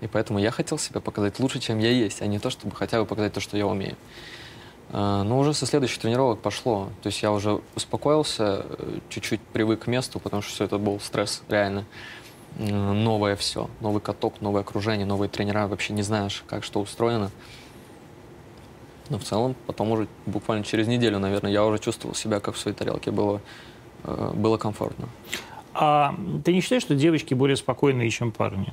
И 0.00 0.06
поэтому 0.06 0.38
я 0.38 0.50
хотел 0.50 0.78
себя 0.78 1.00
показать 1.00 1.38
лучше, 1.40 1.58
чем 1.58 1.78
я 1.78 1.90
есть, 1.90 2.22
а 2.22 2.26
не 2.26 2.38
то, 2.38 2.50
чтобы 2.50 2.74
хотя 2.74 3.00
бы 3.00 3.06
показать 3.06 3.32
то, 3.32 3.40
что 3.40 3.56
я 3.56 3.66
умею. 3.66 3.96
А, 4.90 5.22
Но 5.24 5.38
уже 5.38 5.54
со 5.54 5.66
следующих 5.66 5.98
тренировок 5.98 6.40
пошло. 6.40 6.88
То 7.02 7.08
есть 7.08 7.22
я 7.22 7.32
уже 7.32 7.60
успокоился, 7.74 8.64
э, 8.68 8.98
чуть-чуть 9.08 9.40
привык 9.40 9.84
к 9.84 9.86
месту, 9.86 10.20
потому 10.20 10.42
что 10.42 10.52
все 10.52 10.64
это 10.64 10.78
был 10.78 11.00
стресс, 11.00 11.42
реально. 11.48 11.84
Новое 12.58 13.36
все. 13.36 13.68
Новый 13.80 14.00
каток, 14.00 14.40
новое 14.40 14.62
окружение, 14.62 15.06
новые 15.06 15.28
тренера. 15.28 15.66
Вообще 15.66 15.92
не 15.92 16.02
знаешь, 16.02 16.42
как 16.46 16.64
что 16.64 16.80
устроено. 16.80 17.30
Но 19.10 19.18
в 19.18 19.24
целом, 19.24 19.54
потом 19.66 19.90
уже 19.90 20.08
буквально 20.26 20.64
через 20.64 20.86
неделю, 20.86 21.18
наверное, 21.18 21.50
я 21.50 21.64
уже 21.64 21.78
чувствовал 21.78 22.14
себя 22.14 22.40
как 22.40 22.54
в 22.54 22.58
своей 22.58 22.76
тарелке. 22.76 23.10
Было, 23.10 23.40
э, 24.04 24.32
было 24.34 24.56
комфортно. 24.56 25.08
А 25.74 26.14
ты 26.44 26.52
не 26.52 26.60
считаешь, 26.60 26.82
что 26.82 26.94
девочки 26.94 27.34
более 27.34 27.56
спокойные, 27.56 28.10
чем 28.10 28.32
парни? 28.32 28.72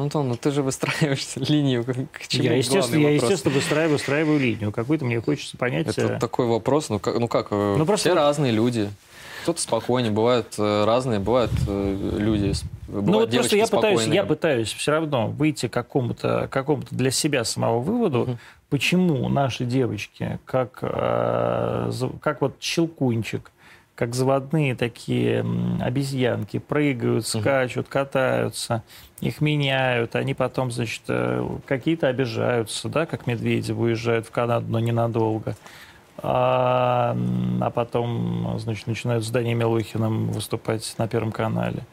Ну, 0.00 0.04
Антон, 0.04 0.28
ну 0.28 0.36
ты 0.36 0.50
же 0.50 0.62
выстраиваешь 0.62 1.26
линию. 1.36 1.84
К 1.84 2.26
чему 2.26 2.44
я, 2.44 2.54
естественно, 2.56 3.00
я, 3.02 3.10
естественно, 3.10 3.54
выстраиваю, 3.54 3.92
выстраиваю 3.92 4.38
линию. 4.40 4.72
Какой-то 4.72 5.04
мне 5.04 5.20
хочется 5.20 5.58
понять. 5.58 5.88
Это 5.88 6.14
э, 6.14 6.18
такой 6.18 6.46
вопрос, 6.46 6.88
ну 6.88 6.98
как, 6.98 7.18
ну 7.18 7.28
как 7.28 7.48
э, 7.50 7.74
Ну, 7.76 7.84
просто 7.84 8.08
все 8.08 8.14
разные 8.16 8.50
люди. 8.50 8.88
Кто-то 9.42 9.60
спокойнее, 9.60 10.10
бывают 10.10 10.54
э, 10.56 10.84
разные, 10.86 11.18
бывают 11.18 11.50
люди, 11.66 12.54
бывают 12.88 13.06
Ну 13.06 13.12
вот 13.20 13.30
просто 13.30 13.56
я 13.56 13.66
пытаюсь, 13.66 13.66
спокойные. 14.00 14.14
я 14.14 14.24
пытаюсь 14.24 14.72
все 14.72 14.90
равно 14.90 15.28
выйти 15.28 15.68
к 15.68 15.72
какому-то 15.72 16.48
какому 16.50 16.82
для 16.90 17.10
себя 17.10 17.44
самого 17.44 17.80
выводу, 17.80 18.20
Мгм. 18.20 18.38
почему 18.70 19.28
наши 19.28 19.64
девочки, 19.64 20.38
как, 20.46 20.80
как 20.80 22.40
вот 22.40 22.56
щелкунчик, 22.60 23.50
как 23.94 24.14
заводные 24.14 24.74
такие 24.74 25.44
обезьянки, 25.80 26.58
прыгают, 26.58 27.26
скачут, 27.26 27.88
катаются, 27.88 28.82
их 29.20 29.40
меняют, 29.40 30.16
они 30.16 30.34
потом, 30.34 30.70
значит, 30.70 31.02
э, 31.08 31.46
какие-то 31.66 32.08
обижаются, 32.08 32.88
да, 32.88 33.06
как 33.06 33.26
Медведев 33.26 33.78
уезжают 33.78 34.26
в 34.26 34.30
Канаду, 34.30 34.66
но 34.68 34.78
ненадолго. 34.80 35.56
а, 36.22 37.16
а 37.62 37.70
потом, 37.70 38.58
значит, 38.58 38.86
начинают 38.86 39.24
с 39.24 39.30
Даней 39.30 39.54
Милухиным 39.54 40.30
выступать 40.32 40.94
на 40.98 41.08
Первом 41.08 41.32
канале. 41.32 41.86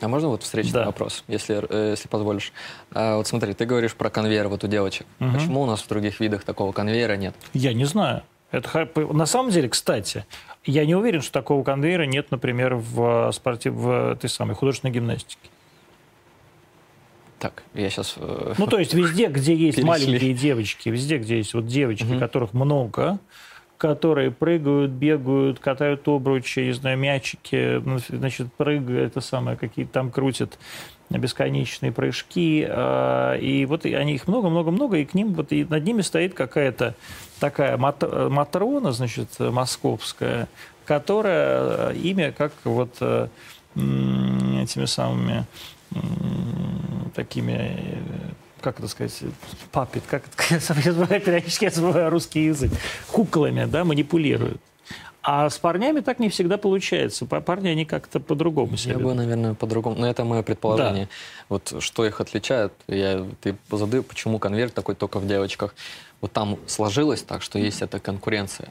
А 0.00 0.08
можно 0.08 0.28
вот 0.28 0.42
встречный 0.42 0.72
Да. 0.80 0.84
вопрос, 0.86 1.24
если, 1.28 1.62
э, 1.68 1.90
если 1.90 2.08
позволишь? 2.08 2.52
А, 2.94 3.16
вот 3.16 3.26
смотри, 3.26 3.52
ты 3.52 3.66
говоришь 3.66 3.94
про 3.94 4.08
конвейер 4.08 4.48
вот 4.48 4.64
у 4.64 4.66
девочек. 4.66 5.06
Мгм. 5.18 5.34
Почему 5.34 5.62
у 5.62 5.66
нас 5.66 5.82
в 5.82 5.88
других 5.88 6.20
видах 6.20 6.44
такого 6.44 6.72
конвейера 6.72 7.16
нет? 7.16 7.34
Я 7.52 7.74
не 7.74 7.84
знаю. 7.84 8.22
Это, 8.50 8.88
на 9.12 9.26
самом 9.26 9.50
деле, 9.50 9.68
кстати, 9.68 10.24
я 10.64 10.86
не 10.86 10.94
уверен, 10.94 11.20
что 11.20 11.32
такого 11.32 11.62
конвейера 11.64 12.04
нет, 12.04 12.30
например, 12.30 12.76
в, 12.76 13.30
спорте, 13.32 13.70
в 13.70 14.12
этой 14.12 14.30
самой 14.30 14.54
художественной 14.54 14.92
гимнастике. 14.94 15.48
Так, 17.46 17.62
я 17.74 17.88
сейчас... 17.90 18.16
Ну, 18.58 18.66
то 18.66 18.76
есть 18.78 18.92
везде, 18.92 19.28
где 19.28 19.54
есть 19.54 19.76
Перешли. 19.76 19.88
маленькие 19.88 20.34
девочки, 20.34 20.88
везде, 20.88 21.18
где 21.18 21.36
есть 21.36 21.54
вот 21.54 21.66
девочки, 21.68 22.02
Мгм. 22.04 22.18
которых 22.18 22.54
много, 22.54 23.20
которые 23.78 24.32
прыгают, 24.32 24.90
бегают, 24.90 25.60
катают 25.60 26.08
обручи, 26.08 26.58
не 26.60 26.72
знаю, 26.72 26.98
мячики, 26.98 27.80
ну, 27.84 27.98
значит, 28.08 28.52
прыгают, 28.54 29.12
это 29.12 29.20
самое, 29.20 29.56
какие-то 29.56 29.92
там 29.92 30.10
крутят 30.10 30.58
бесконечные 31.08 31.92
прыжки, 31.92 32.66
а, 32.68 33.36
и 33.36 33.64
вот 33.64 33.84
они 33.84 34.14
их 34.14 34.26
много-много-много, 34.26 34.96
и 34.96 35.04
к 35.04 35.14
ним 35.14 35.34
вот 35.34 35.52
и 35.52 35.64
над 35.64 35.84
ними 35.84 36.00
стоит 36.02 36.34
какая-то 36.34 36.96
такая 37.38 37.76
мат- 37.76 38.02
э, 38.02 38.28
матрона, 38.28 38.90
значит, 38.90 39.28
э, 39.38 39.50
московская, 39.50 40.48
которая 40.84 41.92
э, 41.92 41.96
имя 42.02 42.32
как 42.32 42.52
вот 42.64 42.96
э, 43.00 43.28
этими 43.76 44.86
самыми 44.86 45.44
такими, 47.16 47.52
э, 47.52 47.98
как 48.60 48.78
это 48.78 48.88
сказать, 48.88 49.22
папит, 49.72 50.04
как 50.08 50.22
это, 50.50 50.74
я 51.10 51.20
периодически 51.20 51.64
я 51.64 51.70
забываю 51.70 52.10
русский 52.10 52.44
язык, 52.44 52.70
куклами, 53.10 53.64
да, 53.64 53.84
манипулируют. 53.84 54.60
А 55.22 55.50
с 55.50 55.58
парнями 55.58 56.00
так 56.00 56.20
не 56.20 56.28
всегда 56.28 56.56
получается. 56.56 57.26
Па- 57.26 57.40
Парни, 57.40 57.66
они 57.68 57.84
как-то 57.84 58.20
по-другому 58.20 58.76
себя 58.76 58.92
Я 58.92 58.98
бы, 59.00 59.12
наверное, 59.12 59.54
по-другому. 59.54 59.96
Но 59.98 60.06
это 60.08 60.22
мое 60.24 60.44
предположение. 60.44 61.08
Вот 61.48 61.74
что 61.80 62.06
их 62.06 62.20
отличает, 62.20 62.72
я, 62.86 63.26
ты 63.40 63.56
задаю, 63.72 64.04
почему 64.04 64.38
конверт 64.38 64.72
такой 64.72 64.94
только 64.94 65.18
в 65.18 65.26
девочках. 65.26 65.74
Вот 66.20 66.30
там 66.30 66.58
сложилось 66.68 67.22
так, 67.22 67.42
что 67.42 67.58
есть 67.58 67.82
эта 67.82 67.98
конкуренция. 67.98 68.68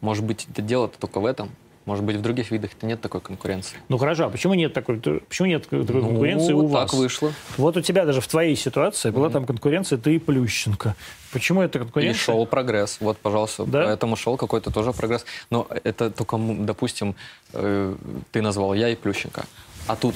Может 0.00 0.24
быть, 0.24 0.48
это 0.50 0.62
дело-то 0.62 0.98
только 0.98 1.20
в 1.20 1.26
этом. 1.26 1.50
Может 1.86 2.02
быть, 2.04 2.16
в 2.16 2.22
других 2.22 2.50
видах 2.50 2.70
это 2.76 2.86
нет 2.86 3.00
такой 3.02 3.20
конкуренции. 3.20 3.76
Ну 3.90 3.98
хорошо, 3.98 4.24
а 4.24 4.30
почему 4.30 4.54
нет 4.54 4.72
такой, 4.72 4.98
почему 5.28 5.48
нет 5.48 5.64
такой 5.64 5.80
Ну, 5.84 6.00
конкуренции 6.08 6.54
у 6.54 6.66
вас? 6.66 6.90
так 6.90 6.98
вышло. 6.98 7.32
Вот 7.58 7.76
у 7.76 7.82
тебя 7.82 8.06
даже 8.06 8.22
в 8.22 8.26
твоей 8.26 8.56
ситуации 8.56 9.10
была 9.10 9.28
там 9.28 9.44
конкуренция, 9.44 9.98
ты 9.98 10.14
и 10.14 10.18
Плющенко. 10.18 10.94
Почему 11.32 11.60
это 11.60 11.78
И 11.78 11.82
конкуренция? 11.82 12.18
шел 12.18 12.46
прогресс. 12.46 12.96
Вот, 13.00 13.18
пожалуйста. 13.18 13.64
Да? 13.66 13.84
Поэтому 13.84 14.16
шел 14.16 14.38
какой-то 14.38 14.70
тоже 14.70 14.92
прогресс. 14.92 15.26
Но 15.50 15.66
это 15.84 16.10
только, 16.10 16.38
допустим, 16.38 17.16
э, 17.52 17.94
ты 18.32 18.40
назвал 18.40 18.72
я 18.72 18.88
и 18.88 18.94
Плющенко. 18.96 19.44
А 19.86 19.96
тут 19.96 20.14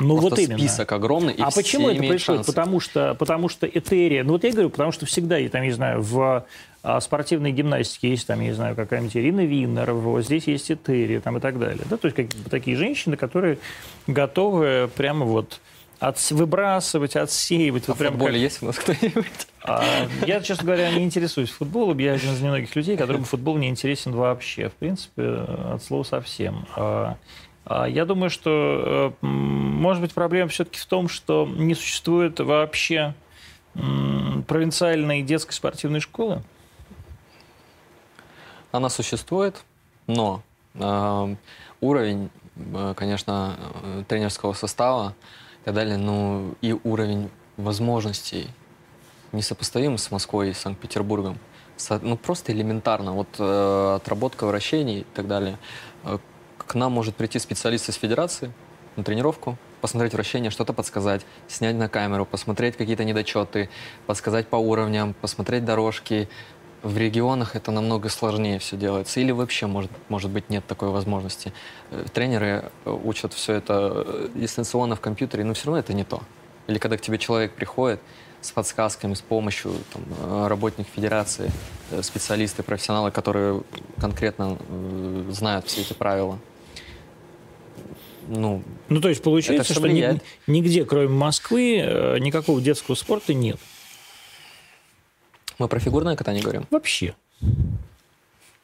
Ну 0.00 0.16
вот 0.16 0.36
именно. 0.40 0.58
список 0.58 0.90
огромный, 0.90 1.32
и 1.34 1.40
а 1.40 1.50
почему 1.52 1.88
это 1.88 1.98
происходит? 1.98 2.22
шансы. 2.22 2.52
Потому 2.52 2.80
что, 2.80 3.14
потому 3.14 3.48
что 3.48 3.68
Этерия, 3.68 4.24
ну 4.24 4.32
вот 4.32 4.42
я 4.42 4.50
говорю, 4.50 4.70
потому 4.70 4.90
что 4.90 5.06
всегда, 5.06 5.36
я 5.36 5.48
там, 5.48 5.62
не 5.62 5.70
знаю, 5.70 6.02
в 6.02 6.44
спортивной 7.00 7.52
гимнастике 7.52 8.10
есть 8.10 8.26
там, 8.26 8.40
я 8.40 8.46
не 8.48 8.52
знаю, 8.54 8.74
какая-нибудь 8.76 9.16
Ирина 9.16 9.44
Виннер, 9.44 9.92
вот 9.92 10.24
здесь 10.24 10.46
есть 10.46 10.70
Этерия 10.70 11.20
там 11.20 11.36
и 11.36 11.40
так 11.40 11.58
далее. 11.58 11.84
Да? 11.90 11.96
То 11.96 12.06
есть 12.08 12.16
как 12.16 12.26
такие 12.50 12.76
женщины, 12.76 13.16
которые 13.16 13.58
готовы 14.06 14.88
прямо 14.96 15.24
вот 15.26 15.60
отс- 16.00 16.32
выбрасывать, 16.34 17.16
отсеивать. 17.16 17.84
А 17.88 17.92
вот 17.92 17.98
прям 17.98 18.12
футболе 18.12 18.34
как- 18.34 18.42
есть 18.42 18.62
у 18.62 18.66
нас 18.66 18.78
кто-нибудь? 18.78 19.24
А, 19.64 19.84
я, 20.26 20.40
честно 20.40 20.64
говоря, 20.66 20.90
не 20.92 21.04
интересуюсь 21.04 21.50
футболом. 21.50 21.98
Я 21.98 22.12
один 22.14 22.32
из 22.32 22.40
немногих 22.40 22.74
людей, 22.76 22.96
которым 22.96 23.24
футбол 23.24 23.58
не 23.58 23.68
интересен 23.68 24.12
вообще. 24.12 24.68
В 24.70 24.74
принципе, 24.74 25.22
от 25.74 25.82
слова 25.82 26.04
совсем. 26.04 26.66
А, 26.76 27.16
а, 27.66 27.84
Я 27.86 28.06
думаю, 28.06 28.30
что, 28.30 29.14
э, 29.20 29.26
может 29.26 30.00
быть, 30.00 30.14
проблема 30.14 30.48
все-таки 30.48 30.78
в 30.78 30.86
том, 30.86 31.08
что 31.08 31.46
не 31.46 31.74
существует 31.74 32.40
вообще 32.40 33.14
провинциальной 34.46 35.22
детской 35.22 35.52
спортивной 35.52 36.00
школы. 36.00 36.42
Она 38.72 38.88
существует, 38.88 39.64
но 40.06 40.42
э, 40.74 41.36
уровень, 41.80 42.30
конечно, 42.96 43.56
э, 43.82 44.04
тренерского 44.08 44.52
состава 44.52 45.14
и 45.62 45.64
так 45.64 45.74
далее, 45.74 45.96
ну 45.96 46.54
и 46.60 46.72
уровень 46.84 47.30
возможностей 47.56 48.48
несопоставим 49.32 49.98
с 49.98 50.10
Москвой 50.10 50.50
и 50.50 50.54
Санкт-Петербургом. 50.54 51.38
Ну 52.02 52.16
просто 52.16 52.52
элементарно. 52.52 53.12
Вот 53.12 53.28
э, 53.38 53.94
отработка 53.96 54.46
вращений 54.46 55.00
и 55.00 55.06
так 55.14 55.28
далее. 55.28 55.58
Э, 56.04 56.18
к 56.58 56.74
нам 56.74 56.92
может 56.92 57.14
прийти 57.14 57.38
специалист 57.38 57.88
из 57.88 57.94
федерации 57.94 58.52
на 58.96 59.04
тренировку, 59.04 59.56
посмотреть 59.80 60.12
вращение, 60.12 60.50
что-то 60.50 60.72
подсказать, 60.72 61.24
снять 61.46 61.76
на 61.76 61.88
камеру, 61.88 62.26
посмотреть 62.26 62.76
какие-то 62.76 63.04
недочеты, 63.04 63.70
подсказать 64.06 64.48
по 64.48 64.56
уровням, 64.56 65.14
посмотреть 65.14 65.64
дорожки. 65.64 66.28
В 66.82 66.96
регионах 66.96 67.56
это 67.56 67.72
намного 67.72 68.08
сложнее 68.08 68.60
все 68.60 68.76
делается. 68.76 69.18
Или 69.18 69.32
вообще, 69.32 69.66
может, 69.66 69.90
может 70.08 70.30
быть, 70.30 70.48
нет 70.48 70.64
такой 70.66 70.90
возможности. 70.90 71.52
Э, 71.90 72.04
Тренеры 72.12 72.70
э, 72.84 72.90
учат 72.90 73.34
все 73.34 73.54
это 73.54 74.04
э, 74.06 74.28
дистанционно 74.34 74.94
в 74.94 75.00
компьютере, 75.00 75.42
но 75.42 75.54
все 75.54 75.66
равно 75.66 75.80
это 75.80 75.92
не 75.92 76.04
то. 76.04 76.22
Или 76.68 76.78
когда 76.78 76.96
к 76.96 77.00
тебе 77.00 77.18
человек 77.18 77.52
приходит 77.54 78.00
с 78.40 78.52
подсказками, 78.52 79.14
с 79.14 79.20
помощью 79.20 79.72
там, 79.92 80.02
э, 80.20 80.46
работник 80.46 80.86
федерации, 80.94 81.50
специалисты, 82.02 82.62
профессионалы, 82.62 83.10
которые 83.10 83.62
конкретно 84.00 84.56
знают 85.30 85.66
все 85.66 85.80
эти 85.80 85.94
правила. 85.94 86.38
Ну, 88.28 88.62
Ну, 88.88 89.00
то 89.00 89.08
есть 89.08 89.22
получается, 89.22 89.72
что 89.72 89.80
влияет. 89.82 90.22
нигде, 90.46 90.84
кроме 90.84 91.08
Москвы, 91.08 92.18
никакого 92.20 92.60
детского 92.60 92.94
спорта 92.94 93.32
нет. 93.34 93.58
Мы 95.58 95.68
про 95.68 95.78
фигурное 95.78 96.16
катание 96.16 96.42
говорим. 96.42 96.66
Вообще. 96.70 97.14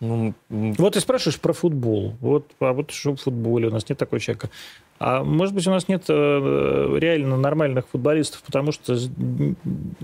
Ну, 0.01 0.35
Вот 0.51 0.95
ты 0.95 1.01
спрашиваешь 1.01 1.41
про 1.41 1.53
футбол. 1.53 2.15
Вот, 2.21 2.47
а 2.61 2.73
вот 2.73 2.91
что 2.91 3.15
в 3.17 3.21
футболе? 3.21 3.69
У 3.69 3.71
нас 3.71 3.89
нет 3.89 3.99
такого 3.99 4.21
человека. 4.21 4.51
А 4.99 5.25
может 5.25 5.55
быть, 5.55 5.67
у 5.67 5.71
нас 5.71 5.89
нет 5.89 6.05
э, 6.09 6.97
реально 6.99 7.37
нормальных 7.37 7.87
футболистов, 7.89 8.43
потому 8.43 8.71
что 8.71 8.95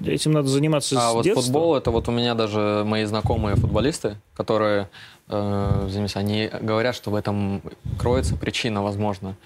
этим 0.05 0.33
надо 0.33 0.49
заниматься 0.49 0.97
А 0.99 1.11
с 1.11 1.15
вот 1.15 1.25
детства? 1.25 1.43
футбол, 1.43 1.77
это 1.77 1.91
вот 1.91 2.09
у 2.09 2.13
меня 2.13 2.35
даже 2.35 2.83
мои 2.87 3.05
знакомые 3.05 3.57
футболисты, 3.57 4.17
которые 4.35 4.89
э, 5.29 5.87
занимаются, 5.89 6.19
они 6.19 6.51
говорят, 6.61 6.95
что 6.97 7.11
в 7.11 7.15
этом 7.15 7.63
кроется 7.99 8.37
причина, 8.37 8.83
возможно, 8.83 9.37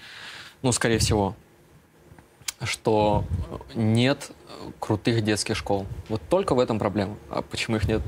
ну, 0.63 0.71
скорее 0.71 0.97
всего, 0.97 1.35
что 2.63 3.23
нет 3.73 4.31
крутых 4.79 5.23
детских 5.23 5.55
школ. 5.55 5.85
Вот 6.09 6.21
только 6.29 6.55
в 6.55 6.59
этом 6.59 6.79
проблема. 6.79 7.15
А 7.29 7.41
почему 7.41 7.77
их 7.77 7.87
нет? 7.87 8.01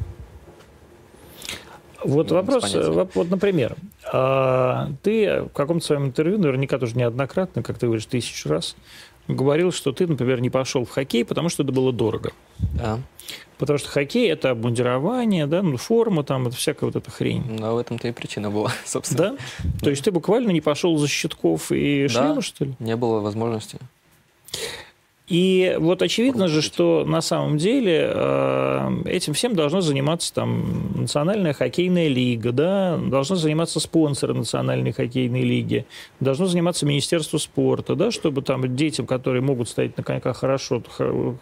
Вот 2.04 2.30
Ну, 2.30 2.36
вопрос, 2.36 2.74
э, 2.76 3.08
вот, 3.14 3.30
например, 3.30 3.76
а, 4.14 4.91
ты 5.02 5.43
в 5.43 5.50
каком-то 5.50 5.84
своем 5.86 6.06
интервью, 6.06 6.38
наверняка 6.38 6.78
тоже 6.78 6.95
неоднократно, 6.95 7.64
как 7.64 7.80
ты 7.80 7.88
говоришь, 7.88 8.06
тысячу 8.06 8.50
раз, 8.50 8.76
говорил, 9.28 9.72
что 9.72 9.91
ты, 9.91 10.06
например, 10.08 10.39
не 10.39 10.50
пошел 10.50 10.86
в 10.86 10.89
хоккей, 10.89 11.26
потому 11.26 11.50
что 11.50 11.64
это 11.64 11.72
было 11.72 11.91
дорого. 11.91 12.32
Да. 12.60 13.00
Потому 13.58 13.80
что 13.80 13.89
хоккей– 13.89 14.30
это 14.32 14.52
обмундирование, 14.52 15.48
да, 15.48 15.64
ну, 15.64 15.78
форма, 15.78 16.24
там, 16.24 16.48
это 16.48 16.56
всякая 16.56 16.86
вот 16.86 16.95
эта 16.95 17.10
хрень. 17.10 17.43
Но 17.60 17.76
в 17.76 17.80
этом-то 17.80 18.08
и 18.08 18.12
причина 18.12 18.52
была, 18.52 18.72
собственно. 18.86 19.36
Да? 19.64 19.70
То 19.82 19.89
есть 19.89 20.04
ты 20.04 20.12
буквально 20.12 20.52
не 20.52 20.62
пошел 20.62 20.95
за 20.98 21.08
щитков 21.08 21.72
и 21.72 22.04
Да. 22.04 22.10
шлема, 22.10 22.41
что 22.41 22.66
ли? 22.66 22.76
Не 22.80 22.95
было 22.95 23.20
возможности. 23.20 23.80
И 25.28 25.76
вот 25.78 26.02
очевидно 26.02 26.48
же, 26.48 26.62
что 26.62 27.04
на 27.06 27.20
самом 27.20 27.58
деле 27.58 28.10
э, 28.14 29.02
этим 29.08 29.34
всем 29.34 29.56
должна 29.56 29.82
заниматься 29.82 30.34
там 30.34 30.93
Национальная 31.02 31.52
хоккейная 31.52 32.08
лига, 32.08 32.54
да, 32.54 32.95
должны 32.95 33.36
заниматься 33.36 33.82
спонсоры 33.82 34.34
Национальной 34.34 34.93
хоккейной 34.93 35.41
лиги, 35.41 35.86
должно 36.22 36.45
заниматься 36.45 36.86
Министерство 36.86 37.39
спорта, 37.39 37.95
да, 37.95 38.10
чтобы 38.10 38.41
там 38.41 38.74
детям, 38.78 39.06
которые 39.06 39.41
могут 39.41 39.68
стоять 39.68 39.98
на 39.98 40.04
коньках 40.04 40.38
хорошо, 40.38 40.82
э, 40.98 41.34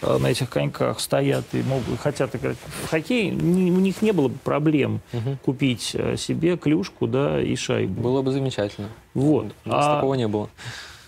на 0.00 0.26
этих 0.30 0.48
коньках 0.48 0.98
стоят 0.98 1.44
и 1.52 1.58
могут, 1.62 2.00
хотят 2.00 2.34
играть 2.34 2.56
в 2.84 2.88
хоккей, 2.88 3.32
у 3.32 3.34
них 3.36 4.00
не 4.00 4.12
было 4.12 4.28
бы 4.28 4.38
проблем 4.42 5.02
Мгм. 5.12 5.36
купить 5.44 5.90
э, 5.92 6.16
себе 6.16 6.56
клюшку, 6.56 7.06
да, 7.06 7.38
и 7.38 7.54
шайбу. 7.54 8.00
Было 8.00 8.22
бы 8.22 8.32
замечательно. 8.32 8.88
Вот. 9.12 9.48
У 9.66 9.68
нас 9.68 9.84
А- 9.86 9.96
такого 9.96 10.14
не 10.14 10.26
было. 10.26 10.48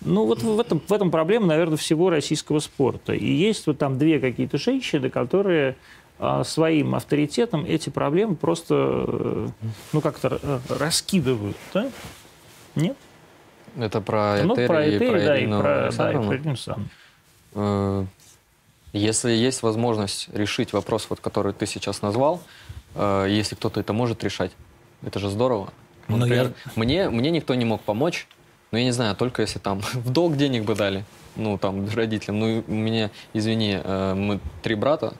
Ну, 0.04 0.26
вот 0.26 0.42
в 0.42 0.60
этом, 0.60 0.80
в 0.86 0.92
этом 0.92 1.10
проблема, 1.10 1.46
наверное, 1.46 1.76
всего 1.76 2.10
российского 2.10 2.58
спорта. 2.60 3.12
И 3.12 3.30
есть 3.30 3.66
вот 3.66 3.78
там 3.78 3.98
две 3.98 4.18
какие-то 4.20 4.58
женщины, 4.58 5.10
которые 5.10 5.76
а, 6.18 6.44
своим 6.44 6.94
авторитетом 6.94 7.64
эти 7.64 7.88
проблемы 7.90 8.36
просто, 8.36 8.74
э, 9.08 9.48
ну, 9.92 10.00
как-то 10.00 10.38
э, 10.42 10.58
раскидывают, 10.68 11.56
да? 11.74 11.90
Нет? 12.74 12.96
Это 13.76 14.00
про 14.00 14.42
ну, 14.44 14.54
Этери 14.54 14.66
про 14.66 14.86
и 14.86 14.96
Этери, 14.96 15.08
про 15.08 15.20
да, 15.20 15.38
и 15.38 15.46
про, 15.46 15.62
да, 15.62 15.88
и 15.88 15.92
про 15.96 16.34
Ирину 16.36 16.50
Александровну. 16.50 18.08
Если 18.92 19.30
есть 19.32 19.62
возможность 19.62 20.28
решить 20.34 20.74
вопрос, 20.74 21.06
вот, 21.08 21.20
который 21.20 21.54
ты 21.54 21.66
сейчас 21.66 22.02
назвал, 22.02 22.42
э, 22.94 23.26
если 23.30 23.54
кто-то 23.54 23.80
это 23.80 23.92
может 23.92 24.22
решать, 24.22 24.52
это 25.02 25.18
же 25.18 25.30
здорово. 25.30 25.72
Ну, 26.08 26.16
Но 26.16 26.26
например, 26.26 26.52
я- 26.66 26.72
мне, 26.76 27.08
мне 27.08 27.30
никто 27.30 27.54
не 27.54 27.64
мог 27.64 27.80
помочь, 27.80 28.28
но 28.72 28.78
я 28.78 28.84
не 28.84 28.90
знаю, 28.90 29.14
только 29.14 29.42
если 29.42 29.58
там 29.58 29.80
в 29.92 30.10
долг 30.10 30.36
денег 30.36 30.64
бы 30.64 30.74
дали, 30.74 31.04
ну, 31.36 31.58
там, 31.58 31.86
родителям. 31.94 32.40
Ну, 32.40 32.64
у 32.66 32.72
меня, 32.72 33.10
извини, 33.34 33.78
э, 33.82 34.14
мы 34.14 34.40
три 34.62 34.74
брата, 34.74 35.14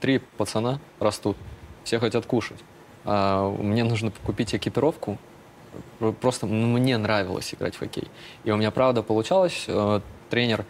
три 0.00 0.18
пацана 0.18 0.80
растут, 0.98 1.36
все 1.84 1.98
хотят 1.98 2.26
кушать. 2.26 2.58
А 3.04 3.48
мне 3.48 3.84
нужно 3.84 4.12
купить 4.24 4.54
экипировку, 4.54 5.18
просто 6.20 6.46
ну, 6.46 6.66
мне 6.66 6.98
нравилось 6.98 7.54
играть 7.54 7.76
в 7.76 7.78
хоккей. 7.78 8.08
И 8.44 8.50
у 8.50 8.56
меня, 8.56 8.70
правда, 8.70 9.02
получалось. 9.02 9.64
Э, 9.68 10.00
тренер 10.28 10.66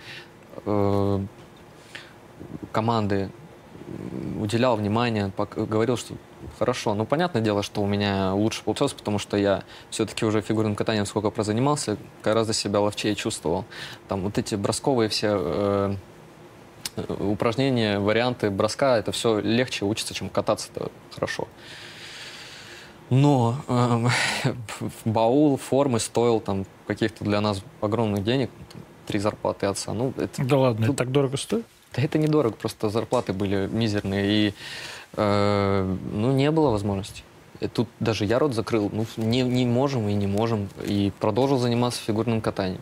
э, 0.66 1.20
команды 2.72 3.30
уделял 4.38 4.76
внимание, 4.76 5.32
говорил, 5.56 5.96
что 5.96 6.14
хорошо. 6.58 6.94
Ну, 6.94 7.04
понятное 7.04 7.42
дело, 7.42 7.62
что 7.62 7.82
у 7.82 7.86
меня 7.86 8.34
лучше 8.34 8.62
получилось, 8.64 8.92
потому 8.92 9.18
что 9.18 9.36
я 9.36 9.62
все-таки 9.90 10.24
уже 10.24 10.40
фигурным 10.40 10.74
катанием 10.74 11.06
сколько 11.06 11.30
прозанимался, 11.30 11.96
гораздо 12.22 12.52
себя 12.52 12.80
ловчее 12.80 13.14
чувствовал. 13.14 13.64
Там 14.08 14.22
вот 14.22 14.38
эти 14.38 14.54
бросковые 14.54 15.08
все 15.08 15.28
э, 15.32 15.94
э, 16.96 17.14
упражнения, 17.24 17.98
варианты 17.98 18.50
броска, 18.50 18.98
это 18.98 19.12
все 19.12 19.40
легче 19.40 19.84
учится, 19.84 20.14
чем 20.14 20.28
кататься-то 20.28 20.90
хорошо. 21.14 21.48
Но 23.10 23.56
эм, 23.68 24.08
баул 25.04 25.56
формы 25.56 25.98
стоил 25.98 26.40
там 26.40 26.66
каких-то 26.86 27.24
для 27.24 27.40
нас 27.40 27.62
огромных 27.80 28.22
денег, 28.22 28.50
там, 28.72 28.82
три 29.06 29.18
зарплаты 29.18 29.66
отца. 29.66 29.92
Ну, 29.94 30.12
это, 30.16 30.44
Да 30.44 30.58
ладно, 30.58 30.86
Тут- 30.86 30.94
это 30.96 31.04
так 31.04 31.12
дорого 31.12 31.36
стоит? 31.36 31.64
да 31.96 32.02
это 32.02 32.18
недорого, 32.18 32.54
просто 32.54 32.90
зарплаты 32.90 33.32
были 33.32 33.66
мизерные, 33.66 34.48
и 34.48 34.54
э, 35.16 35.96
ну, 36.12 36.32
не 36.32 36.50
было 36.50 36.70
возможности. 36.70 37.22
И 37.60 37.66
тут 37.66 37.88
даже 37.98 38.24
я 38.24 38.38
рот 38.38 38.54
закрыл, 38.54 38.88
ну, 38.92 39.04
не, 39.16 39.42
не 39.42 39.66
можем 39.66 40.08
и 40.08 40.14
не 40.14 40.26
можем, 40.26 40.68
и 40.84 41.12
продолжил 41.18 41.58
заниматься 41.58 42.00
фигурным 42.00 42.40
катанием. 42.40 42.80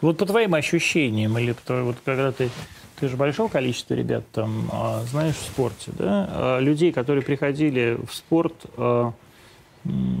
Вот 0.00 0.18
по 0.18 0.26
твоим 0.26 0.54
ощущениям, 0.54 1.36
или 1.38 1.52
по 1.52 1.62
твоей- 1.62 1.82
вот 1.84 1.96
когда 2.04 2.32
ты, 2.32 2.50
ты 2.98 3.08
же 3.08 3.16
большого 3.16 3.48
количества 3.48 3.94
ребят 3.94 4.24
там 4.32 4.68
а, 4.72 5.02
знаешь 5.04 5.36
в 5.36 5.42
спорте, 5.42 5.92
да, 5.98 6.28
А, 6.30 6.58
людей, 6.58 6.92
которые 6.92 7.22
приходили 7.22 7.98
в 8.06 8.14
спорт 8.14 8.54
а, 8.76 9.12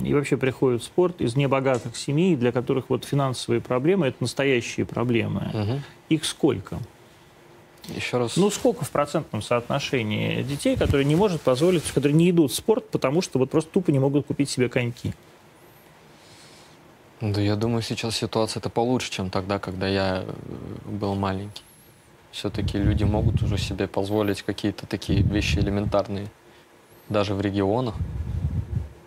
и 0.04 0.14
вообще 0.14 0.38
приходят 0.38 0.80
в 0.82 0.84
спорт 0.84 1.20
из 1.20 1.36
небогатых 1.36 1.96
семей, 1.96 2.36
для 2.36 2.52
которых 2.52 2.86
вот 2.88 3.04
финансовые 3.04 3.60
проблемы 3.60 4.06
это 4.06 4.16
настоящие 4.20 4.86
проблемы. 4.86 5.50
Мгм. 5.52 5.82
Их 6.08 6.24
сколько? 6.24 6.78
Еще 7.88 8.18
раз. 8.18 8.36
Ну, 8.36 8.50
сколько 8.50 8.84
в 8.84 8.90
процентном 8.90 9.42
соотношении 9.42 10.42
детей, 10.42 10.76
которые 10.76 11.04
не 11.04 11.16
может 11.16 11.40
позволить, 11.40 11.82
которые 11.82 12.16
не 12.16 12.30
идут 12.30 12.52
в 12.52 12.54
спорт, 12.54 12.88
потому 12.90 13.22
что 13.22 13.38
вот 13.38 13.50
просто 13.50 13.70
тупо 13.70 13.90
не 13.90 13.98
могут 13.98 14.26
купить 14.26 14.50
себе 14.50 14.68
коньки? 14.68 15.12
Да 17.20 17.40
я 17.40 17.56
думаю, 17.56 17.82
сейчас 17.82 18.16
ситуация-то 18.16 18.70
получше, 18.70 19.10
чем 19.10 19.28
тогда, 19.28 19.58
когда 19.58 19.86
я 19.86 20.24
э, 20.24 20.32
был 20.88 21.14
маленький. 21.14 21.62
Все-таки 22.30 22.78
люди 22.78 23.04
могут 23.04 23.42
уже 23.42 23.58
себе 23.58 23.88
позволить 23.88 24.42
какие-то 24.42 24.86
такие 24.86 25.22
вещи 25.22 25.58
элементарные, 25.58 26.28
даже 27.08 27.34
в 27.34 27.40
регионах. 27.40 27.94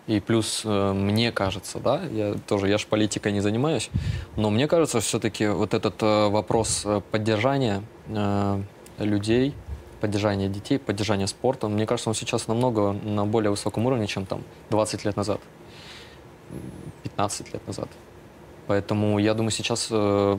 И 0.06 0.20
плюс, 0.20 0.62
э, 0.64 0.92
мне 0.92 1.32
кажется, 1.32 1.78
да, 1.78 2.02
я 2.12 2.34
тоже, 2.34 2.68
я 2.68 2.76
же 2.76 2.86
политикой 2.86 3.32
не 3.32 3.40
занимаюсь, 3.40 3.90
но 4.36 4.50
мне 4.50 4.68
кажется, 4.68 5.00
все-таки 5.00 5.46
вот 5.46 5.72
этот 5.72 6.02
э, 6.02 6.28
вопрос 6.28 6.82
э, 6.84 7.00
поддержания 7.10 7.82
э, 8.08 8.62
людей, 8.98 9.54
поддержания 10.00 10.48
детей, 10.48 10.78
поддержания 10.78 11.26
спорта, 11.26 11.68
мне 11.68 11.86
кажется, 11.86 12.10
он 12.10 12.14
сейчас 12.14 12.48
намного 12.48 12.92
на 12.92 13.24
более 13.24 13.50
высоком 13.50 13.86
уровне, 13.86 14.06
чем 14.06 14.26
там 14.26 14.42
20 14.68 15.06
лет 15.06 15.16
назад, 15.16 15.40
15 17.02 17.54
лет 17.54 17.66
назад. 17.66 17.88
Поэтому 18.66 19.18
я 19.18 19.34
думаю, 19.34 19.50
сейчас 19.50 19.88
э, 19.90 20.38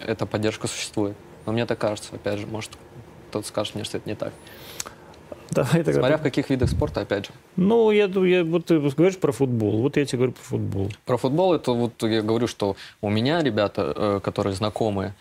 эта 0.00 0.26
поддержка 0.26 0.68
существует. 0.68 1.16
Но 1.46 1.52
мне 1.52 1.66
так 1.66 1.78
кажется, 1.78 2.14
опять 2.14 2.38
же, 2.38 2.46
может, 2.46 2.72
кто-то 3.30 3.46
скажет 3.46 3.74
мне, 3.74 3.84
что 3.84 3.98
это 3.98 4.08
не 4.08 4.14
так. 4.14 4.32
Давай 5.54 5.84
тогда 5.84 6.00
Смотря 6.00 6.16
в 6.16 6.22
каких 6.22 6.50
видах 6.50 6.68
спорта, 6.68 7.02
опять 7.02 7.26
же. 7.26 7.32
Ну, 7.56 7.90
я, 7.92 8.06
я, 8.06 8.44
вот 8.44 8.66
ты 8.66 8.80
говоришь 8.80 9.18
про 9.18 9.30
футбол, 9.32 9.82
вот 9.82 9.96
я 9.96 10.04
тебе 10.04 10.18
говорю 10.18 10.32
про 10.32 10.42
футбол. 10.42 10.88
Про 11.04 11.16
футбол 11.16 11.54
это 11.54 11.72
вот 11.72 12.02
я 12.02 12.22
говорю, 12.22 12.48
что 12.48 12.76
у 13.00 13.08
меня 13.08 13.40
ребята, 13.42 13.92
э, 13.94 14.20
которые 14.22 14.54
знакомые, 14.54 15.14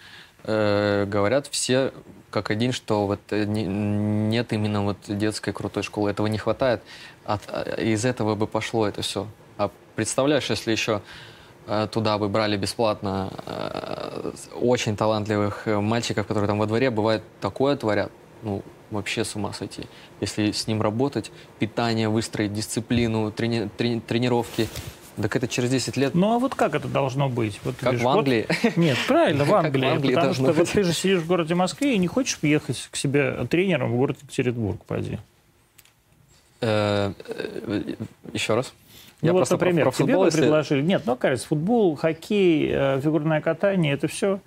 э, 0.44 1.06
говорят 1.06 1.48
все 1.48 1.92
как 2.32 2.50
один, 2.50 2.72
что 2.72 3.06
вот 3.06 3.20
э, 3.30 3.44
не- 3.46 3.66
нет 3.66 4.54
именно 4.54 4.84
вот 4.84 4.98
детской 5.08 5.54
крутой 5.54 5.84
школы, 5.84 6.10
этого 6.10 6.26
не 6.26 6.40
хватает. 6.40 6.82
От, 7.26 7.42
а, 7.48 7.62
из 7.80 8.04
этого 8.04 8.34
бы 8.34 8.48
пошло 8.48 8.88
это 8.88 9.04
все. 9.04 9.28
А 9.58 9.70
представляешь, 9.96 10.50
если 10.50 10.72
еще 10.72 11.02
туда 11.92 12.18
бы 12.18 12.28
брали 12.28 12.58
бесплатно 12.58 13.32
очень 14.60 14.98
талантливых 14.98 15.66
мальчиков, 15.66 16.28
которые 16.28 16.50
там 16.50 16.60
во 16.60 16.66
дворе 16.66 16.90
бывает 16.90 17.24
такое 17.40 17.78
творят, 17.78 18.12
ну 18.42 18.64
вообще 18.94 19.24
с 19.26 19.36
ума 19.36 19.54
сойти. 19.54 19.84
Если 20.22 20.52
с 20.52 20.68
ним 20.68 20.82
работать, 20.82 21.32
питание 21.60 22.10
выстроить, 22.10 22.54
дисциплину, 22.54 23.30
трени- 23.32 23.70
трени- 23.78 24.02
тренировки, 24.02 24.68
так 25.22 25.36
это 25.36 25.48
через 25.48 25.70
10 25.70 25.96
лет, 25.98 26.16
Ну, 26.16 26.34
а 26.36 26.40
вот 26.40 26.56
как 26.56 26.74
это 26.74 26.88
должно 26.88 27.30
быть? 27.30 27.60
Вот, 27.64 27.76
как 27.76 27.82
говоришь, 27.84 28.02
в 28.02 28.04
вот- 28.06 28.18
Англии. 28.20 28.48
Нет, 28.76 28.98
правильно, 29.08 29.44
в 29.46 29.50
Как 29.50 29.62
в 29.62 29.66
Англии. 29.66 29.88
Англии 29.88 30.16
потому 30.16 30.34
что 30.34 30.44
вот 30.46 30.56
быть. 30.58 30.72
ты 30.72 30.84
же 30.84 30.94
сидишь 30.94 31.20
в 31.20 31.28
городе 31.28 31.54
Москве 31.56 31.96
и 31.96 31.98
не 32.00 32.08
хочешь 32.08 32.40
ехать 32.42 32.88
к 32.90 32.96
себе 32.96 33.46
тренером 33.50 33.92
в 33.94 33.98
город 33.98 34.18
Екатеринбург, 34.22 34.84
поди. 34.86 35.20
Э, 36.62 37.12
э, 37.28 37.94
Еще 38.34 38.56
раз. 38.56 38.74
Ну 39.22 39.32
вот, 39.32 39.40
просто 39.40 39.58
про- 39.58 39.66
например, 39.68 39.86
про 39.86 39.92
тебе 39.94 40.06
футбол, 40.06 40.22
бы 40.24 40.28
если- 40.28 40.40
предложили... 40.42 40.82
Нет, 40.82 41.04
ну, 41.06 41.16
кажется, 41.16 41.48
футбол, 41.48 41.96
хоккей, 41.96 42.70
э, 42.74 43.02
фигурное 43.02 43.40
катание, 43.42 43.94
это 43.94 44.08
все 44.08 44.40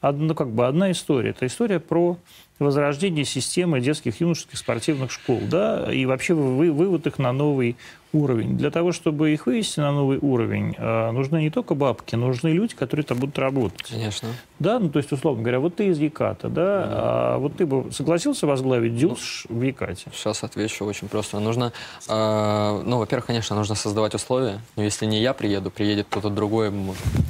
одно, 0.00 0.34
как 0.34 0.50
бы 0.50 0.66
одна 0.66 0.90
история. 0.90 1.30
Это 1.30 1.46
история 1.46 1.80
про 1.80 2.16
возрождение 2.58 3.24
системы 3.24 3.80
детских 3.80 4.20
юношеских 4.20 4.58
спортивных 4.58 5.10
школ, 5.10 5.40
да, 5.50 5.92
и 5.92 6.06
вообще 6.06 6.34
вы- 6.34 6.72
вывод 6.72 7.06
их 7.06 7.18
на 7.18 7.32
новый 7.32 7.76
уровень. 8.12 8.56
Для 8.56 8.70
того, 8.70 8.92
чтобы 8.92 9.32
их 9.32 9.46
вывести 9.46 9.80
на 9.80 9.90
новый 9.90 10.18
уровень, 10.18 10.76
э, 10.78 11.10
нужны 11.10 11.42
не 11.42 11.50
только 11.50 11.74
бабки, 11.74 12.14
нужны 12.14 12.48
люди, 12.48 12.76
которые 12.76 13.04
там 13.04 13.18
будут 13.18 13.38
работать. 13.40 13.82
Конечно. 13.82 14.28
Да, 14.60 14.78
ну 14.78 14.88
то 14.88 14.98
есть, 14.98 15.10
условно 15.10 15.42
говоря, 15.42 15.58
вот 15.58 15.74
ты 15.74 15.88
из 15.88 15.98
Яката, 15.98 16.48
да, 16.48 16.84
а 16.86 17.38
вот 17.38 17.56
ты 17.56 17.66
бы 17.66 17.90
согласился 17.90 18.46
возглавить 18.46 18.96
ДЮСШ 18.96 19.46
в 19.48 19.60
Якате? 19.62 20.12
Сейчас 20.14 20.44
отвечу 20.44 20.84
очень 20.84 21.08
просто. 21.08 21.40
Нужно, 21.40 21.72
э, 22.08 22.82
ну, 22.86 22.98
во-первых, 22.98 23.26
конечно, 23.26 23.56
нужно 23.56 23.74
создавать 23.74 24.14
условия. 24.14 24.60
Но 24.76 24.84
если 24.84 25.06
не 25.06 25.20
я 25.20 25.32
приеду, 25.32 25.72
приедет 25.72 26.06
кто-то 26.08 26.30
другой, 26.30 26.72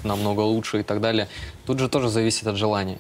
намного 0.04 0.40
лучше 0.42 0.80
и 0.80 0.82
так 0.82 1.00
далее. 1.00 1.28
Тут 1.64 1.78
же 1.78 1.88
тоже 1.88 2.10
зависит 2.10 2.46
от 2.46 2.56
желания. 2.56 2.98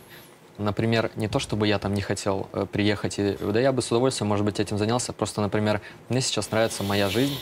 Например, 0.58 1.10
не 1.16 1.28
то, 1.28 1.38
чтобы 1.38 1.66
я 1.66 1.78
там 1.78 1.94
не 1.94 2.00
хотел 2.00 2.48
э, 2.52 2.66
приехать, 2.70 3.18
и, 3.18 3.36
да 3.40 3.58
я 3.58 3.72
бы 3.72 3.82
с 3.82 3.88
удовольствием, 3.88 4.28
может 4.28 4.44
быть, 4.44 4.60
этим 4.60 4.78
занялся. 4.78 5.12
Просто, 5.12 5.40
например, 5.40 5.80
мне 6.08 6.20
сейчас 6.20 6.50
нравится 6.50 6.82
моя 6.84 7.08
жизнь. 7.08 7.36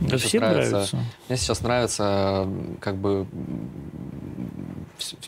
Мне 0.00 0.10
Да 0.10 0.18
сейчас 0.18 0.28
всем 0.28 0.42
нравится. 0.42 0.98
Мне 1.28 1.36
сейчас 1.36 1.60
нравится, 1.62 2.48
как 2.80 2.96
бы, 2.96 3.26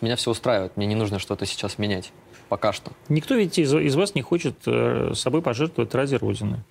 меня 0.01 0.17
все 0.17 0.31
устраивает. 0.31 0.77
Мне 0.77 0.87
не 0.87 0.95
нужно 0.95 1.19
что-то 1.19 1.47
сейчас 1.47 1.79
менять. 1.79 2.13
Пока 2.49 2.73
что. 2.73 2.93
Никто 3.09 3.35
ведь 3.35 3.59
из, 3.59 3.75
из 3.75 3.97
вас 3.97 4.15
не 4.15 4.23
хочет 4.23 4.57
э, 4.67 5.13
собой 5.15 5.43
пожертвовать 5.43 5.95
ради 5.95 6.15
Родины 6.15 6.63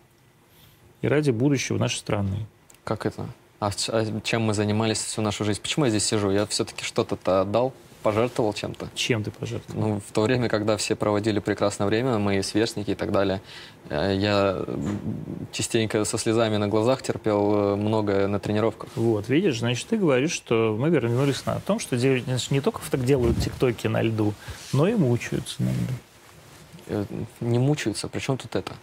и 1.02 1.08
ради 1.08 1.32
будущего 1.32 1.78
нашей 1.78 1.98
страны. 1.98 2.48
Как 2.86 3.06
это? 3.06 3.28
А, 3.60 3.72
а 3.90 4.22
чем 4.22 4.44
мы 4.44 4.54
занимались 4.54 5.00
всю 5.00 5.22
нашу 5.22 5.44
жизнь? 5.44 5.62
Почему 5.62 5.86
я 5.86 5.92
здесь 5.92 6.06
сижу? 6.06 6.32
Я 6.32 6.46
все-таки 6.46 6.84
что-то 6.84 7.42
отдал, 7.42 7.74
пожертвовал 8.06 8.54
чем-то. 8.54 8.88
Чем 8.94 9.24
ты 9.24 9.32
пожертвовал? 9.32 9.88
Ну, 9.88 10.00
в 10.00 10.12
то 10.12 10.22
время, 10.22 10.48
когда 10.48 10.78
все 10.78 10.96
проводили 10.96 11.40
прекрасное 11.40 11.88
время, 11.88 12.20
мои 12.20 12.44
сверстники 12.44 12.92
и 12.92 12.96
так 12.96 13.12
далее, 13.12 13.42
э, 13.90 14.14
я 14.16 14.64
частенько 15.52 16.06
со 16.06 16.20
слезами 16.20 16.58
на 16.58 16.68
глазах 16.68 17.02
терпел 17.02 17.56
э, 17.56 17.76
многое 17.76 18.28
на 18.28 18.40
тренировках. 18.40 18.90
Вот, 18.96 19.28
видишь, 19.28 19.58
значит, 19.58 19.88
ты 19.88 19.98
говоришь, 19.98 20.34
что 20.34 20.78
мы 20.80 20.92
вернулись 20.92 21.48
на 21.48 21.60
том, 21.60 21.80
что 21.80 21.98
значит, 21.98 22.52
не 22.52 22.62
только 22.62 22.80
так 22.92 23.04
делают 23.04 23.40
тиктоки 23.40 23.88
на 23.88 24.04
льду, 24.04 24.36
но 24.72 24.88
и 24.88 24.94
мучаются 24.94 25.64
на 25.64 25.70
льду. 25.70 25.94
Э, 26.88 27.06
Не 27.40 27.58
мучаются. 27.58 28.08
Причем 28.08 28.38
тут 28.38 28.56
это? 28.56 28.74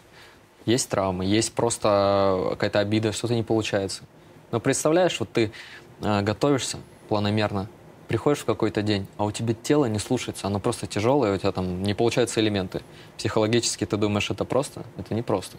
Есть 0.67 0.89
травмы, 0.89 1.25
есть 1.27 1.53
просто 1.53 2.49
какая-то 2.51 2.81
обида, 2.81 3.13
что-то 3.13 3.35
не 3.35 3.45
получается. 3.45 4.03
Но 4.51 4.59
представляешь, 4.59 5.21
вот 5.21 5.31
ты 5.33 5.53
готовишься 6.01 6.79
планомерно, 7.09 7.69
приходишь 8.09 8.41
в 8.41 8.45
какой-то 8.45 8.83
день, 8.83 9.07
а 9.17 9.25
у 9.25 9.31
тебя 9.31 9.55
тело 9.55 9.87
не 9.87 9.99
слушается, 9.99 10.47
оно 10.47 10.61
просто 10.61 10.87
тяжелое, 10.87 11.35
у 11.35 11.39
тебя 11.39 11.53
там 11.53 11.83
не 11.83 11.95
получаются 11.95 12.41
элементы. 12.41 12.83
Психологически 13.17 13.87
ты 13.87 13.97
думаешь, 13.97 14.31
это 14.31 14.45
просто? 14.45 14.85
Это 14.97 15.15
не 15.15 15.23
просто. 15.23 15.57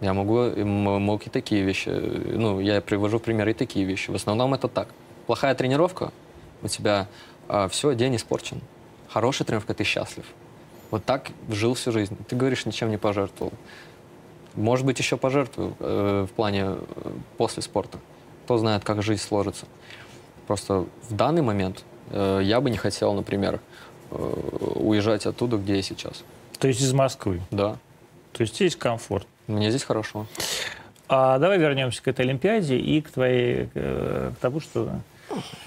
Я 0.00 0.14
могу, 0.14 0.50
мог 0.64 1.26
и 1.26 1.30
такие 1.30 1.62
вещи, 1.62 1.88
э, 1.88 2.32
ну, 2.36 2.60
я 2.60 2.80
привожу 2.80 3.18
в 3.18 3.22
пример 3.22 3.48
и 3.48 3.52
такие 3.52 3.84
вещи. 3.84 4.10
В 4.10 4.14
основном 4.14 4.54
это 4.54 4.68
так. 4.68 4.88
Плохая 5.26 5.54
тренировка, 5.54 6.12
у 6.62 6.68
тебя 6.68 7.08
все, 7.70 7.94
день 7.94 8.16
испорчен. 8.16 8.60
Хорошая 9.08 9.46
тренировка, 9.46 9.74
ты 9.74 9.84
счастлив. 9.84 10.24
Вот 10.90 11.04
так 11.04 11.30
жил 11.48 11.74
всю 11.74 11.92
жизнь. 11.92 12.16
Ты 12.28 12.36
говоришь, 12.36 12.66
ничем 12.66 12.90
не 12.90 12.96
пожертвовал. 12.96 13.52
Может 14.54 14.86
быть, 14.86 14.98
еще 14.98 15.16
пожертвую 15.16 15.76
э, 15.78 16.26
в 16.28 16.34
плане 16.34 16.64
э, 16.64 16.76
после 17.36 17.62
спорта. 17.62 17.98
Кто 18.44 18.58
знает, 18.58 18.84
как 18.84 19.02
жизнь 19.02 19.22
сложится. 19.22 19.66
Просто 20.48 20.86
в 21.10 21.14
данный 21.14 21.42
момент 21.42 21.84
э, 22.10 22.40
я 22.42 22.62
бы 22.62 22.70
не 22.70 22.78
хотел, 22.78 23.12
например, 23.12 23.60
э, 24.10 24.14
уезжать 24.76 25.26
оттуда, 25.26 25.58
где 25.58 25.76
я 25.76 25.82
сейчас. 25.82 26.24
То 26.58 26.68
есть 26.68 26.80
из 26.80 26.94
Москвы? 26.94 27.42
Да. 27.50 27.76
То 28.32 28.40
есть 28.40 28.54
здесь 28.54 28.74
комфорт? 28.74 29.26
Мне 29.46 29.68
здесь 29.68 29.84
хорошо. 29.84 30.26
А 31.06 31.38
давай 31.38 31.58
вернемся 31.58 32.02
к 32.02 32.08
этой 32.08 32.24
Олимпиаде 32.24 32.78
и 32.78 33.02
к 33.02 33.10
твоей, 33.10 33.66
к 33.66 34.36
тому, 34.40 34.60
что 34.60 34.90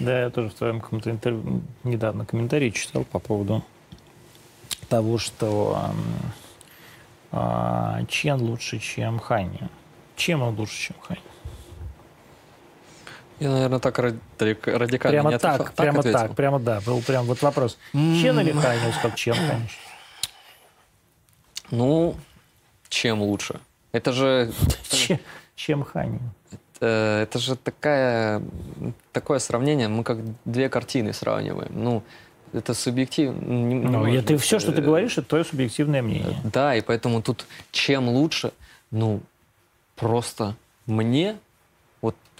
да, 0.00 0.22
я 0.22 0.30
тоже 0.30 0.48
в 0.48 0.54
твоем 0.54 0.80
каком-то 0.80 1.12
интервью 1.12 1.62
недавно 1.84 2.26
комментарий 2.26 2.72
читал 2.72 3.04
по 3.04 3.20
поводу 3.20 3.62
того, 4.88 5.18
что 5.18 5.78
а, 7.30 8.04
Чен 8.08 8.42
лучше, 8.42 8.80
чем 8.80 9.20
Хани. 9.20 9.60
Чем 10.16 10.42
он 10.42 10.56
лучше, 10.56 10.88
чем 10.88 10.96
Хани? 11.00 11.20
Я, 13.42 13.50
наверное, 13.50 13.80
так 13.80 13.98
радикально 13.98 14.98
прямо 14.98 15.30
не 15.32 15.38
так, 15.38 15.58
так, 15.58 15.74
прямо 15.74 15.98
ответил. 15.98 16.18
так, 16.20 16.36
прямо 16.36 16.60
да, 16.60 16.80
был 16.86 17.02
прям 17.02 17.24
вот 17.26 17.42
вопрос. 17.42 17.76
Чен 17.92 18.38
или 18.38 18.52
Хани? 18.52 18.86
Он 18.86 18.92
сказал, 18.92 19.16
чем, 19.16 19.34
конечно. 19.50 19.78
Ну, 21.72 22.16
чем 22.88 23.20
лучше? 23.20 23.58
Это 23.90 24.12
же... 24.12 24.52
Чем, 24.90 25.18
чем 25.56 25.84
Хани? 25.84 26.20
Это, 26.52 27.20
это 27.22 27.38
же 27.40 27.56
такая, 27.56 28.42
такое 29.10 29.40
сравнение, 29.40 29.88
мы 29.88 30.04
как 30.04 30.18
две 30.44 30.68
картины 30.68 31.12
сравниваем. 31.12 31.72
Ну, 31.74 32.04
это 32.52 32.74
субъективно. 32.74 33.40
Ну, 33.40 34.14
это 34.14 34.38
все, 34.38 34.60
что 34.60 34.70
ты 34.70 34.82
говоришь, 34.82 35.18
это 35.18 35.26
твое 35.26 35.44
субъективное 35.44 36.02
мнение. 36.02 36.36
Да, 36.44 36.76
и 36.76 36.80
поэтому 36.80 37.22
тут 37.22 37.44
чем 37.72 38.08
лучше, 38.08 38.52
ну, 38.92 39.20
просто 39.96 40.54
мне, 40.86 41.38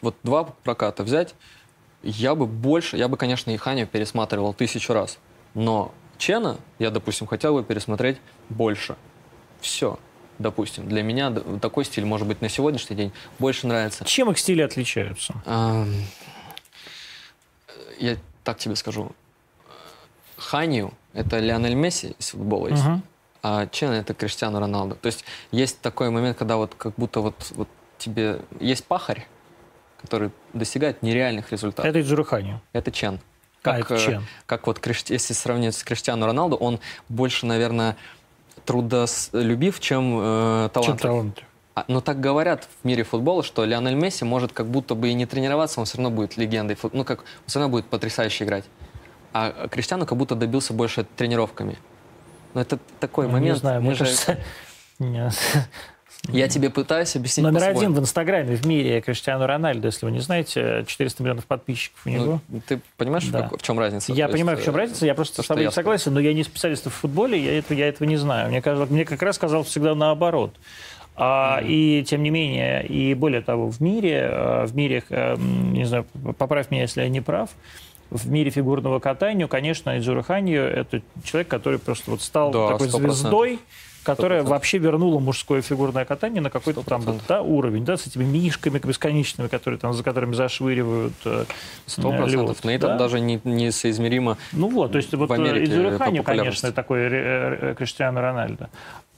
вот, 0.03 0.17
два 0.23 0.45
проката 0.45 1.03
взять, 1.03 1.35
я 2.03 2.35
бы 2.35 2.47
больше, 2.47 2.97
я 2.97 3.09
бы, 3.09 3.17
конечно, 3.17 3.51
и 3.51 3.57
Ханю 3.57 3.87
пересматривал 3.87 4.53
тысячу 4.53 4.93
раз, 4.93 5.19
но 5.55 5.95
Чена 6.19 6.59
я, 6.79 6.91
допустим, 6.91 7.27
хотел 7.27 7.55
бы 7.55 7.65
пересмотреть 7.65 8.19
больше. 8.49 8.97
Все. 9.61 9.99
Допустим, 10.39 10.89
для 10.89 11.03
меня 11.03 11.31
такой 11.61 11.85
стиль, 11.85 12.05
может 12.05 12.27
быть, 12.27 12.41
на 12.41 12.49
сегодняшний 12.49 12.97
день 12.97 13.13
больше 13.39 13.67
нравится. 13.67 14.05
Чем 14.05 14.31
их 14.31 14.39
стили 14.39 14.63
отличаются? 14.63 15.35
Я 17.99 18.17
так 18.43 18.59
тебе 18.59 18.75
скажу. 18.75 19.13
Ханию– 20.37 20.93
это 21.13 21.39
Лионель 21.39 21.75
Месси 21.75 22.17
из 22.19 22.31
футбола 22.31 22.69
есть, 22.69 22.83
uh-huh. 22.83 23.01
а 23.43 23.67
Чен– 23.69 23.91
это 23.93 24.15
Криштиану 24.15 24.59
Роналду. 24.59 24.97
То 24.97 25.07
есть 25.07 25.25
есть 25.53 25.81
такой 25.81 26.11
момент, 26.11 26.37
когда 26.37 26.57
вот 26.57 26.75
как 26.75 26.95
будто 26.97 27.21
вот, 27.21 27.35
вот 27.53 27.69
тебе 27.99 28.41
есть 28.59 28.85
пахарь, 28.85 29.29
который 30.03 30.31
достигает 30.53 31.03
нереальных 31.03 31.51
результатов. 31.53 31.85
Это 31.85 32.01
Иджуру 32.01 32.25
Ханию? 32.25 32.61
Это 32.73 32.91
Чен. 32.91 33.21
Как, 33.63 33.75
а, 33.75 33.79
это 33.79 33.99
Чен. 33.99 34.27
Как 34.47 34.67
вот, 34.67 34.85
если 34.87 35.33
сравнить 35.33 35.75
с 35.75 35.85
Криштиану 35.85 36.27
Роналду, 36.27 36.57
он 36.57 36.81
больше, 37.09 37.47
наверное, 37.47 37.97
трудолюбив, 38.65 39.81
чем 39.81 40.19
э, 40.21 40.69
талантлив. 40.73 40.85
Чем 40.85 40.99
талантлив. 40.99 41.47
А, 41.75 41.85
но 41.89 42.01
так 42.01 42.21
говорят 42.21 42.69
в 42.83 42.85
мире 42.85 43.03
футбола, 43.03 43.43
что 43.43 43.65
Лионель 43.65 43.95
Месси 43.95 44.25
может 44.25 44.53
как 44.53 44.67
будто 44.67 44.95
бы 44.95 45.09
и 45.09 45.15
не 45.15 45.25
тренироваться, 45.27 45.81
он 45.81 45.87
все 45.87 45.99
равно 45.99 46.11
будет 46.11 46.37
легендой. 46.37 46.77
Ну, 46.93 47.05
как, 47.05 47.21
он 47.21 47.25
все 47.47 47.61
равно 47.61 47.71
будет 47.71 47.87
потрясающе 47.87 48.45
играть. 48.45 48.65
А 49.33 49.69
Криштиану 49.69 50.05
как 50.05 50.19
будто 50.19 50.35
добился 50.35 50.75
больше 50.75 51.07
тренировками. 51.17 51.79
Но 52.53 52.61
это 52.61 52.79
такой 53.01 53.27
ну, 53.27 53.33
момент. 53.33 53.55
Не 53.55 53.61
знаю, 53.61 53.81
мне 53.81 53.97
кажется... 53.97 54.39
Я 56.29 56.47
тебе 56.47 56.71
пытаюсь 56.71 57.17
объяснить 57.17 57.45
Номер 57.45 57.65
один 57.65 57.93
в 57.95 57.99
Инстаграме 57.99 58.55
в 58.55 58.65
мире 58.65 59.01
Криштиану 59.01 59.45
Рональдо, 59.45 59.89
если 59.89 60.07
вы 60.07 60.13
не 60.13 60.21
знаете, 60.21 60.85
400 60.87 61.23
миллионов 61.23 61.47
подписчиков 61.47 62.01
у 62.07 62.11
ну, 62.11 62.15
него. 62.15 62.41
Ну, 62.49 62.63
ты 62.65 62.81
понимаешь, 62.97 63.27
да. 63.27 63.51
в, 63.53 63.61
чем 63.61 63.79
разница? 63.79 64.13
Я 64.13 64.29
понимаю, 64.29 64.57
есть, 64.57 64.63
в 64.63 64.65
чем 64.67 64.77
разница, 64.77 65.05
я 65.05 65.15
просто 65.15 65.37
то, 65.37 65.43
с 65.43 65.47
тобой 65.47 65.65
я 65.65 65.73
согласен, 65.73 66.15
но 66.15 66.21
я 66.21 66.33
не 66.33 66.45
специалист 66.45 66.87
в 66.87 66.91
футболе, 66.91 67.39
я, 67.39 67.59
это, 67.59 67.75
я 67.75 67.89
этого 67.89 68.07
не 68.07 68.17
знаю. 68.17 68.51
Мне, 68.51 68.63
кажется, 68.63 68.93
мне 68.93 69.05
как 69.05 69.21
раз 69.21 69.37
казалось 69.37 69.67
всегда 69.67 69.97
наоборот. 69.97 70.55
А, 71.17 71.61
mm-hmm. 71.61 71.67
И 71.69 72.05
тем 72.05 72.23
не 72.23 72.31
менее, 72.31 72.87
и 72.87 73.15
более 73.15 73.43
того, 73.43 73.69
в 73.69 73.81
мире, 73.81 74.31
э, 74.33 74.67
в 74.67 74.77
мире, 74.77 75.03
э, 75.11 75.37
не 75.37 75.85
знаю, 75.85 76.07
поправь 76.39 76.71
меня, 76.71 76.83
если 76.83 77.03
я 77.03 77.09
не 77.09 77.21
прав, 77.21 77.51
в 78.11 78.31
мире 78.31 78.51
фигурного 78.51 78.99
катания, 78.99 79.47
конечно, 79.49 79.91
Эджура 79.91 80.23
Ханью– 80.23 80.63
это 80.75 81.03
человек, 81.25 81.49
который 81.49 81.79
просто 81.79 82.13
вот 82.13 82.23
стал 82.23 82.51
да, 82.53 82.69
такой 82.69 82.89
100%. 82.89 82.91
звездой, 83.01 83.59
которая 84.03 84.43
100%. 84.43 84.47
вообще 84.47 84.79
вернула 84.79 85.19
мужское 85.21 85.63
фигурное 85.63 86.05
катание 86.05 86.43
на 86.43 86.51
какой-то 86.51 86.83
там 86.83 87.03
да, 87.29 87.43
уровень, 87.43 87.85
да, 87.85 87.97
с 87.97 88.07
этими 88.07 88.25
мишками 88.25 88.79
бесконечными, 88.79 89.49
которые 89.49 89.79
там, 89.79 89.93
за 89.93 90.03
которыми 90.03 90.35
зашвыривают 90.35 91.15
э, 91.25 91.45
Сто 91.87 92.11
процентов. 92.11 92.65
На 92.65 92.71
этом 92.71 92.91
да? 92.91 92.99
даже 92.99 93.21
не, 93.21 93.41
не 93.45 93.71
соизмеримо 93.71 94.39
Ну 94.53 94.69
вот, 94.69 94.93
то 94.93 94.99
есть 94.99 95.13
вот 95.15 95.31
Эджура 95.31 95.99
Ханью, 95.99 96.23
конечно, 96.23 96.73
такой 96.73 97.75
Криштиану 97.75 98.21
Рональдо. 98.21 98.71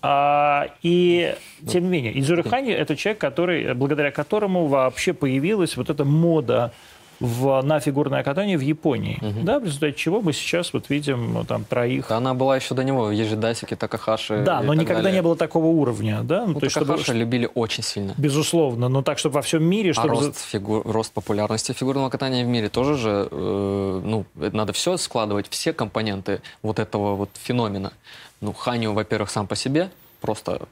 А, 0.07 0.69
и, 0.83 1.35
тем 1.67 1.85
не 1.85 1.89
менее, 1.89 2.43
Ханью– 2.43 2.77
это 2.79 2.95
человек, 2.95 3.19
который, 3.19 3.73
благодаря 3.73 4.11
которому 4.11 4.67
вообще 4.67 5.15
появилась 5.15 5.79
вот 5.79 5.89
эта 5.89 6.05
мода 6.05 6.73
в, 7.21 7.63
на 7.63 7.81
фигурное 7.81 8.23
катание 8.23 8.59
в 8.59 8.61
Японии. 8.61 9.19
Угу. 9.21 9.45
Да, 9.45 9.59
в 9.59 9.65
результате 9.65 9.95
чего 9.95 10.21
мы 10.21 10.33
сейчас 10.33 10.73
вот 10.73 10.91
видим 10.91 11.35
ну, 11.35 11.45
там 11.45 11.65
троих. 11.65 12.11
Она 12.11 12.35
была 12.35 12.57
еще 12.57 12.75
до 12.75 12.85
него, 12.85 13.11
Ежидасики, 13.11 13.77
Такахаши. 13.77 14.43
Да, 14.45 14.61
но 14.63 14.75
никогда 14.75 15.03
далее. 15.03 15.19
не 15.19 15.23
было 15.23 15.37
такого 15.37 15.67
уровня. 15.67 16.23
Да? 16.23 16.47
Ну, 16.47 16.55
ну, 16.55 16.61
то 16.61 16.67
есть, 16.67 16.77
чтобы... 16.77 16.99
любили 17.15 17.49
очень 17.55 17.83
сильно. 17.83 18.15
Безусловно, 18.17 18.89
но 18.89 19.03
так, 19.03 19.19
чтобы 19.19 19.35
во 19.35 19.43
всем 19.43 19.65
мире... 19.65 19.91
А 19.91 19.95
чтобы... 19.95 20.09
А 20.09 20.21
рост, 20.21 20.45
фигу... 20.45 20.83
рост 20.85 21.13
популярности 21.13 21.73
фигурного 21.73 22.11
катания 22.11 22.45
в 22.45 22.49
мире 22.49 22.69
тоже 22.69 22.97
же, 22.97 23.29
э, 23.31 24.01
ну, 24.05 24.25
надо 24.35 24.73
все 24.73 24.97
складывать, 24.97 25.49
все 25.49 25.73
компоненты 25.73 26.41
вот 26.63 26.79
этого 26.79 27.15
вот 27.15 27.31
феномена. 27.35 27.93
Ну, 28.41 28.53
Ханю, 28.53 28.93
во-первых, 28.93 29.31
сам 29.31 29.47
по 29.47 29.57
себе 29.57 29.91
просто, 30.21 30.69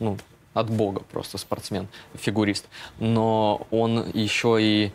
ну, 0.00 0.16
от 0.54 0.70
бога 0.70 1.02
просто 1.10 1.36
спортсмен, 1.36 1.88
фигурист. 2.14 2.66
Но 2.98 3.66
он 3.70 4.08
еще 4.14 4.58
и 4.60 4.92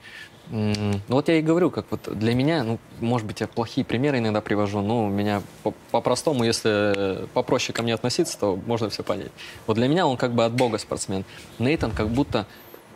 ну 0.50 1.00
вот 1.08 1.28
я 1.28 1.38
и 1.38 1.41
говорю, 1.41 1.70
как 1.70 1.86
вот 1.91 2.18
для 2.18 2.34
меня, 2.34 2.64
ну, 2.64 2.80
может 3.00 3.28
быть, 3.28 3.39
я 3.39 3.47
плохие 3.47 3.86
примеры 3.86 4.18
иногда 4.18 4.41
привожу, 4.41 4.82
но 4.82 5.06
у 5.06 5.10
меня 5.10 5.43
по-простому, 5.91 6.43
если 6.43 7.28
попроще 7.34 7.74
ко 7.74 7.84
мне 7.84 7.93
относиться, 7.93 8.39
то 8.39 8.60
можно 8.66 8.89
все 8.89 9.04
понять. 9.04 9.32
Вот 9.68 9.76
для 9.76 9.88
меня 9.88 10.08
он 10.08 10.18
как 10.18 10.34
бы 10.34 10.45
от 10.45 10.54
бога 10.54 10.80
спортсмен. 10.80 11.24
Нейтан 11.60 11.91
как 11.91 12.10
будто 12.10 12.47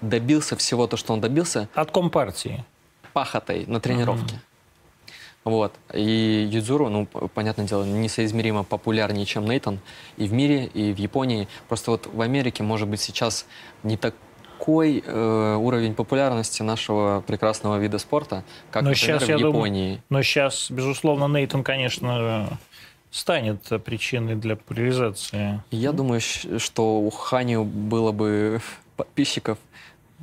добился 0.02 0.56
всего 0.56 0.88
то, 0.88 0.98
что 0.98 1.14
он 1.14 1.22
добился. 1.22 1.70
От 1.76 1.92
компартии. 1.92 2.66
Пахотой 3.14 3.66
на 3.68 3.80
тренировке. 3.80 4.36
Mm-hmm. 4.36 4.54
Вот. 5.44 5.74
И 5.94 6.48
Юдзуру, 6.52 6.90
ну, 6.90 7.06
понятное 7.06 7.68
дело, 7.68 7.84
несоизмеримо 7.84 8.64
популярнее, 8.64 9.26
чем 9.26 9.46
Нейтан 9.46 9.80
и 10.18 10.28
в 10.28 10.34
мире, 10.34 10.66
и 10.66 10.94
в 10.94 10.98
Японии. 10.98 11.48
Просто 11.68 11.92
вот 11.92 12.08
в 12.08 12.22
Америке, 12.22 12.64
может 12.64 12.88
быть, 12.88 13.02
сейчас 13.02 13.46
не 13.84 13.98
так 13.98 14.16
такой 14.64 15.04
э, 15.06 15.56
уровень 15.60 15.94
популярности 15.94 16.62
нашего 16.62 17.22
прекрасного 17.28 17.80
вида 17.80 17.98
спорта, 17.98 18.46
как, 18.72 18.84
но 18.84 18.92
например, 18.92 19.20
сейчас, 19.20 19.24
в 19.24 19.30
Японии. 19.30 19.88
Думаю, 19.88 20.04
но 20.10 20.22
сейчас, 20.22 20.72
безусловно, 20.72 21.28
Нейтан, 21.28 21.64
конечно, 21.66 22.58
станет 23.12 23.60
причиной 23.84 24.36
для 24.36 24.56
популяризации. 24.56 25.62
Я 25.70 25.92
думаю, 25.92 26.22
что 26.22 27.02
у 27.02 27.10
Ханю 27.10 27.66
было 27.66 28.14
бы 28.14 28.62
подписчиков, 28.96 29.58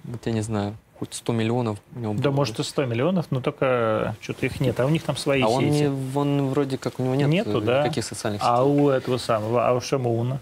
вот 0.04 0.24
я 0.24 0.32
не 0.32 0.40
знаю, 0.40 0.74
хоть 0.98 1.12
100 1.12 1.32
миллионов. 1.34 1.78
У 1.94 1.98
него 1.98 2.14
да, 2.14 2.30
может 2.30 2.60
и 2.60 2.64
100 2.64 2.86
миллионов, 2.86 3.26
но 3.28 3.42
только 3.42 4.16
что-то 4.22 4.46
их 4.46 4.58
нет, 4.58 4.80
а 4.80 4.86
у 4.86 4.88
них 4.88 5.02
там 5.02 5.18
свои 5.18 5.42
а 5.42 5.48
сети. 5.48 5.56
он, 5.56 5.70
не, 5.70 6.18
он 6.18 6.48
вроде 6.48 6.78
как, 6.78 6.98
у 6.98 7.02
него 7.02 7.14
нет 7.14 7.28
Нету, 7.28 7.60
да? 7.60 7.82
никаких 7.82 8.06
социальных 8.06 8.40
а 8.42 8.46
сетей. 8.46 8.58
А 8.58 8.64
у 8.64 8.88
этого 8.88 9.18
самого, 9.18 9.68
а 9.68 9.74
у 9.74 9.82
Шамуна? 9.82 10.40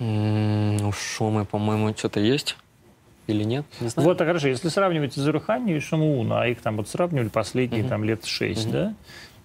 у 0.00 0.92
Шумы, 0.92 1.44
по-моему, 1.44 1.94
что-то 1.96 2.20
есть 2.20 2.56
или 3.26 3.44
нет? 3.44 3.64
Не 3.80 3.88
знаю. 3.88 4.08
Вот, 4.08 4.20
а 4.20 4.24
хорошо, 4.24 4.48
если 4.48 4.68
сравнивать 4.68 5.14
Зарухани 5.14 5.76
и 5.76 5.80
Шамууна, 5.80 6.42
а 6.42 6.46
их 6.46 6.60
там 6.60 6.76
вот 6.76 6.88
сравнивали 6.88 7.28
последние 7.28 7.82
угу. 7.82 7.90
там 7.90 8.04
лет 8.04 8.24
шесть, 8.24 8.66
угу. 8.66 8.72
да? 8.72 8.94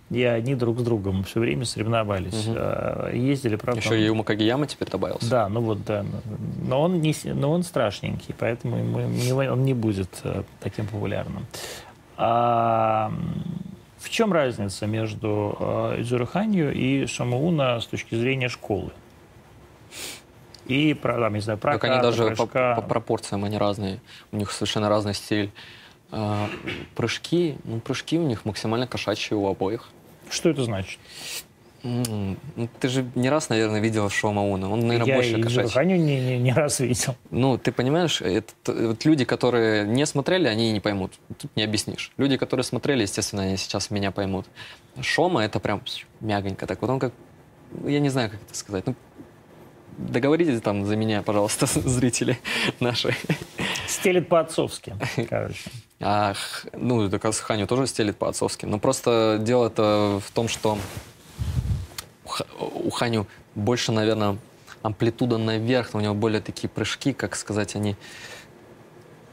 И 0.09 0.23
они 0.23 0.55
друг 0.55 0.79
с 0.79 0.83
другом 0.83 1.23
все 1.23 1.39
время 1.39 1.65
соревновались. 1.65 2.47
Угу. 2.47 3.15
Ездили, 3.15 3.55
правда. 3.57 3.79
Еще 3.79 3.93
он... 3.93 3.99
и 3.99 4.09
у 4.09 4.15
Макагияма 4.15 4.65
теперь 4.65 4.89
добавился. 4.89 5.29
Да, 5.29 5.49
ну 5.49 5.61
вот, 5.61 5.85
да. 5.85 6.03
Но 6.67 6.81
он, 6.81 6.99
не, 6.99 7.13
но 7.25 7.51
он 7.51 7.63
страшненький, 7.63 8.33
поэтому 8.37 8.77
ему, 8.77 9.51
он 9.51 9.63
не 9.63 9.75
будет 9.75 10.09
э, 10.23 10.43
таким 10.61 10.87
популярным. 10.87 11.45
А, 12.17 13.13
в 13.99 14.09
чем 14.09 14.33
разница 14.33 14.87
между 14.87 15.55
э, 15.59 16.01
Идзуруханью 16.01 16.73
и 16.73 17.05
Шамууна 17.05 17.79
с 17.79 17.85
точки 17.85 18.15
зрения 18.15 18.49
школы? 18.49 18.91
И, 20.69 20.93
там, 20.93 21.33
не 21.33 21.41
знаю, 21.41 21.57
прокат, 21.57 21.81
Так 21.81 21.91
они 21.91 22.01
даже 22.01 22.35
по, 22.35 22.45
по 22.45 22.81
пропорциям 22.81 23.43
они 23.43 23.57
разные. 23.57 23.99
У 24.31 24.37
них 24.37 24.51
совершенно 24.51 24.87
разный 24.87 25.15
стиль. 25.15 25.51
А, 26.11 26.47
прыжки, 26.95 27.57
ну, 27.63 27.79
прыжки 27.79 28.17
у 28.17 28.23
них 28.23 28.45
максимально 28.45 28.87
кошачьи 28.87 29.35
у 29.35 29.47
обоих. 29.47 29.89
Что 30.29 30.49
это 30.49 30.63
значит? 30.63 30.99
Ну, 31.81 32.35
Ты 32.79 32.89
же 32.89 33.09
не 33.15 33.29
раз, 33.29 33.49
наверное, 33.49 33.79
видел 33.79 34.09
шоу 34.09 34.33
Мауна. 34.33 34.69
Он, 34.69 34.81
наверное, 34.81 35.07
Я 35.07 35.15
больше 35.15 35.39
и 35.39 35.41
кошачий. 35.41 35.71
Ханю 35.71 35.95
не, 35.95 36.19
не, 36.19 36.37
не 36.37 36.53
раз 36.53 36.79
видел. 36.81 37.15
Ну, 37.31 37.57
ты 37.57 37.71
понимаешь, 37.71 38.21
это, 38.21 38.53
вот 38.65 39.05
люди, 39.05 39.23
которые 39.23 39.87
не 39.87 40.05
смотрели, 40.05 40.47
они 40.47 40.71
не 40.71 40.81
поймут. 40.81 41.13
Тут 41.39 41.55
не 41.55 41.63
объяснишь. 41.63 42.11
Люди, 42.17 42.37
которые 42.37 42.63
смотрели, 42.63 43.03
естественно, 43.03 43.43
они 43.43 43.57
сейчас 43.57 43.91
меня 43.91 44.11
поймут. 44.11 44.45
Шома 45.01 45.43
это 45.43 45.59
прям 45.59 45.81
мягонько 46.19 46.67
так. 46.67 46.81
Вот 46.81 46.89
он 46.89 46.99
как, 46.99 47.13
я 47.85 47.99
не 47.99 48.09
знаю, 48.09 48.29
как 48.29 48.41
это 48.41 48.55
сказать. 48.55 48.85
Ну, 48.85 48.95
договоритесь 50.07 50.61
там 50.61 50.85
за 50.85 50.95
меня, 50.95 51.21
пожалуйста, 51.21 51.65
зрители 51.89 52.39
наши. 52.79 53.15
Стелит 53.87 54.29
по-отцовски, 54.29 54.95
короче. 55.29 55.69
А, 55.99 56.33
ну, 56.73 57.09
так 57.09 57.23
Ханю 57.35 57.67
тоже 57.67 57.87
стелит 57.87 58.17
по-отцовски. 58.17 58.65
Но 58.65 58.79
просто 58.79 59.37
дело 59.41 59.67
это 59.67 60.21
в 60.25 60.31
том, 60.31 60.47
что 60.47 60.77
у 62.25 62.27
Ха- 62.29 62.45
у 62.59 62.89
Ханю 62.89 63.27
больше, 63.55 63.91
наверное, 63.91 64.37
амплитуда 64.81 65.37
наверх, 65.37 65.89
у 65.93 65.99
него 65.99 66.13
более 66.13 66.41
такие 66.41 66.69
прыжки, 66.69 67.13
как 67.13 67.35
сказать, 67.35 67.75
они 67.75 67.95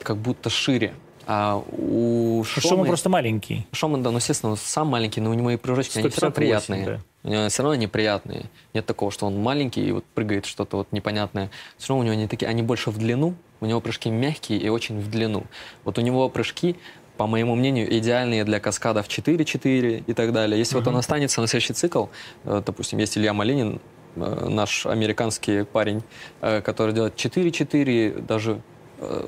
как 0.02 0.16
будто 0.16 0.50
шире. 0.50 0.94
А 1.28 1.56
у 1.56 2.44
Шома 2.44 2.68
Шомы, 2.68 2.86
просто 2.86 3.08
маленький. 3.08 3.66
Шома, 3.72 3.98
да, 3.98 4.10
ну, 4.10 4.18
естественно, 4.18 4.52
он 4.52 4.56
сам 4.56 4.86
маленький, 4.88 5.20
но 5.20 5.30
у 5.30 5.34
него 5.34 5.50
и 5.50 5.56
прыжочки, 5.56 5.98
они 5.98 6.08
все 6.08 6.20
равно 6.20 6.34
158, 6.34 6.66
приятные. 6.66 6.86
да. 6.98 7.02
Все 7.26 7.62
равно 7.62 7.70
они 7.70 7.88
приятные. 7.88 8.46
Нет 8.72 8.86
такого, 8.86 9.10
что 9.10 9.26
он 9.26 9.42
маленький 9.42 9.84
и 9.84 9.90
вот 9.90 10.04
прыгает 10.14 10.46
что-то 10.46 10.76
вот 10.76 10.92
непонятное. 10.92 11.50
Все 11.76 11.88
равно 11.88 12.02
у 12.02 12.04
него 12.04 12.12
они 12.14 12.28
такие, 12.28 12.46
они 12.46 12.62
больше 12.62 12.90
в 12.90 12.98
длину, 12.98 13.34
у 13.60 13.66
него 13.66 13.80
прыжки 13.80 14.10
мягкие 14.10 14.60
и 14.60 14.68
очень 14.68 15.00
в 15.00 15.10
длину. 15.10 15.44
Вот 15.84 15.98
у 15.98 16.02
него 16.02 16.28
прыжки, 16.28 16.76
по 17.16 17.26
моему 17.26 17.56
мнению, 17.56 17.92
идеальные 17.98 18.44
для 18.44 18.60
каскадов 18.60 19.08
4-4 19.08 20.04
и 20.06 20.12
так 20.14 20.32
далее. 20.32 20.56
Если 20.58 20.76
вот 20.76 20.86
он 20.86 20.96
останется 20.96 21.40
на 21.40 21.48
следующий 21.48 21.72
цикл, 21.72 22.06
э, 22.44 22.62
допустим, 22.64 22.98
есть 23.00 23.18
Илья 23.18 23.32
Малинин, 23.32 23.80
э, 24.14 24.46
наш 24.48 24.86
американский 24.86 25.64
парень, 25.64 26.02
э, 26.42 26.60
который 26.60 26.94
делает 26.94 27.16
4-4, 27.16 28.20
даже 28.20 28.60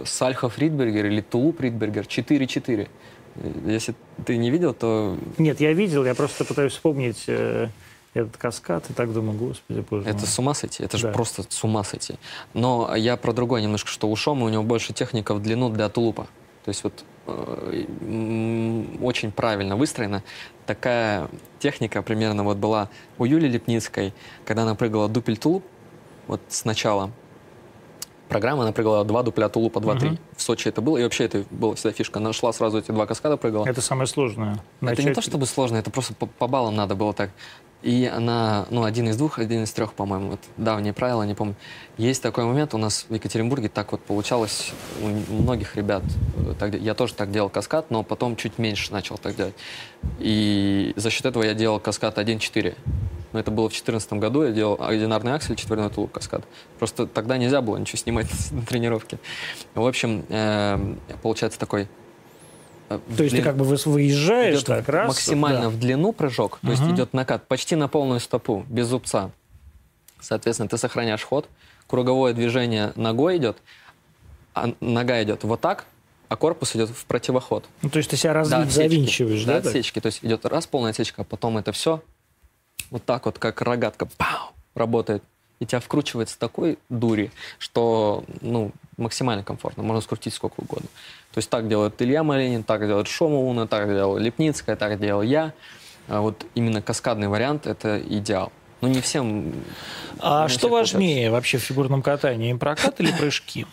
Сальха 0.04 0.48
Фридбергер 0.48 1.06
или 1.06 1.20
Тулу 1.20 1.52
Фридбергер 1.52 2.04
4-4. 2.06 2.88
Э, 3.36 3.50
Если 3.66 3.94
ты 4.24 4.36
не 4.36 4.50
видел, 4.50 4.72
то 4.72 5.16
Нет, 5.38 5.60
я 5.60 5.72
видел, 5.72 6.04
я 6.04 6.14
просто 6.14 6.44
пытаюсь 6.44 6.72
вспомнить 6.72 7.26
этот 8.14 8.36
каскад 8.36 8.88
и 8.90 8.92
так 8.92 9.12
думаю, 9.12 9.38
господи, 9.38 9.84
боже 9.88 10.08
Это 10.08 10.18
мой. 10.18 10.26
с 10.26 10.38
ума 10.38 10.54
сойти, 10.54 10.82
это 10.82 10.96
же 10.98 11.08
Да. 11.08 11.12
просто 11.12 11.44
с 11.48 11.64
ума 11.64 11.84
сойти. 11.84 12.14
Но 12.54 12.94
я 12.96 13.16
про 13.16 13.32
другое 13.32 13.60
немножко, 13.62 13.88
что 13.90 14.08
у 14.10 14.16
Шома 14.16 14.46
у 14.46 14.48
него 14.48 14.62
больше 14.62 14.92
техника 14.92 15.34
в 15.34 15.42
длину 15.42 15.68
для 15.70 15.88
тулупа. 15.88 16.26
То 16.64 16.68
есть 16.70 16.84
вот 16.84 17.04
э, 17.26 17.84
очень 19.02 19.30
правильно 19.32 19.76
выстроена. 19.76 20.22
Такая 20.66 21.28
техника 21.60 22.02
примерно 22.02 22.44
вот 22.44 22.56
была 22.58 22.88
у 23.18 23.24
Юли 23.24 23.48
Лепницкой, 23.48 24.12
когда 24.44 24.62
она 24.62 24.74
прыгала 24.74 25.08
дупель 25.08 25.36
тулуп, 25.36 25.64
вот 26.26 26.40
сначала 26.48 27.10
программа, 28.28 28.64
она 28.64 28.72
прыгала 28.72 29.04
два 29.04 29.22
дупля 29.22 29.48
тулупа 29.48 29.78
2-3. 29.78 29.94
Мгм. 30.06 30.18
В 30.36 30.42
Сочи 30.42 30.68
это 30.68 30.82
было, 30.82 30.98
и 30.98 31.02
вообще 31.02 31.24
это 31.24 31.44
была 31.50 31.74
всегда 31.74 31.92
фишка. 31.92 32.18
Она 32.18 32.32
шла 32.34 32.52
сразу 32.52 32.78
эти 32.78 32.90
два 32.90 33.06
каскада, 33.06 33.38
прыгала. 33.38 33.66
Это 33.66 33.80
самое 33.80 34.06
сложное. 34.06 34.54
Это 34.82 34.90
не 35.02 35.08
Начать- 35.08 35.14
то 35.14 35.22
чтобы 35.22 35.46
сложно, 35.46 35.76
это 35.78 35.90
просто 35.90 36.12
по, 36.14 36.26
по 36.26 36.46
баллам 36.48 36.74
надо 36.76 36.94
было 36.94 37.14
так. 37.14 37.30
И 37.82 38.10
она, 38.12 38.66
ну, 38.70 38.82
один 38.82 39.08
из 39.08 39.16
двух, 39.16 39.38
один 39.38 39.62
из 39.62 39.72
трех, 39.72 39.92
по-моему, 39.92 40.30
вот 40.30 40.40
давние 40.56 40.92
правила, 40.92 41.22
не 41.22 41.34
помню. 41.34 41.54
Есть 41.96 42.22
такой 42.22 42.44
момент 42.44 42.74
у 42.74 42.78
нас 42.78 43.06
в 43.08 43.14
Екатеринбурге, 43.14 43.68
так 43.68 43.92
вот 43.92 44.00
получалось 44.00 44.72
у 45.00 45.06
многих 45.06 45.76
ребят. 45.76 46.02
э, 46.36 46.54
так 46.58 46.74
я 46.74 46.94
тоже 46.94 47.14
так 47.14 47.30
делал 47.30 47.48
каскад, 47.48 47.90
но 47.90 48.02
потом 48.02 48.34
чуть 48.34 48.58
меньше 48.58 48.92
начал 48.92 49.16
так 49.16 49.36
делать. 49.36 49.54
И 50.18 50.92
за 50.96 51.10
счет 51.10 51.26
этого 51.26 51.44
я 51.44 51.54
делал 51.54 51.78
каскад 51.78 52.18
1-4. 52.18 52.74
Но 53.32 53.38
это 53.38 53.50
было 53.50 53.66
в 53.66 53.72
2014 53.72 54.14
году, 54.14 54.42
я 54.42 54.52
делал 54.52 54.78
одинарный 54.80 55.34
аксель, 55.34 55.54
четверной 55.54 55.90
тулуп 55.90 56.12
каскад. 56.12 56.44
Просто 56.78 57.06
тогда 57.06 57.36
нельзя 57.36 57.60
было 57.60 57.76
ничего 57.76 57.98
снимать 57.98 58.28
на 58.50 58.62
тренировке. 58.62 59.18
В 59.74 59.86
общем, 59.86 60.24
эм, 60.28 60.98
получается 61.22 61.58
такой... 61.58 61.88
э, 62.88 62.98
То 63.16 63.22
есть 63.24 63.36
ты 63.36 63.42
как 63.42 63.56
бы 63.56 63.64
вы- 63.64 63.76
выезжаешь 63.84 64.56
идет 64.56 64.66
так 64.66 64.88
раз. 64.88 65.08
максимально 65.08 65.62
да. 65.62 65.68
в 65.68 65.78
длину 65.78 66.12
прыжок, 66.12 66.58
то 66.62 66.70
есть 66.70 66.82
Мгм. 66.82 66.94
идет 66.94 67.12
накат 67.12 67.46
почти 67.46 67.76
на 67.76 67.88
полную 67.88 68.20
стопу, 68.20 68.64
без 68.68 68.86
зубца. 68.86 69.30
Соответственно, 70.20 70.68
ты 70.68 70.78
сохраняешь 70.78 71.22
ход, 71.22 71.48
круговое 71.86 72.32
движение 72.34 72.92
ногой 72.96 73.36
идет, 73.36 73.58
а 74.54 74.72
нога 74.80 75.22
идет 75.22 75.44
вот 75.44 75.60
так, 75.60 75.84
а 76.28 76.36
корпус 76.36 76.74
идет 76.76 76.90
в 76.90 77.04
противоход. 77.06 77.64
Ну, 77.82 77.88
то 77.90 77.98
есть 77.98 78.10
ты 78.10 78.16
себя 78.16 78.32
развить 78.34 78.58
отсечки. 78.58 78.74
завинчиваешь, 78.90 79.44
да? 79.44 79.60
так? 79.60 79.66
отсечки. 79.66 80.00
То 80.00 80.06
есть 80.06 80.24
идет 80.24 80.44
раз 80.44 80.66
полная 80.66 80.90
отсечка, 80.90 81.22
а 81.22 81.24
потом 81.24 81.56
это 81.58 81.72
все 81.72 82.02
вот 82.90 83.04
так 83.04 83.26
вот, 83.26 83.38
как 83.38 83.62
рогатка, 83.62 84.06
пау, 84.16 84.50
работает. 84.74 85.22
И 85.60 85.66
тебя 85.66 85.80
вкручивает 85.80 86.28
с 86.28 86.36
такой 86.36 86.78
дури, 86.88 87.30
что 87.58 88.24
ну, 88.40 88.72
максимально 88.96 89.42
комфортно. 89.42 89.82
Можно 89.82 90.00
скрутить 90.00 90.34
сколько 90.34 90.60
угодно. 90.60 90.88
То 91.32 91.38
есть 91.38 91.50
так 91.50 91.68
делает 91.68 92.00
Илья 92.00 92.22
Малинин, 92.22 92.62
так 92.62 92.86
делает 92.86 93.08
Шома 93.08 93.38
Уна, 93.38 93.66
так 93.66 93.88
делал 93.88 94.16
Лепницкая, 94.18 94.76
так 94.76 95.00
делал 95.00 95.22
я. 95.22 95.52
А 96.08 96.20
вот 96.20 96.46
именно 96.54 96.80
каскадный 96.80 97.28
вариант– 97.28 97.66
это 97.66 98.00
идеал. 98.00 98.52
Ну, 98.80 98.88
не 98.88 99.00
всем... 99.00 99.52
А 100.20 100.44
не 100.44 100.48
что 100.48 100.58
всех 100.58 100.70
важнее 100.70 101.30
вообще 101.30 101.58
в 101.58 101.62
фигурном 101.62 102.02
катании, 102.02 102.52
прокат 102.54 103.00
или 103.00 103.10
прыжки? 103.12 103.66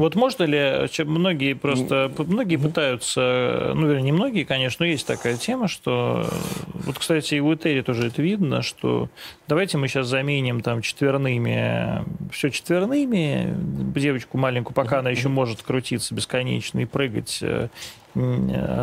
Вот 0.00 0.14
можно 0.14 0.44
ли, 0.44 0.88
многие 1.04 1.52
просто, 1.52 2.10
многие 2.16 2.56
пытаются, 2.56 3.72
ну, 3.74 3.86
вернее, 3.86 4.04
не 4.04 4.12
многие, 4.12 4.44
конечно, 4.44 4.86
но 4.86 4.90
есть 4.90 5.06
такая 5.06 5.36
тема, 5.36 5.68
что, 5.68 6.26
вот, 6.72 6.98
кстати, 6.98 7.34
и 7.34 7.40
в 7.40 7.54
Этери 7.54 7.82
тоже 7.82 8.06
это 8.06 8.22
видно, 8.22 8.62
что 8.62 9.10
давайте 9.46 9.76
мы 9.76 9.88
сейчас 9.88 10.06
заменим 10.06 10.62
там 10.62 10.80
четверными, 10.80 12.02
все 12.32 12.48
четверными, 12.48 13.54
девочку 13.94 14.38
маленькую, 14.38 14.74
пока 14.74 15.00
она 15.00 15.10
еще 15.10 15.28
может 15.28 15.60
крутиться 15.60 16.14
бесконечно 16.14 16.78
и 16.78 16.86
прыгать, 16.86 17.40
э, 17.42 17.68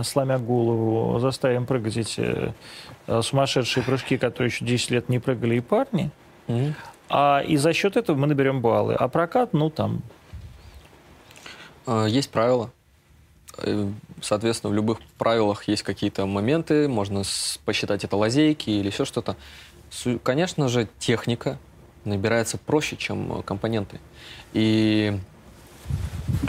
сломя 0.03 0.37
голову, 0.37 1.17
заставим 1.17 1.65
прыгать 1.65 1.97
эти 1.97 2.53
сумасшедшие 3.07 3.83
прыжки, 3.83 4.19
которые 4.19 4.51
еще 4.51 4.65
10 4.65 4.91
лет 4.91 5.09
не 5.09 5.17
прыгали 5.17 5.55
и 5.55 5.61
парни, 5.61 6.11
а, 7.09 7.39
и 7.39 7.57
за 7.57 7.73
счет 7.73 7.97
этого 7.97 8.15
мы 8.15 8.27
наберем 8.27 8.61
баллы. 8.61 8.93
А 8.93 9.07
прокат, 9.07 9.53
ну, 9.53 9.71
там, 9.71 10.03
Есть 12.07 12.29
правила. 12.29 12.71
Э, 13.57 13.89
Соответственно, 14.21 14.71
в 14.71 14.73
любых 14.73 14.99
правилах 15.17 15.67
есть 15.67 15.83
какие-то 15.83 16.25
моменты, 16.25 16.87
можно 16.87 17.21
посчитать 17.65 18.03
это 18.03 18.17
лазейки 18.17 18.69
или 18.69 18.87
еще 18.87 19.05
что-то. 19.05 19.35
Конечно 20.23 20.67
же, 20.69 20.87
техника 20.99 21.59
набирается 22.03 22.57
проще, 22.57 22.97
чем 22.97 23.39
э, 23.39 23.43
компоненты. 23.43 23.99
И 24.53 25.17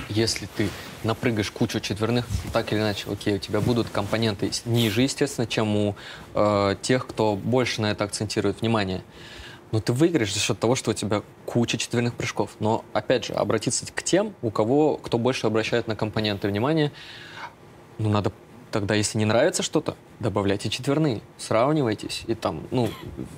если 0.09 0.49
ты 0.57 0.70
напрыгаешь 1.05 1.51
кучу 1.51 1.80
четверных, 1.80 2.26
так 2.53 2.72
или 2.72 2.80
иначе, 2.80 3.07
окей, 3.11 3.34
у 3.34 3.39
тебя 3.39 3.61
будут 3.61 3.89
компоненты 3.91 4.51
ниже, 4.64 5.03
естественно, 5.03 5.47
чем 5.47 5.76
у 5.76 5.97
э, 6.34 6.76
тех, 6.80 7.07
кто 7.07 7.36
больше 7.36 7.82
на 7.82 7.91
это 7.91 8.05
акцентирует 8.05 8.62
внимание. 8.62 9.03
Но 9.71 9.81
ты 9.81 9.93
выиграешь 9.93 10.33
за 10.33 10.41
счет 10.41 10.59
того, 10.59 10.75
что 10.75 10.93
у 10.93 10.95
тебя 10.95 11.23
куча 11.45 11.77
четверных 11.77 12.14
прыжков. 12.14 12.53
Но, 12.59 12.85
опять 12.93 13.27
же, 13.27 13.35
обратиться 13.35 13.87
к 13.87 14.03
тем, 14.03 14.35
у 14.41 14.51
кого, 14.51 14.97
кто 14.97 15.19
больше 15.19 15.47
обращает 15.47 15.89
на 15.89 15.97
компоненты 15.97 16.49
внимание, 16.49 16.91
ну, 17.99 18.09
надо 18.09 18.33
тогда, 18.71 18.95
если 18.95 19.19
не 19.19 19.25
нравится 19.25 19.62
что-то, 19.62 19.97
добавляйте 20.21 20.71
четверные, 20.71 21.21
сравнивайтесь. 21.37 22.25
И 22.27 22.35
там, 22.35 22.62
ну, 22.71 22.89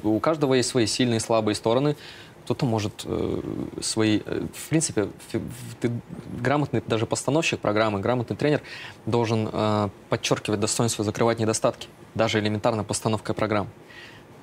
у 0.03 0.21
каждого 0.21 0.55
есть 0.55 0.69
свои 0.69 0.87
сильные 0.87 1.17
и 1.17 1.21
слабые 1.21 1.55
стороны. 1.55 1.97
Кто-то 2.45 2.67
может 2.67 3.03
э, 3.05 3.41
свои... 3.81 4.21
э, 4.25 4.47
в 4.53 4.69
принципе, 4.69 5.09
фи- 5.31 5.41
ты 5.81 5.93
грамотный 6.41 6.83
даже 6.85 7.07
постановщик 7.07 7.61
программы, 7.61 8.01
грамотный 8.01 8.37
тренер 8.37 8.61
должен 9.07 9.49
э, 9.53 9.89
подчеркивать 10.09 10.59
достоинства, 10.59 11.05
закрывать 11.05 11.39
недостатки. 11.39 11.87
Даже 12.15 12.41
элементарно 12.41 12.83
постановкой 12.83 13.35
программ. 13.35 13.69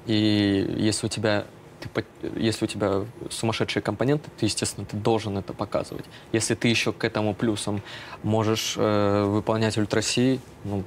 И 0.06 0.76
если 0.78 1.08
у 1.08 1.10
тебя 1.10 1.46
ты, 1.80 2.06
если 2.38 2.66
у 2.66 2.68
тебя 2.68 3.06
сумасшедшие 3.30 3.82
компоненты, 3.84 4.30
ты, 4.38 4.46
естественно, 4.46 4.86
ты 4.86 4.98
должен 4.98 5.38
это 5.38 5.54
показывать. 5.54 6.06
Если 6.32 6.56
ты 6.56 6.68
еще 6.68 6.92
к 6.94 7.04
этому 7.04 7.34
плюсом 7.34 7.82
можешь 8.24 8.76
э, 8.78 9.24
выполнять 9.26 9.78
ультраси, 9.78 10.40
ну, 10.64 10.84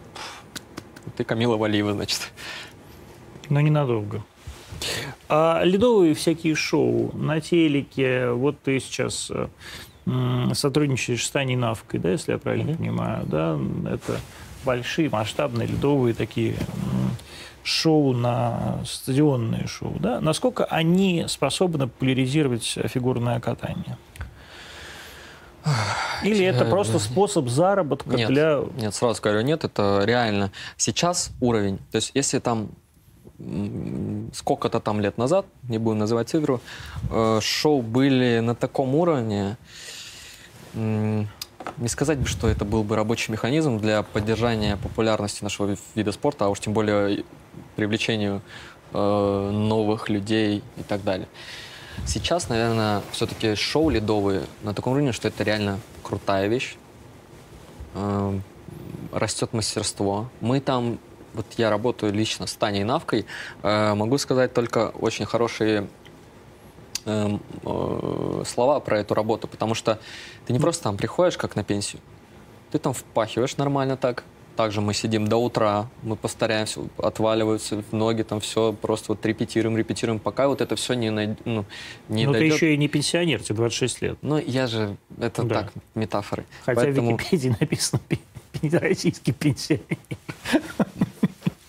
ты 1.16 1.24
Камила 1.24 1.56
Валиева, 1.56 1.92
значит. 1.92 2.30
но 3.48 3.60
ненадолго. 3.60 4.22
А 5.28 5.62
ледовые 5.64 6.14
всякие 6.14 6.54
шоу 6.54 7.10
на 7.16 7.40
телеке, 7.40 8.30
вот 8.30 8.60
ты 8.62 8.80
сейчас 8.80 9.30
э, 9.30 9.48
сотрудничаешь 10.54 11.24
с 11.26 11.30
Таней 11.30 11.56
Навкой, 11.56 12.00
да, 12.00 12.10
если 12.10 12.32
я 12.32 12.38
правильно 12.38 12.70
Мгм. 12.70 12.76
понимаю, 12.78 13.26
да, 13.26 13.58
это 13.90 14.20
большие 14.64 15.08
масштабные 15.10 15.66
ледовые 15.68 16.14
такие 16.14 16.56
шоу 17.62 18.12
на 18.12 18.80
стадионные 18.84 19.66
шоу, 19.66 19.94
да, 19.98 20.20
насколько 20.20 20.64
они 20.64 21.24
способны 21.28 21.86
популяризировать 21.86 22.74
э, 22.76 22.88
фигурное 22.88 23.40
катание? 23.40 23.98
Или 26.22 26.44
это 26.44 26.64
Э, 26.64 26.70
просто 26.70 26.98
способ 26.98 27.48
заработка 27.48 28.16
Нет. 28.16 28.28
для... 28.28 28.60
Нет, 28.76 28.94
сразу 28.94 29.20
говорю, 29.20 29.42
нет, 29.42 29.64
это 29.64 30.02
реально. 30.04 30.52
Сейчас 30.76 31.32
уровень, 31.40 31.78
то 31.90 31.96
есть 31.96 32.12
если 32.14 32.38
там 32.38 32.70
сколько-то 34.34 34.80
там 34.80 35.00
лет 35.00 35.16
назад, 35.16 35.46
не 35.68 35.78
будем 35.78 35.98
называть 35.98 36.28
цифру, 36.28 36.60
э, 37.10 37.40
шоу 37.42 37.82
были 37.82 38.40
на 38.40 38.54
таком 38.54 38.94
уровне, 38.94 39.56
не 40.74 41.88
сказать 41.88 42.18
бы, 42.18 42.26
что 42.26 42.48
это 42.48 42.64
был 42.64 42.84
бы 42.84 42.96
рабочий 42.96 43.32
механизм 43.32 43.78
для 43.78 44.02
поддержания 44.02 44.76
популярности 44.76 45.42
нашего 45.42 45.76
вида 45.94 46.12
спорта, 46.12 46.46
а 46.46 46.48
уж 46.48 46.60
тем 46.60 46.72
более 46.72 47.24
привлечению 47.76 48.42
э, 48.92 49.50
новых 49.52 50.08
людей 50.08 50.62
и 50.76 50.82
так 50.82 51.02
далее. 51.04 51.28
Сейчас, 52.06 52.48
наверное, 52.48 53.02
все-таки 53.12 53.54
шоу 53.54 53.90
ледовые 53.90 54.42
на 54.62 54.74
таком 54.74 54.94
уровне, 54.94 55.12
что 55.12 55.28
это 55.28 55.44
реально 55.44 55.80
крутая 56.02 56.48
вещь. 56.48 56.76
Э, 57.94 58.38
растет 59.12 59.52
мастерство. 59.52 60.28
Мы 60.40 60.60
там, 60.60 60.98
вот 61.34 61.46
я 61.56 61.70
работаю 61.70 62.12
лично 62.12 62.46
с 62.46 62.54
Таней 62.54 62.84
Навкой, 62.84 63.26
э, 63.62 63.94
могу 63.94 64.18
сказать 64.18 64.54
только 64.54 64.88
очень 64.90 65.24
хорошие 65.24 65.88
эм, 67.04 67.40
э, 67.64 68.42
слова 68.46 68.80
про 68.80 69.00
эту 69.00 69.14
работу, 69.14 69.48
потому 69.48 69.74
что 69.74 69.98
ты 70.46 70.52
не 70.52 70.58
просто 70.58 70.84
там 70.84 70.96
приходишь 70.96 71.36
как 71.36 71.56
на 71.56 71.64
пенсию, 71.64 72.00
ты 72.70 72.78
там 72.78 72.92
впахиваешь 72.92 73.56
нормально 73.56 73.96
так, 73.96 74.24
также 74.60 74.82
мы 74.82 74.92
сидим 74.92 75.26
до 75.26 75.38
утра, 75.38 75.88
мы 76.02 76.16
повторяемся, 76.16 76.82
отваливаются 76.98 77.82
ноги, 77.92 78.20
там 78.22 78.40
все, 78.40 78.74
просто 78.74 79.12
вот 79.12 79.24
репетируем, 79.24 79.74
репетируем, 79.78 80.18
пока 80.18 80.48
вот 80.48 80.60
это 80.60 80.76
все 80.76 80.92
не, 80.92 81.08
най- 81.10 81.34
ну, 81.46 81.64
не 82.10 82.26
Но 82.26 82.32
ты 82.34 82.40
дойдет. 82.40 82.56
еще 82.56 82.74
и 82.74 82.76
не 82.76 82.86
пенсионер, 82.88 83.42
тебе 83.42 83.56
26 83.56 84.02
лет. 84.02 84.18
Ну, 84.20 84.36
я 84.36 84.66
же, 84.66 84.98
это 85.18 85.44
Да. 85.44 85.62
так, 85.62 85.72
метафоры. 85.94 86.44
Хотя 86.66 86.82
Поэтому, 86.82 87.16
в 87.16 87.20
Википедии 87.20 87.56
написано 87.60 88.02
российский 88.80 89.32
пенсионер. 89.32 89.96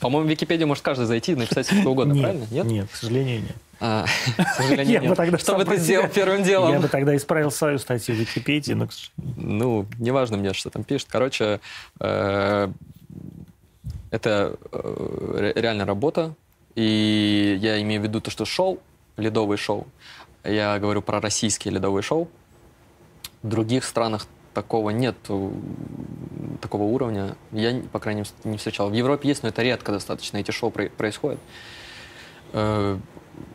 По-моему, 0.02 0.28
в 0.28 0.32
Википедию 0.32 0.68
может 0.68 0.84
каждый 0.84 1.06
зайти 1.06 1.32
и 1.32 1.36
написать 1.36 1.68
что 1.68 1.89
угодно, 1.89 2.16
правильно? 2.20 2.45
Нет? 2.52 2.66
Нет, 2.66 2.89
к 2.91 2.95
сожалению, 2.95 3.41
нет. 3.41 3.56
А, 3.80 4.06
к 4.38 4.56
сожалению, 4.58 4.93
Я 4.93 4.99
бы 5.02 5.08
нет. 5.08 5.18
тогда 5.18 5.38
Что 5.38 5.56
бы 5.56 5.66
ты 5.66 5.78
сделал 5.78 6.08
первым 6.08 6.43
делом? 6.43 6.72
Я 6.74 6.80
бы 6.80 6.88
тогда 6.88 7.16
исправил 7.16 7.49
свою 7.52 7.80
статью 7.80 8.16
в 8.16 8.18
Википедии, 8.20 8.74
но, 8.74 8.88
Ну, 9.38 9.86
неважно 9.97 10.38
мне, 10.38 10.54
что 10.54 10.70
там 10.70 10.84
пишет. 10.84 11.08
Короче, 11.10 11.60
э, 11.99 12.68
это 14.12 14.56
э, 14.72 15.36
ре- 15.56 15.62
реально 15.62 15.86
работа. 15.86 16.34
И 16.76 17.58
я 17.62 17.82
имею 17.82 18.02
в 18.02 18.04
виду 18.04 18.22
то, 18.22 18.30
что 18.32 18.45
шоу, 18.45 18.80
ледовые 19.18 19.58
шоу, 19.58 19.88
я 20.43 20.78
говорю 20.80 21.02
про 21.02 21.20
российские 21.20 21.74
ледовые 21.74 22.02
шоу. 22.04 22.30
В 23.43 23.47
других 23.49 23.84
странах 23.84 24.28
такого 24.54 24.89
нет, 24.91 25.16
э, 25.30 25.49
такого 26.62 26.84
уровня. 26.84 27.36
Я, 27.52 27.82
по 27.91 27.99
крайней 27.99 28.22
мере, 28.22 28.32
не 28.43 28.58
встречал. 28.58 28.89
В 28.89 28.93
Европе 28.93 29.28
есть, 29.30 29.43
но 29.43 29.49
это 29.49 29.62
редко 29.62 29.91
достаточно, 29.91 30.38
эти 30.38 30.52
шоу 30.52 30.72
про- 30.72 30.89
происходят. 30.89 31.39
Э, 32.54 32.97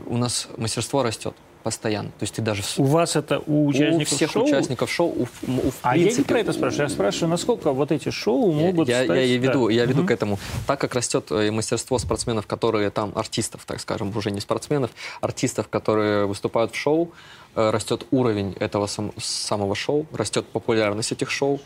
У 0.06 0.16
нас 0.16 0.48
мастерство 0.56 1.02
растет 1.02 1.34
постоянно. 1.62 2.10
То 2.10 2.22
есть 2.22 2.34
ты 2.34 2.42
даже 2.42 2.62
у 2.78 2.84
вас 2.84 3.16
это 3.16 3.40
у 3.46 3.66
участников 3.66 4.12
у 4.12 4.16
всех 4.16 4.30
шоу? 4.30 4.44
участников 4.44 4.90
шоу, 4.90 5.08
у, 5.08 5.22
у, 5.22 5.70
в 5.70 5.74
А 5.82 5.96
я 5.96 5.98
не 5.98 6.04
принципе, 6.04 6.28
про 6.28 6.38
это 6.40 6.52
спрашиваю, 6.52 6.88
я 6.88 6.94
спрашиваю, 6.94 7.30
насколько 7.30 7.72
вот 7.72 7.90
эти 7.92 8.10
шоу 8.10 8.52
я, 8.52 8.66
могут 8.66 8.88
я, 8.88 9.02
стать... 9.04 9.16
я 9.16 9.22
и 9.24 9.36
веду, 9.36 9.66
да. 9.66 9.72
я 9.74 9.84
веду 9.84 9.98
Мгм. 9.98 10.06
к 10.06 10.10
этому. 10.12 10.38
Так 10.68 10.80
как 10.80 10.94
растет 10.94 11.26
э, 11.30 11.50
мастерство 11.50 11.98
спортсменов, 11.98 12.46
которые 12.46 12.90
там, 12.90 13.12
артистов, 13.16 13.64
так 13.66 13.80
скажем, 13.80 14.16
уже 14.16 14.30
не 14.30 14.40
спортсменов, 14.40 14.92
артистов, 15.20 15.66
которые 15.68 16.26
выступают 16.26 16.72
в 16.72 16.76
шоу, 16.76 17.10
растет 17.56 18.06
уровень 18.10 18.54
этого 18.60 18.86
сам- 18.86 19.12
самого 19.18 19.74
шоу, 19.74 20.06
растет 20.12 20.46
популярность 20.46 21.12
этих 21.12 21.30
шоу, 21.30 21.60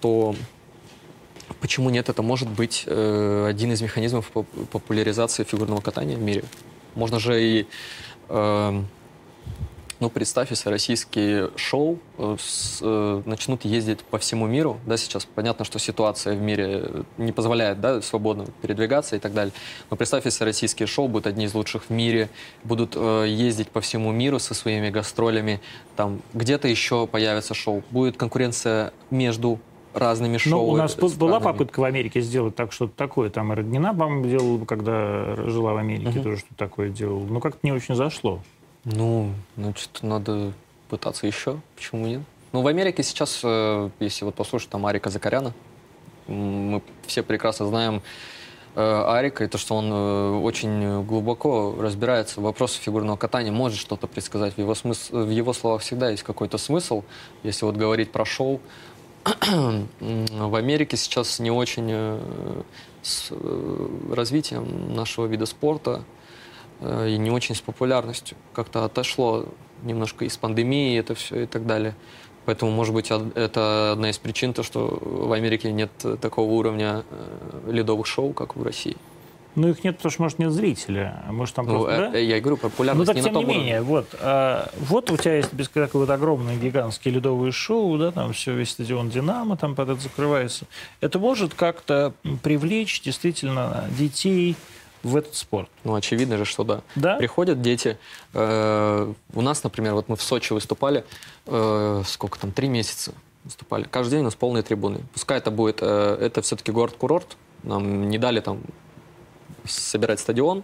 то 0.00 0.34
почему 1.60 1.90
нет? 1.90 2.08
Это 2.08 2.22
может 2.22 2.48
быть 2.48 2.84
э, 2.86 3.46
один 3.48 3.72
из 3.72 3.82
механизмов 3.82 4.30
поп- 4.30 4.68
популяризации 4.70 5.44
фигурного 5.44 5.80
катания 5.80 6.16
в 6.16 6.22
мире. 6.22 6.44
Можно 6.94 7.18
же 7.20 7.42
и 7.42 7.66
эм, 8.28 8.86
ну, 10.00 10.08
представь, 10.08 10.50
если 10.50 10.70
российские 10.70 11.50
шоу 11.56 11.98
э, 12.18 12.36
с- 12.38 12.78
э, 12.82 13.22
начнут 13.26 13.64
ездить 13.66 14.00
по 14.02 14.18
всему 14.18 14.46
миру, 14.46 14.78
да, 14.86 14.96
сейчас 14.96 15.26
понятно, 15.26 15.64
что 15.64 15.78
ситуация 15.78 16.34
в 16.34 16.40
мире 16.40 16.80
э, 16.82 17.02
не 17.18 17.32
позволяет, 17.32 17.80
да, 17.80 18.00
свободно 18.00 18.46
передвигаться 18.62 19.16
и 19.16 19.18
так 19.18 19.34
далее. 19.34 19.52
Но 19.90 19.96
представь, 19.96 20.24
если 20.24 20.44
российские 20.44 20.86
шоу 20.86 21.06
будут 21.08 21.26
одни 21.26 21.44
из 21.44 21.54
лучших 21.54 21.84
в 21.84 21.90
мире, 21.90 22.30
будут 22.64 22.94
э, 22.96 23.26
ездить 23.28 23.68
по 23.68 23.80
всему 23.82 24.10
миру 24.10 24.38
со 24.38 24.54
своими 24.54 24.88
гастролями, 24.90 25.60
там 25.96 26.22
где-то 26.32 26.66
еще 26.66 27.06
появится 27.06 27.52
шоу, 27.54 27.82
будет 27.90 28.16
конкуренция 28.16 28.92
между 29.10 29.58
разными 29.92 30.38
шоу. 30.38 30.50
Ну, 30.66 30.68
у 30.68 30.76
нас 30.76 30.94
был- 30.94 31.08
была 31.10 31.38
странами. 31.38 31.42
попытка 31.52 31.80
в 31.80 31.84
Америке 31.84 32.20
сделать 32.20 32.54
так 32.54 32.72
что-то 32.72 32.94
такое. 32.96 33.28
Там 33.28 33.52
Роднина, 33.52 33.92
по-моему, 33.92 34.24
делала, 34.26 34.64
когда 34.64 35.34
жила 35.48 35.74
в 35.74 35.76
Америке, 35.78 36.10
Мгм. 36.10 36.22
тоже 36.22 36.36
что-то 36.38 36.54
такое 36.56 36.88
делала. 36.90 37.24
Ну, 37.28 37.40
как-то 37.40 37.58
не 37.64 37.72
очень 37.72 37.94
зашло. 37.96 38.40
Ну, 38.84 39.34
значит, 39.56 39.98
надо 40.02 40.52
пытаться 40.88 41.26
еще. 41.26 41.60
Почему 41.76 42.06
нет? 42.06 42.22
Ну, 42.52 42.62
в 42.62 42.66
Америке 42.66 43.02
сейчас, 43.02 43.40
э, 43.44 43.90
если 44.00 44.24
вот 44.24 44.34
послушать 44.34 44.70
там 44.70 44.86
Арика 44.86 45.10
Закаряна, 45.10 45.52
мы 46.26 46.82
все 47.06 47.22
прекрасно 47.22 47.66
знаем 47.66 48.02
э, 48.74 49.04
Арика, 49.06 49.44
и 49.44 49.48
то, 49.48 49.58
что 49.58 49.76
он 49.76 49.92
э, 49.92 50.40
очень 50.40 51.04
глубоко 51.04 51.76
разбирается 51.78 52.40
в 52.40 52.44
вопросах 52.44 52.80
фигурного 52.82 53.16
катания, 53.16 53.52
может 53.52 53.78
что-то 53.78 54.06
предсказать. 54.06 54.54
В 54.54 54.58
его, 54.58 54.72
смыс- 54.72 55.12
в 55.12 55.30
его 55.30 55.52
словах 55.52 55.82
всегда 55.82 56.10
есть 56.10 56.22
какой-то 56.22 56.56
смысл, 56.56 57.04
если 57.42 57.66
вот 57.66 57.76
говорить 57.76 58.10
про 58.10 58.24
шоу. 58.24 58.60
В 60.00 60.54
Америке 60.54 60.96
сейчас 60.96 61.38
не 61.38 61.50
очень 61.50 62.18
с 63.02 63.30
развитием 64.10 64.94
нашего 64.94 65.26
вида 65.26 65.44
спорта 65.44 66.04
и 66.82 67.16
не 67.18 67.30
очень 67.30 67.54
с 67.54 67.60
популярностью. 67.60 68.36
Как-то 68.52 68.84
отошло 68.84 69.46
немножко 69.82 70.24
из 70.24 70.36
пандемии 70.36 70.98
это 70.98 71.14
все 71.14 71.42
и 71.42 71.46
так 71.46 71.66
далее. 71.66 71.94
Поэтому, 72.46 72.70
может 72.70 72.94
быть, 72.94 73.10
это 73.34 73.92
одна 73.92 74.10
из 74.10 74.18
причин, 74.18 74.52
то, 74.54 74.62
что 74.62 74.98
в 75.00 75.32
Америке 75.32 75.70
нет 75.72 75.90
э, 76.04 76.16
такого 76.20 76.50
уровня 76.50 77.04
э, 77.10 77.70
ледовых 77.70 78.06
шоу, 78.06 78.32
как 78.32 78.56
в 78.56 78.62
России. 78.62 78.96
Ну, 79.56 79.68
их 79.68 79.84
нет, 79.84 79.96
потому 79.96 80.10
что, 80.10 80.22
может, 80.22 80.38
нет 80.38 80.50
зрителя. 80.52 81.22
Может, 81.28 81.54
там 81.54 81.66
Ну, 81.66 81.72
просто... 81.80 81.90
э, 81.92 82.10
да? 82.12 82.18
э, 82.18 82.24
Я 82.24 82.38
и 82.38 82.40
говорю, 82.40 82.56
Ну, 82.62 82.68
популярность 82.70 83.06
так, 83.08 83.16
не 83.16 83.22
тем 83.22 83.34
на 83.34 83.38
не 83.40 83.44
том 83.44 83.54
менее, 83.54 83.80
уровне. 83.82 83.90
вот, 83.90 84.06
а, 84.20 84.70
вот 84.78 85.10
у 85.10 85.16
тебя 85.18 85.36
есть 85.36 85.52
без 85.52 85.68
такое 85.68 86.00
вот 86.06 86.10
огромные 86.10 86.56
гигантские 86.56 87.14
ледовые 87.14 87.52
шоу, 87.52 87.98
да, 87.98 88.10
там 88.10 88.32
все, 88.32 88.54
весь 88.54 88.70
стадион 88.70 89.10
«Динамо» 89.10 89.56
там 89.56 89.74
под 89.74 89.90
это 89.90 90.00
закрывается. 90.00 90.64
Это 91.00 91.18
может 91.18 91.54
как-то 91.54 92.14
привлечь 92.42 93.02
действительно 93.02 93.84
детей 93.98 94.56
в 95.02 95.16
этот 95.16 95.34
спорт, 95.34 95.68
Ну, 95.84 95.94
очевидно 95.94 96.36
же, 96.36 96.44
что 96.44 96.64
да. 96.64 96.82
да? 96.94 97.16
Приходят 97.16 97.62
дети. 97.62 97.98
э, 98.34 99.12
у 99.34 99.40
нас, 99.40 99.62
например, 99.64 99.94
вот 99.94 100.08
мы 100.08 100.16
в 100.16 100.22
Сочи 100.22 100.52
выступали, 100.52 101.04
э, 101.46 102.02
сколько 102.06 102.38
там, 102.38 102.52
три 102.52 102.68
месяца 102.68 103.12
выступали. 103.44 103.84
Каждый 103.84 104.12
день 104.12 104.20
у 104.20 104.24
нас 104.24 104.34
полные 104.34 104.62
трибуны. 104.62 105.00
Пускай 105.12 105.38
это 105.38 105.50
будет, 105.50 105.78
э, 105.80 106.18
это 106.20 106.42
все-таки 106.42 106.70
город-курорт. 106.72 107.36
Нам 107.62 108.08
не 108.08 108.18
дали 108.18 108.40
там 108.40 108.60
собирать 109.64 110.20
стадион. 110.20 110.62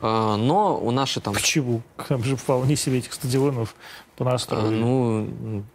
Но 0.00 0.78
у 0.82 0.90
нашей 0.90 1.22
там 1.22 1.34
Почему? 1.34 1.80
Там 2.08 2.22
же 2.24 2.36
вполне 2.36 2.76
себе 2.76 2.98
этих 2.98 3.12
стадионов 3.14 3.74
А, 4.16 4.18
понастроили. 4.24 4.76
Ну, 4.76 5.28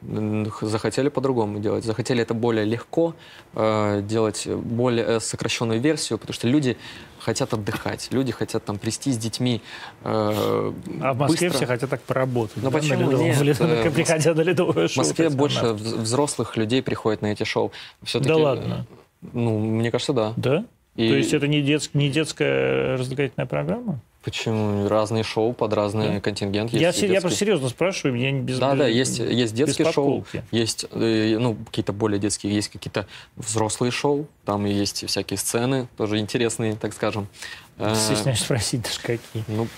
м, 0.04 0.50
х- 0.50 0.66
захотели 0.68 1.10
по-другому 1.10 1.60
делать. 1.60 1.84
Захотели 1.84 2.22
это 2.22 2.34
более 2.34 2.64
легко, 2.66 3.14
э, 3.54 4.02
делать 4.04 4.48
более 4.48 5.06
э, 5.06 5.20
сокращенную 5.20 5.82
версию, 5.82 6.20
потому 6.20 6.34
что 6.34 6.48
люди 6.48 6.78
хотят 7.20 7.54
отдыхать, 7.54 8.08
люди 8.12 8.32
хотят 8.32 8.64
там 8.64 8.78
прийти 8.78 9.12
с 9.12 9.18
детьми. 9.18 9.62
э, 10.04 10.72
а 11.02 11.14
в 11.14 11.18
Москве 11.18 11.50
быстро. 11.50 11.58
все 11.58 11.66
хотят 11.68 11.90
так 11.90 12.02
поработать. 12.02 12.56
Ну, 12.58 12.64
да, 12.64 12.70
на 12.70 12.72
почему 12.80 13.12
ледовом- 13.12 13.24
нет? 13.26 13.38
в 13.38 13.44
лед- 13.44 13.58
Э, 13.62 13.92
Приходя 13.96 14.34
на 14.34 14.42
ледовое 14.42 14.88
В 14.88 14.92
шоу. 14.92 15.04
Москве 15.04 15.30
больше 15.30 15.66
вз- 15.66 15.98
взрослых 15.98 16.56
людей 16.56 16.82
приходит 16.82 17.22
на 17.22 17.28
эти 17.34 17.44
шоу. 17.44 17.72
Все-таки, 18.04 18.30
Да 18.30 18.38
ладно? 18.38 18.86
Ну, 19.34 19.60
мне 19.60 19.92
кажется, 19.92 20.14
да. 20.14 20.34
Да? 20.38 20.64
И 20.96 21.10
То 21.10 21.16
есть 21.16 21.34
это 21.34 21.48
не, 21.48 21.62
детск- 21.62 21.90
не 21.94 22.10
детская 22.10 22.96
развлекательная 22.98 23.48
программа? 23.48 24.00
Почему? 24.22 24.90
Разные 24.90 25.24
шоу 25.24 25.54
под 25.54 25.72
разный 25.74 26.16
Да. 26.16 26.20
контингент. 26.20 26.72
Я, 26.74 26.88
Есть 26.88 27.00
се- 27.00 27.06
я 27.06 27.14
детские. 27.14 27.22
просто 27.22 27.40
серьезно 27.40 27.70
спрашиваю, 27.70 28.20
я 28.20 28.32
не 28.32 28.42
без 28.42 28.60
Да, 28.60 28.76
да, 28.76 28.86
есть, 28.86 29.20
есть 29.20 29.54
детские 29.56 29.86
без 29.88 29.94
шоу, 29.94 30.26
есть 30.52 30.86
э, 30.92 31.38
ну, 31.40 31.56
какие-то 31.56 31.94
более 31.94 32.20
детские, 32.20 32.54
есть 32.54 32.68
какие-то 32.68 33.08
взрослые 33.38 33.92
шоу, 33.92 34.28
там 34.44 34.66
есть 34.66 35.08
всякие 35.08 35.38
сцены, 35.38 35.88
тоже 35.96 36.20
интересные, 36.20 36.76
так 36.76 36.94
скажем. 36.94 37.30
Э, 37.78 37.96
Стесняюсь 37.96 38.40
спросить 38.42 38.82
даже 38.82 39.00
какие. 39.00 39.46
Ну, 39.48 39.70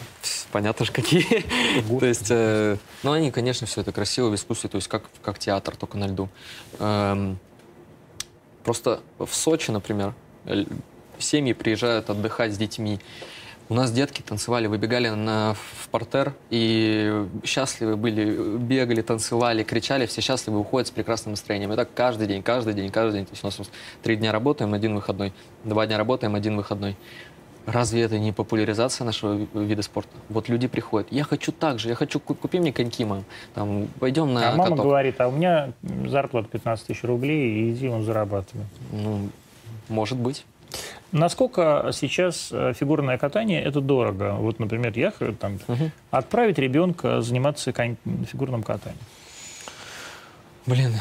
понятно 0.51 0.87
же, 0.87 0.91
какие. 0.91 1.45
То 1.99 2.05
есть, 2.07 2.27
э, 2.31 2.77
ну, 3.03 3.11
они, 3.11 3.29
конечно, 3.29 3.67
все 3.67 3.81
это 3.81 3.91
красиво, 3.91 4.29
в 4.29 4.35
искусстве, 4.35 4.71
то 4.71 4.77
есть 4.77 4.87
как, 4.87 5.03
как 5.21 5.37
театр, 5.37 5.75
только 5.75 5.99
на 5.99 6.07
льду. 6.07 6.29
Эм, 6.79 7.37
просто 8.63 9.01
в 9.19 9.29
Сочи, 9.31 9.69
например, 9.69 10.15
семьи 11.19 11.53
приезжают 11.53 12.09
отдыхать 12.09 12.53
с 12.55 12.57
детьми. 12.57 12.99
У 13.71 13.73
нас 13.73 13.89
детки 13.89 14.21
танцевали, 14.21 14.67
выбегали 14.67 15.07
на, 15.07 15.53
в 15.53 15.87
портер 15.87 16.33
и 16.49 17.25
счастливы 17.45 17.95
были, 17.95 18.57
бегали, 18.57 19.01
танцевали, 19.01 19.63
кричали, 19.63 20.07
все 20.07 20.19
счастливы, 20.19 20.59
уходят 20.59 20.89
с 20.89 20.91
прекрасным 20.91 21.31
настроением. 21.31 21.71
И 21.71 21.77
так 21.77 21.87
каждый 21.93 22.27
день, 22.27 22.43
каждый 22.43 22.73
день, 22.73 22.91
каждый 22.91 23.19
день. 23.19 23.25
То 23.27 23.31
есть 23.31 23.43
у 23.45 23.47
нас 23.47 23.71
три 24.03 24.17
дня 24.17 24.33
работаем, 24.33 24.73
один 24.73 24.93
выходной. 24.93 25.31
Два 25.63 25.87
дня 25.87 25.97
работаем, 25.97 26.35
один 26.35 26.57
выходной. 26.57 26.97
Разве 27.65 28.01
это 28.01 28.19
не 28.19 28.33
популяризация 28.33 29.05
нашего 29.05 29.47
вида 29.53 29.83
спорта? 29.83 30.11
Вот 30.27 30.49
люди 30.49 30.67
приходят, 30.67 31.09
я 31.09 31.23
хочу 31.23 31.53
так 31.53 31.79
же, 31.79 31.87
я 31.87 31.95
хочу, 31.95 32.19
купи 32.19 32.59
мне 32.59 32.73
коньки, 32.73 33.05
мам, 33.05 33.23
там, 33.53 33.87
пойдем 34.01 34.33
на 34.33 34.49
А 34.49 34.51
мама 34.51 34.71
каток. 34.71 34.85
говорит, 34.85 35.21
а 35.21 35.29
у 35.29 35.31
меня 35.31 35.71
зарплата 36.07 36.49
15 36.49 36.87
тысяч 36.87 37.03
рублей, 37.05 37.49
и 37.53 37.71
иди 37.71 37.87
он 37.87 38.03
зарабатывай. 38.03 38.65
Ну, 38.91 39.29
может 39.87 40.17
быть. 40.17 40.43
Насколько 41.11 41.89
сейчас 41.93 42.49
э, 42.51 42.73
фигурное 42.73 43.17
катание 43.17 43.61
это 43.61 43.81
дорого? 43.81 44.35
Вот, 44.39 44.59
например, 44.59 44.93
я 44.95 45.11
там, 45.39 45.59
Мгм. 45.67 45.91
отправить 46.09 46.57
ребенка 46.57 47.21
заниматься 47.21 47.73
фигурным 48.31 48.63
катанием. 48.63 49.01
Блин, 50.65 50.93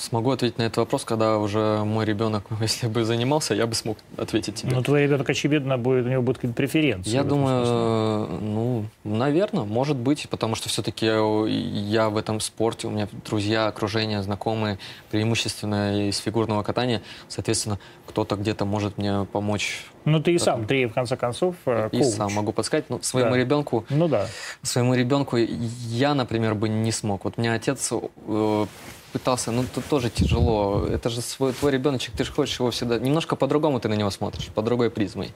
смогу 0.00 0.30
ответить 0.30 0.58
на 0.58 0.62
этот 0.62 0.78
вопрос, 0.78 1.04
когда 1.04 1.38
уже 1.38 1.82
мой 1.84 2.04
ребенок, 2.04 2.44
если 2.60 2.86
бы 2.88 3.04
занимался, 3.04 3.54
я 3.54 3.66
бы 3.66 3.74
смог 3.74 3.98
ответить 4.16 4.56
тебе. 4.56 4.74
Но 4.74 4.82
твой 4.82 5.02
ребенок, 5.04 5.28
очевидно, 5.28 5.78
будет, 5.78 6.06
у 6.06 6.08
него 6.08 6.22
будут 6.22 6.38
какие-то 6.38 6.56
преференции. 6.56 7.10
Я 7.10 7.22
думаю, 7.24 8.26
смысле. 8.26 8.46
ну, 8.48 8.84
наверное, 9.04 9.64
может 9.64 9.96
быть, 9.96 10.26
потому 10.30 10.54
что 10.54 10.68
все-таки 10.68 11.06
я, 11.06 12.08
в 12.08 12.16
этом 12.16 12.40
спорте, 12.40 12.86
у 12.86 12.90
меня 12.90 13.08
друзья, 13.24 13.66
окружение, 13.66 14.22
знакомые, 14.22 14.78
преимущественно 15.10 16.08
из 16.08 16.18
фигурного 16.18 16.62
катания, 16.62 17.02
соответственно, 17.28 17.78
кто-то 18.06 18.36
где-то 18.36 18.64
может 18.64 18.98
мне 18.98 19.24
помочь 19.30 19.84
Ну, 20.04 20.20
ты 20.20 20.32
и 20.32 20.38
сам, 20.38 20.66
ты, 20.66 20.86
в 20.88 20.92
конце 20.94 21.16
концов, 21.16 21.54
э, 21.66 21.88
и 21.92 21.98
коуч. 21.98 22.14
сам 22.14 22.32
могу 22.32 22.52
подсказать. 22.52 22.86
Ну, 22.88 22.98
своему 23.02 23.32
Да. 23.32 23.36
ребенку, 23.38 23.84
Ну 23.90 24.08
да. 24.08 24.26
своему 24.62 24.94
ребенку 24.94 25.36
я, 25.36 26.14
например, 26.14 26.54
бы 26.54 26.68
не 26.68 26.90
смог. 26.90 27.24
Вот 27.24 27.34
у 27.36 27.40
меня 27.40 27.54
отец 27.54 27.92
э, 27.92 28.66
пытался, 29.12 29.50
ну, 29.52 29.64
тут 29.74 29.84
тоже 29.86 30.10
тяжело. 30.10 30.86
Это 30.86 31.10
же 31.10 31.20
свой, 31.20 31.52
твой 31.52 31.72
ребеночек, 31.72 32.14
ты 32.16 32.24
же 32.24 32.32
хочешь 32.32 32.58
его 32.60 32.70
всегда... 32.70 32.98
Немножко 32.98 33.36
по-другому 33.36 33.80
ты 33.80 33.88
на 33.88 33.94
него 33.94 34.10
смотришь, 34.10 34.46
по 34.54 34.62
другой 34.62 34.90
призмой. 34.90 35.32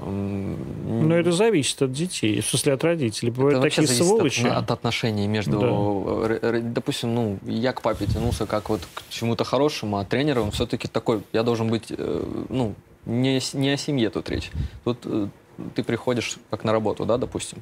Но 0.00 1.16
это 1.16 1.32
зависит 1.32 1.82
от 1.82 1.92
детей, 1.92 2.40
в 2.40 2.46
смысле 2.46 2.74
от 2.74 2.84
родителей. 2.84 3.30
Бывают 3.32 3.54
Это 3.54 3.62
вообще 3.62 3.82
такие 3.82 3.96
зависит 3.96 4.02
от- 4.12 4.16
сволочи. 4.18 4.46
От, 4.46 4.70
отношений 4.70 5.26
между, 5.26 5.60
э, 5.60 6.24
р- 6.24 6.54
р- 6.56 6.62
допустим, 6.62 7.14
ну, 7.14 7.38
я 7.44 7.72
к 7.72 7.82
папе 7.82 8.06
тянулся 8.06 8.46
как 8.46 8.68
вот 8.68 8.80
к 8.94 9.02
чему-то 9.08 9.44
хорошему, 9.44 9.98
а 9.98 10.04
тренер, 10.04 10.38
он 10.40 10.50
все-таки 10.52 10.86
такой, 10.88 11.22
я 11.32 11.42
должен 11.42 11.68
быть, 11.68 11.86
э, 11.90 12.44
ну, 12.48 12.74
не, 13.06 13.40
не 13.54 13.70
о 13.70 13.76
семье 13.76 14.10
тут 14.10 14.28
речь. 14.30 14.50
Тут 14.84 14.98
э, 15.04 15.26
ты 15.74 15.82
приходишь 15.82 16.36
как 16.50 16.62
на 16.64 16.72
работу, 16.72 17.04
да, 17.04 17.16
допустим. 17.18 17.58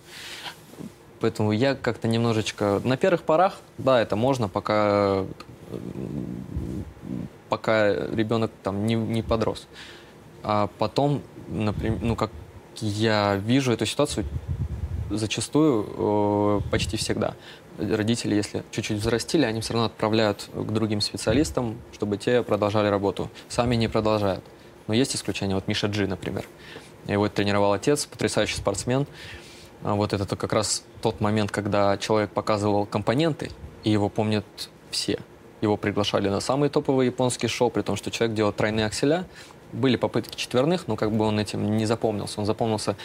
Поэтому 1.20 1.52
я 1.52 1.74
как-то 1.74 2.08
немножечко... 2.08 2.80
На 2.84 2.96
первых 2.96 3.22
порах, 3.22 3.56
да, 3.78 4.00
это 4.00 4.16
можно, 4.16 4.48
пока, 4.48 5.24
пока 7.48 7.94
ребенок 7.94 8.50
там 8.62 8.86
не, 8.86 8.94
не 8.94 9.22
подрос. 9.22 9.66
А 10.42 10.68
потом, 10.78 11.22
например, 11.48 11.98
ну, 12.02 12.16
как 12.16 12.30
я 12.80 13.36
вижу 13.36 13.72
эту 13.72 13.86
ситуацию, 13.86 14.26
зачастую, 15.10 16.62
почти 16.70 16.96
всегда, 16.96 17.34
родители, 17.78 18.34
если 18.34 18.64
чуть-чуть 18.70 18.98
взрастили, 18.98 19.44
они 19.44 19.60
все 19.60 19.72
равно 19.72 19.86
отправляют 19.86 20.48
к 20.52 20.70
другим 20.72 21.00
специалистам, 21.00 21.78
чтобы 21.92 22.16
те 22.16 22.42
продолжали 22.42 22.88
работу. 22.88 23.30
Сами 23.48 23.76
не 23.76 23.88
продолжают. 23.88 24.44
Но 24.86 24.94
есть 24.94 25.16
исключения. 25.16 25.54
Вот 25.54 25.68
Миша 25.68 25.88
Джи, 25.88 26.06
например. 26.06 26.46
Его 27.06 27.28
тренировал 27.28 27.72
отец, 27.72 28.06
потрясающий 28.06 28.56
спортсмен. 28.56 29.06
А 29.82 29.94
Вот 29.94 30.12
это 30.12 30.24
то 30.24 30.36
как 30.36 30.52
раз 30.52 30.82
тот 31.06 31.20
момент, 31.20 31.52
когда 31.52 31.96
человек 31.98 32.32
показывал 32.32 32.84
компоненты, 32.84 33.52
и 33.84 33.90
его 33.90 34.08
помнят 34.08 34.44
все. 34.90 35.20
Его 35.60 35.76
приглашали 35.76 36.28
на 36.28 36.40
самые 36.40 36.68
топовые 36.68 37.06
японские 37.06 37.48
шоу, 37.48 37.70
при 37.70 37.82
том, 37.82 37.94
что 37.94 38.10
человек 38.10 38.36
делал 38.36 38.52
тройные 38.52 38.86
акселя. 38.86 39.24
Были 39.72 39.94
попытки 39.94 40.34
четверных, 40.34 40.88
но 40.88 40.96
как 40.96 41.12
бы 41.12 41.24
он 41.24 41.38
этим 41.38 41.76
не 41.76 41.86
запомнился. 41.86 42.40
Он 42.40 42.46
запомнился 42.46 42.96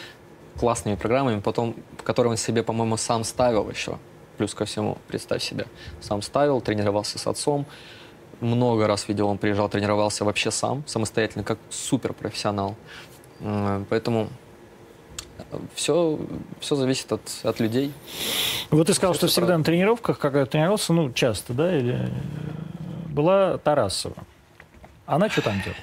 классными 0.58 0.96
программами, 0.96 1.38
потом, 1.40 1.76
которые 2.02 2.32
он 2.32 2.36
себе, 2.36 2.64
по-моему, 2.64 2.96
сам 2.96 3.22
ставил 3.22 3.70
еще. 3.70 3.98
Плюс 4.36 4.52
ко 4.52 4.64
всему, 4.64 4.98
представь 5.06 5.44
себе, 5.44 5.66
сам 6.00 6.22
ставил, 6.22 6.60
тренировался 6.60 7.20
с 7.20 7.28
отцом. 7.28 7.66
Много 8.40 8.88
раз 8.88 9.06
видел, 9.06 9.28
он 9.28 9.38
приезжал, 9.38 9.68
тренировался 9.68 10.24
вообще 10.24 10.50
сам, 10.50 10.82
самостоятельно, 10.88 11.44
как 11.44 11.60
суперпрофессионал. 11.70 12.74
Поэтому 13.88 14.28
все, 15.74 16.18
все 16.60 16.76
зависит 16.76 17.12
от, 17.12 17.22
от 17.42 17.60
людей. 17.60 17.92
Вот 18.70 18.86
ты 18.86 18.94
сказал, 18.94 19.12
Всё 19.12 19.18
что 19.18 19.26
это 19.26 19.32
всегда 19.32 19.58
на 19.58 19.64
тренировках, 19.64 20.18
когда 20.18 20.46
тренировался, 20.46 20.92
ну, 20.92 21.12
часто, 21.12 21.52
да, 21.52 21.76
или... 21.76 21.94
э, 21.94 22.08
была 23.08 23.58
Тарасова. 23.58 24.16
Она 25.06 25.28
что 25.28 25.42
там 25.42 25.60
делала? 25.62 25.80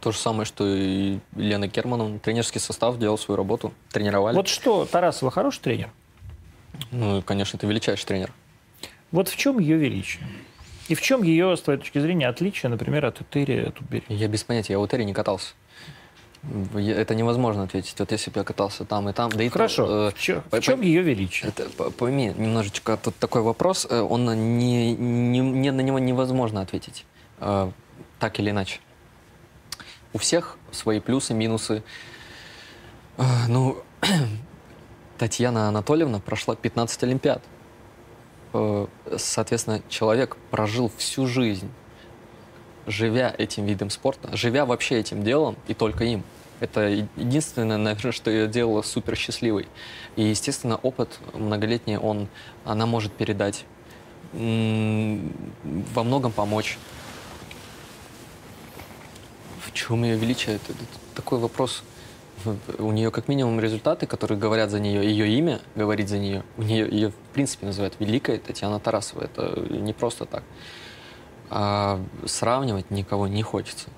То 0.00 0.12
же 0.12 0.18
самое, 0.18 0.44
что 0.44 0.64
и 0.66 1.18
Лена 1.34 1.68
Кермановна. 1.68 2.18
Тренерский 2.18 2.60
состав 2.60 2.98
делал 2.98 3.18
свою 3.18 3.36
работу, 3.36 3.72
тренировали. 3.90 4.36
Вот 4.36 4.48
что, 4.48 4.84
Тарасова 4.84 5.30
хороший 5.30 5.60
тренер? 5.60 5.90
Ну, 6.90 7.22
конечно, 7.22 7.56
это 7.56 7.66
величайший 7.66 8.06
тренер. 8.06 8.32
Вот 9.10 9.28
в 9.28 9.36
чем 9.36 9.58
ее 9.58 9.76
величие? 9.76 10.24
И 10.88 10.94
в 10.94 11.02
чем 11.02 11.22
ее, 11.22 11.56
с 11.56 11.62
твоей 11.62 11.80
точки 11.80 11.98
зрения, 11.98 12.28
отличие, 12.28 12.70
например, 12.70 13.06
от 13.06 13.20
Этери, 13.20 13.66
от 13.66 13.80
Убери? 13.80 14.04
Я 14.08 14.28
без 14.28 14.44
понятия, 14.44 14.74
я 14.74 14.80
у 14.80 14.86
Терри 14.86 15.02
не 15.02 15.12
катался. 15.12 15.54
Это 16.74 17.14
невозможно 17.14 17.64
ответить. 17.64 17.96
Вот 17.98 18.12
если 18.12 18.30
бы 18.30 18.38
я 18.40 18.44
катался 18.44 18.84
там 18.84 19.08
и 19.08 19.12
там, 19.12 19.30
да 19.30 19.42
и 19.42 19.48
то, 19.48 19.54
Хорошо. 19.54 20.08
э, 20.08 20.10
в, 20.10 20.14
чё- 20.18 20.40
в 20.42 20.44
по- 20.50 20.60
чем 20.60 20.78
по- 20.78 20.82
ее 20.84 21.02
величие? 21.02 21.48
Это, 21.48 21.68
по- 21.70 21.90
пойми, 21.90 22.32
немножечко 22.36 22.96
тут 22.96 23.16
такой 23.16 23.42
вопрос, 23.42 23.86
э, 23.90 24.00
он 24.00 24.26
не, 24.58 24.94
не, 24.94 25.40
не- 25.40 25.72
на 25.72 25.80
него 25.80 25.98
невозможно 25.98 26.60
ответить, 26.60 27.04
э, 27.40 27.70
так 28.20 28.38
или 28.38 28.50
иначе. 28.50 28.80
У 30.12 30.18
всех 30.18 30.56
свои 30.70 31.00
плюсы, 31.00 31.34
минусы. 31.34 31.82
Э, 33.18 33.22
Ну, 33.48 33.78
Татьяна 35.18 35.68
Анатольевна 35.68 36.20
прошла 36.20 36.54
15 36.54 37.02
Олимпиад. 37.02 37.42
Э, 38.52 38.86
Соответственно, 39.16 39.82
человек 39.88 40.36
прожил 40.50 40.90
всю 40.96 41.26
жизнь, 41.26 41.68
живя 42.86 43.34
этим 43.36 43.66
видом 43.66 43.90
спорта, 43.90 44.36
живя 44.36 44.64
вообще 44.64 44.98
этим 44.98 45.22
делом 45.22 45.56
и 45.68 45.74
только 45.74 46.04
им. 46.04 46.22
Это 46.60 46.88
единственное, 47.16 47.76
наверное, 47.78 48.12
что 48.12 48.30
ее 48.30 48.48
делало 48.48 48.82
супер 48.82 49.16
счастливой. 49.16 49.68
И, 50.16 50.22
естественно, 50.22 50.76
опыт 50.76 51.18
многолетний, 51.34 51.96
он, 51.96 52.28
она 52.64 52.86
может 52.86 53.12
передать, 53.12 53.64
во 54.32 56.02
многом 56.02 56.32
помочь. 56.32 56.78
В 59.60 59.72
чем 59.72 60.04
ее 60.04 60.16
величие? 60.16 60.56
Это, 60.56 60.72
это 60.72 61.14
такой 61.14 61.38
вопрос. 61.38 61.82
У 62.78 62.92
нее 62.92 63.10
как 63.10 63.28
минимум 63.28 63.60
результаты, 63.60 64.06
которые 64.06 64.38
говорят 64.38 64.70
за 64.70 64.78
нее, 64.78 65.04
ее 65.04 65.28
имя 65.38 65.60
говорит 65.74 66.08
за 66.08 66.18
нее. 66.18 66.44
У 66.56 66.62
нее 66.62 66.88
ее 66.88 67.08
в 67.10 67.14
принципе 67.32 67.66
называют 67.66 67.94
Великая 67.98 68.38
Татьяна 68.38 68.78
Тарасова. 68.78 69.24
Это 69.24 69.58
не 69.70 69.92
просто 69.92 70.26
так. 70.26 70.42
А 71.50 72.00
сравнивать 72.24 72.90
никого 72.90 73.26
не 73.26 73.42
хочется. 73.42 73.88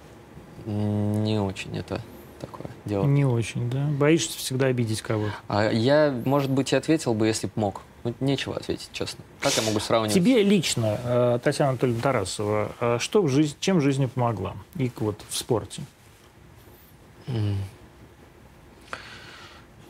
Не 0.66 1.38
очень 1.38 1.76
это 1.76 2.02
такое 2.40 2.66
дело. 2.84 3.04
Не 3.04 3.24
очень, 3.24 3.70
да? 3.70 3.86
Боишься 3.86 4.38
всегда 4.38 4.66
обидеть 4.66 5.02
кого-то. 5.02 5.32
А 5.48 5.70
я, 5.70 6.14
может 6.24 6.50
быть, 6.50 6.72
и 6.72 6.76
ответил 6.76 7.14
бы, 7.14 7.26
если 7.26 7.46
бы 7.46 7.52
мог. 7.56 7.82
Ну, 8.04 8.14
нечего 8.20 8.54
ответить, 8.56 8.90
честно. 8.92 9.24
Как 9.40 9.52
я 9.56 9.62
могу 9.62 9.80
сравнивать? 9.80 10.14
Тебе 10.14 10.42
лично, 10.42 10.98
э, 11.02 11.38
Татьяна 11.42 11.70
Анатольевна 11.70 12.00
Тарасова, 12.00 12.72
э, 12.80 12.98
что 13.00 13.22
в 13.22 13.28
жизни, 13.28 13.56
чем 13.58 13.78
в 13.78 13.80
жизни 13.80 14.06
помогла? 14.06 14.54
И 14.76 14.90
вот 14.98 15.20
в 15.28 15.36
спорте. 15.36 15.82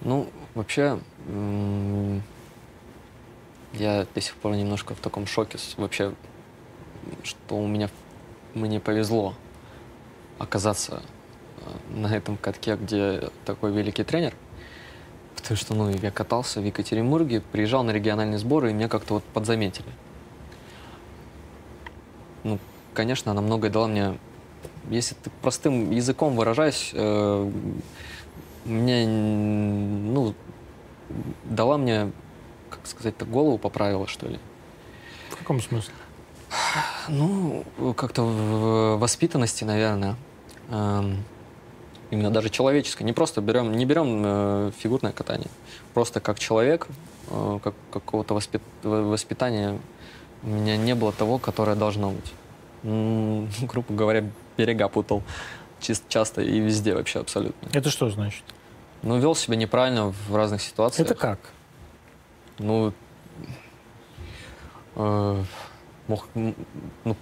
Ну, 0.00 0.28
вообще, 0.54 0.98
я 3.74 4.06
до 4.14 4.20
сих 4.20 4.34
пор 4.36 4.54
немножко 4.54 4.94
в 4.94 5.00
таком 5.00 5.26
шоке 5.26 5.58
вообще, 5.76 6.14
что 7.24 7.56
у 7.56 7.66
меня 7.66 7.88
мне 8.54 8.80
повезло 8.80 9.34
оказаться 10.38 11.02
э, 11.58 11.98
на 11.98 12.14
этом 12.14 12.36
катке, 12.36 12.76
где 12.76 13.30
такой 13.44 13.72
великий 13.72 14.04
тренер. 14.04 14.34
Потому 15.36 15.56
что, 15.56 15.74
ну, 15.74 15.90
я 15.90 16.10
катался 16.10 16.60
в 16.60 16.64
Екатеринбурге, 16.64 17.40
приезжал 17.40 17.84
на 17.84 17.90
региональные 17.90 18.38
сборы, 18.38 18.70
и 18.70 18.74
меня 18.74 18.88
как-то 18.88 19.14
вот 19.14 19.24
подзаметили. 19.24 19.86
Ну, 22.44 22.58
конечно, 22.94 23.30
она 23.32 23.40
многое 23.40 23.70
дала 23.70 23.86
мне 23.86 24.18
если 24.90 25.14
ты 25.14 25.30
простым 25.42 25.90
языком 25.90 26.36
выражаясь, 26.36 26.90
э, 26.94 27.50
мне, 28.64 29.06
ну, 29.06 30.34
дала 31.44 31.78
мне, 31.78 32.10
как 32.70 32.86
сказать-то, 32.86 33.24
голову 33.24 33.58
поправила, 33.58 34.06
что 34.06 34.28
ли. 34.28 34.38
В 35.30 35.36
каком 35.36 35.60
смысле? 35.60 35.92
Ну, 37.08 37.64
как-то 37.96 38.22
в 38.22 38.96
воспитанности, 38.98 39.64
наверное. 39.64 40.16
Эм, 40.70 41.24
именно 42.10 42.30
даже 42.30 42.48
человеческой. 42.50 43.02
Не 43.04 43.12
просто 43.12 43.40
берем, 43.40 43.72
не 43.72 43.84
берем 43.84 44.22
э, 44.24 44.70
фигурное 44.78 45.12
катание. 45.12 45.48
Просто 45.94 46.20
как 46.20 46.38
человек, 46.38 46.86
э, 47.30 47.58
как 47.62 47.74
какого-то 47.92 48.34
воспит- 48.34 48.62
воспитания 48.82 49.78
у 50.42 50.48
меня 50.48 50.76
не 50.76 50.94
было 50.94 51.12
того, 51.12 51.38
которое 51.38 51.76
должно 51.76 52.10
быть. 52.10 52.32
М, 52.82 53.48
грубо 53.62 53.92
говоря, 53.94 54.24
берега 54.56 54.88
путал. 54.88 55.22
чис- 55.80 56.02
часто 56.08 56.42
и 56.42 56.58
везде 56.60 56.94
вообще 56.94 57.20
абсолютно. 57.20 57.68
Это 57.72 57.90
что 57.90 58.10
значит? 58.10 58.42
Ну, 59.02 59.18
вел 59.18 59.34
себя 59.34 59.56
неправильно 59.56 60.12
в 60.28 60.34
разных 60.34 60.60
ситуациях. 60.62 61.06
Это 61.06 61.14
как? 61.14 61.38
Ну, 62.58 62.92
э, 64.96 65.42
мог, 66.08 66.26
ну, 66.34 67.16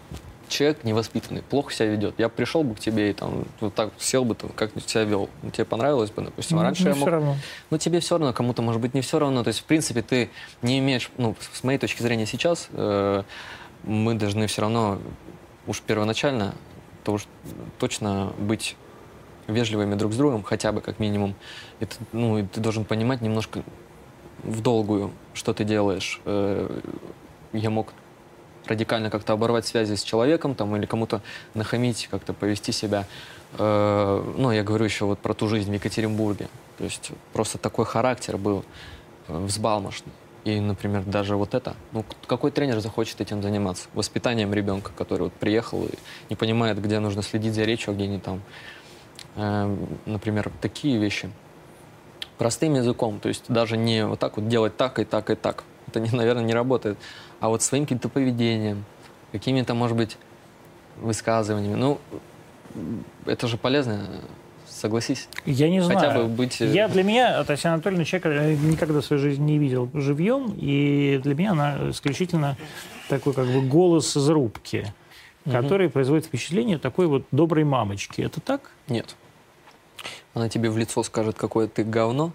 человек 0.49 0.85
невоспитанный, 0.85 1.43
плохо 1.43 1.73
себя 1.73 1.89
ведет. 1.89 2.15
Я 2.19 2.29
пришел 2.29 2.63
бы 2.63 2.75
к 2.75 2.81
тебе 2.81 3.11
и 3.11 3.13
там 3.13 3.45
вот 3.61 3.75
так 3.75 3.91
сел 3.99 4.25
бы, 4.25 4.35
там, 4.35 4.51
как 4.51 4.71
себя 4.87 5.05
вел. 5.05 5.29
Ну, 5.43 5.51
Тебе 5.51 5.65
понравилось 5.65 6.11
бы, 6.11 6.23
допустим. 6.23 6.57
Ну, 6.57 6.63
Раньше 6.63 6.85
ну, 6.85 6.91
я 6.91 6.95
мог... 6.97 7.09
равно. 7.09 7.37
Ну, 7.71 7.79
тебе 7.79 8.01
все 8.01 8.19
равно, 8.19 8.33
кому-то, 8.33 8.63
может 8.63 8.81
быть, 8.81 8.95
не 8.95 9.01
все 9.01 9.19
равно. 9.19 9.43
То 9.43 9.49
есть, 9.49 9.61
в 9.61 9.65
принципе, 9.65 10.03
ты 10.03 10.31
не 10.63 10.79
имеешь, 10.79 11.11
ну, 11.19 11.35
с 11.53 11.65
моей 11.65 11.79
точки 11.79 12.03
зрения 12.03 12.27
сейчас, 12.27 12.69
э, 12.73 13.23
мы 13.85 14.15
должны 14.15 14.47
все 14.47 14.63
равно 14.63 14.99
уж 15.67 15.81
первоначально 15.81 16.55
то 17.05 17.13
уж 17.13 17.27
точно 17.79 18.33
быть 18.39 18.77
вежливыми 19.47 19.95
друг 19.95 20.13
с 20.13 20.17
другом, 20.17 20.43
хотя 20.43 20.73
бы 20.73 20.81
как 20.81 20.99
минимум. 20.99 21.37
Это, 21.79 21.95
ну, 22.13 22.39
и 22.39 22.43
ты 22.43 22.61
должен 22.61 22.85
понимать 22.85 23.21
немножко 23.21 23.63
в 24.43 24.61
долгую, 24.61 25.13
что 25.35 25.55
ты 25.55 25.65
делаешь. 25.65 26.21
Э, 26.25 26.81
Я 27.53 27.71
мог 27.71 27.93
радикально 28.69 29.11
как-то 29.11 29.33
оборвать 29.33 29.67
связи 29.67 29.95
с 29.95 30.03
человеком 30.03 30.55
там, 30.55 30.77
или 30.77 30.87
кому-то 30.87 31.21
нахамить, 31.55 32.09
как-то 32.11 32.33
повести 32.33 32.73
себя. 32.73 33.05
Э, 33.59 34.35
Ну, 34.37 34.51
я 34.53 34.63
говорю 34.63 34.85
еще 34.85 35.05
вот 35.05 35.19
про 35.19 35.35
ту 35.35 35.49
жизнь 35.49 35.71
в 35.71 35.75
Екатеринбурге. 35.75 36.49
То 36.79 36.85
есть 36.85 37.11
просто 37.33 37.59
такой 37.59 37.85
характер 37.85 38.37
был 38.37 38.65
э, 39.29 39.39
взбалмошный. 39.39 40.13
И, 40.45 40.61
например, 40.61 41.03
даже 41.03 41.35
вот 41.37 41.55
это, 41.55 41.75
ну, 41.91 42.05
какой 42.29 42.53
тренер 42.53 42.79
захочет 42.79 43.21
этим 43.21 43.43
заниматься? 43.43 43.89
Воспитанием 43.95 44.55
ребенка, 44.55 44.93
который 44.97 45.23
вот 45.23 45.33
приехал 45.33 45.85
и 45.87 45.91
не 46.31 46.37
понимает, 46.37 46.81
где 46.81 47.01
нужно 47.01 47.23
следить 47.23 47.55
за 47.55 47.65
речью, 47.65 47.91
а 47.91 47.95
где 47.95 48.07
не 48.07 48.21
там. 48.21 48.43
Э, 49.37 49.77
Например, 50.07 50.53
такие 50.61 50.99
вещи. 50.99 51.31
Простым 52.39 52.75
языком, 52.75 53.19
то 53.19 53.29
есть 53.29 53.45
даже 53.49 53.79
не 53.79 54.07
вот 54.07 54.21
так 54.21 54.37
вот 54.37 54.47
делать 54.47 54.77
так 54.77 54.99
и 54.99 55.05
так 55.05 55.31
и 55.31 55.35
так. 55.35 55.65
Это, 55.89 56.01
не, 56.01 56.11
наверное, 56.11 56.45
не 56.45 56.55
работает. 56.55 56.99
А 57.41 57.49
вот 57.49 57.63
своим 57.63 57.85
каким-то 57.85 58.09
поведением, 58.09 58.85
какими-то, 59.33 59.75
может 59.75 59.97
быть, 59.97 60.17
высказываниями. 61.01 61.75
Ну, 61.75 61.99
это 63.27 63.47
же 63.47 63.57
полезно, 63.57 64.07
согласись. 64.69 65.29
Я 65.45 65.69
не 65.71 65.81
знаю. 65.81 65.99
Хотя 66.01 66.15
бы 66.19 66.25
быть... 66.29 66.61
э, 66.61 66.67
Я 66.73 66.89
для 66.89 67.03
меня, 67.03 67.43
Татьяна 67.45 67.75
Анатольевна, 67.75 68.05
человек 68.05 68.27
э, 68.27 68.55
никогда 68.55 69.01
в 69.01 69.05
своей 69.05 69.23
жизни 69.23 69.53
не 69.53 69.59
видел 69.59 69.89
живьем, 69.95 70.55
и 70.57 71.21
для 71.23 71.35
меня 71.35 71.53
она 71.53 71.91
исключительно 71.91 72.57
такой 73.09 73.33
как 73.35 73.47
бы 73.47 73.63
голос 73.63 74.17
из 74.17 74.29
рубки, 74.29 74.93
Мгм. 75.45 75.55
который 75.63 75.89
производит 75.89 76.27
впечатление 76.27 76.79
такой 76.79 77.07
вот 77.07 77.25
доброй 77.31 77.65
мамочки. 77.65 78.21
Это 78.21 78.41
так? 78.41 78.71
Нет. 78.89 79.15
Она 80.35 80.49
тебе 80.49 80.71
в 80.71 80.77
лицо 80.77 81.03
скажет, 81.05 81.37
какое 81.37 81.69
ты 81.69 81.85
говно, 81.85 82.33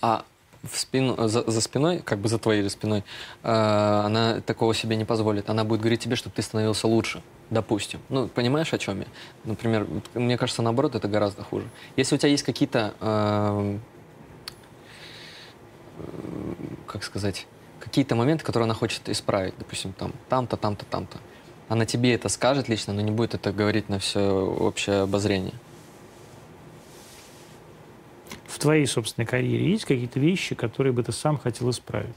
а 0.00 0.24
в 0.62 0.78
спину, 0.78 1.28
за, 1.28 1.50
за 1.50 1.60
спиной, 1.60 1.98
как 2.04 2.18
бы 2.18 2.28
за 2.28 2.38
твоей 2.38 2.68
спиной, 2.70 3.04
э, 3.42 4.02
она 4.04 4.40
такого 4.40 4.74
себе 4.74 4.96
не 4.96 5.04
позволит. 5.04 5.50
Она 5.50 5.64
будет 5.64 5.80
говорить 5.80 6.00
тебе, 6.00 6.16
чтобы 6.16 6.34
ты 6.36 6.42
становился 6.42 6.86
лучше, 6.86 7.22
допустим. 7.50 8.00
Ну, 8.08 8.28
понимаешь, 8.28 8.72
о 8.72 8.78
чем 8.78 9.00
я? 9.00 9.06
Например, 9.44 9.86
мне 10.14 10.38
кажется, 10.38 10.62
наоборот, 10.62 10.94
это 10.94 11.08
гораздо 11.08 11.42
хуже. 11.42 11.68
Если 11.96 12.14
у 12.14 12.18
тебя 12.18 12.30
есть 12.30 12.44
какие-то, 12.44 12.94
э, 13.00 13.78
э, 15.98 16.02
как 16.86 17.02
сказать, 17.02 17.46
какие-то 17.80 18.14
моменты, 18.14 18.44
которые 18.44 18.64
она 18.64 18.74
хочет 18.74 19.08
исправить, 19.08 19.54
допустим, 19.58 19.92
там, 19.92 20.12
там-то, 20.28 20.56
там-то, 20.56 20.84
там-то, 20.84 21.18
она 21.68 21.86
тебе 21.86 22.14
это 22.14 22.28
скажет 22.28 22.68
лично, 22.68 22.92
но 22.92 23.00
не 23.00 23.10
будет 23.10 23.34
это 23.34 23.52
говорить 23.52 23.88
на 23.88 23.98
все 23.98 24.20
общее 24.20 25.00
обозрение. 25.00 25.54
Твоей 28.62 28.86
собственной 28.86 29.26
карьере 29.26 29.68
есть 29.70 29.84
какие-то 29.84 30.20
вещи, 30.20 30.54
которые 30.54 30.92
бы 30.92 31.02
ты 31.02 31.10
сам 31.10 31.36
хотел 31.36 31.68
исправить? 31.70 32.14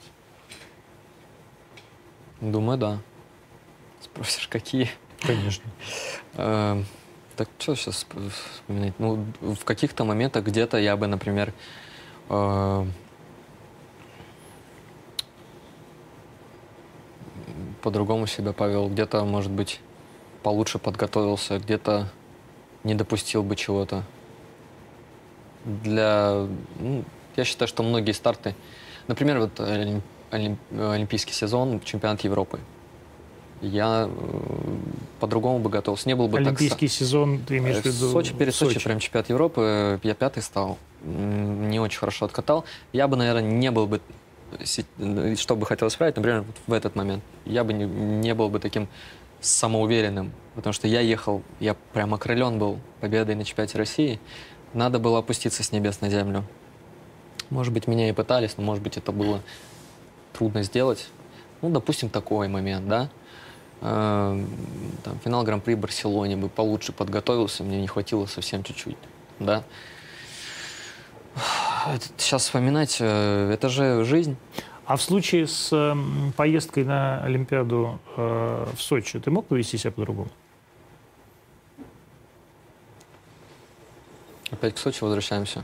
Думаю, 2.39 2.77
да. 2.77 2.99
Спросишь, 3.99 4.47
какие? 4.47 4.91
Конечно. 5.21 5.63
Э, 6.35 6.83
Так 7.35 7.49
что 7.57 7.73
сейчас 7.73 8.05
вспоминать? 8.53 8.93
Ну, 8.99 9.25
в 9.41 9.65
каких-то 9.65 10.05
моментах 10.05 10.45
где-то 10.45 10.77
я 10.77 10.95
бы, 10.95 11.07
например, 11.07 11.51
э, 12.29 12.85
по-другому 17.81 18.27
себя 18.27 18.53
повел, 18.53 18.87
где-то, 18.87 19.25
может 19.25 19.51
быть, 19.51 19.81
получше 20.43 20.77
подготовился, 20.77 21.57
где-то 21.57 22.11
не 22.83 22.93
допустил 22.93 23.41
бы 23.41 23.55
чего-то. 23.55 24.03
Для, 25.65 26.47
ну, 26.79 27.03
я 27.35 27.43
считаю, 27.43 27.67
что 27.67 27.81
многие 27.83 28.11
старты, 28.11 28.55
например, 29.07 29.39
вот 29.39 29.59
олим- 29.59 30.01
олим- 30.31 30.57
олимпийский 30.71 31.33
сезон, 31.33 31.79
чемпионат 31.83 32.21
Европы, 32.21 32.59
я 33.61 34.07
э, 34.09 34.77
по-другому 35.19 35.59
бы 35.59 35.69
готовился, 35.69 36.07
не 36.07 36.15
был 36.15 36.27
бы 36.27 36.37
так... 36.37 36.47
Олимпийский 36.47 36.87
сезон, 36.87 37.39
ты 37.39 37.57
имеешь 37.57 37.77
в 37.77 37.85
Э, 37.85 37.89
виду? 37.89 38.11
Сочи, 38.11 38.33
перед 38.33 38.53
в 38.53 38.57
Сочи, 38.57 38.79
прям 38.83 38.99
чемпионат 38.99 39.29
Европы, 39.29 39.99
я 40.03 40.13
пятый 40.13 40.43
стал. 40.43 40.77
Не 41.03 41.79
очень 41.79 41.99
хорошо 41.99 42.25
откатал. 42.25 42.65
Я 42.93 43.07
бы, 43.07 43.15
наверное, 43.17 43.41
не 43.41 43.71
был 43.71 43.87
бы, 43.87 44.01
э, 44.59 45.35
что 45.35 45.55
бы 45.55 45.65
хотел 45.65 45.87
исправить, 45.87 46.15
например, 46.15 46.41
вот 46.41 46.55
в 46.67 46.73
этот 46.73 46.95
момент, 46.95 47.23
я 47.45 47.63
бы 47.63 47.73
не, 47.73 47.85
не 47.85 48.35
был 48.35 48.49
бы 48.49 48.59
таким 48.59 48.87
самоуверенным, 49.41 50.31
потому 50.55 50.73
что 50.73 50.87
я 50.87 51.01
ехал, 51.01 51.41
я 51.59 51.75
прям 51.93 52.13
окрылен 52.13 52.59
был 52.59 52.79
победой 52.99 53.35
на 53.35 53.43
чемпионате 53.45 53.77
России. 53.77 54.19
Надо 54.73 54.99
было 54.99 55.19
опуститься 55.19 55.63
с 55.63 55.71
небес 55.71 56.01
на 56.01 56.09
землю. 56.09 56.43
Может 57.49 57.73
быть, 57.73 57.87
меня 57.87 58.09
и 58.09 58.11
пытались, 58.11 58.57
но, 58.57 58.63
может 58.63 58.83
быть, 58.83 58.97
это 58.97 59.11
было 59.11 59.41
трудно 60.33 60.63
сделать. 60.63 61.07
Ну, 61.61 61.69
допустим, 61.69 62.09
такой 62.09 62.47
момент, 62.47 62.87
да. 62.87 63.09
Э, 63.81 64.43
Там, 65.03 65.19
финал 65.23 65.43
Гран-при 65.43 65.75
в 65.75 65.79
Барселоне 65.79 66.35
бы 66.35 66.49
получше 66.49 66.91
подготовился, 66.91 67.63
мне 67.63 67.79
не 67.79 67.87
хватило 67.87 68.25
совсем 68.25 68.63
чуть-чуть, 68.63 68.97
да. 69.39 69.63
Сейчас 72.17 72.43
вспоминать, 72.43 72.97
э, 72.99 73.51
это 73.53 73.69
же 73.69 74.03
жизнь. 74.05 74.37
А 74.85 74.97
в 74.97 75.01
случае 75.01 75.47
с 75.47 75.73
м, 75.73 76.31
поездкой 76.37 76.83
на 76.83 77.23
Олимпиаду 77.23 77.99
э, 78.17 78.67
в 78.75 78.81
Сочи, 78.81 79.19
ты 79.19 79.31
мог 79.31 79.47
повести 79.47 79.77
себя 79.77 79.91
по-другому? 79.91 80.29
Опять 84.51 84.75
к 84.75 84.77
Сочи 84.77 85.03
возвращаемся. 85.03 85.63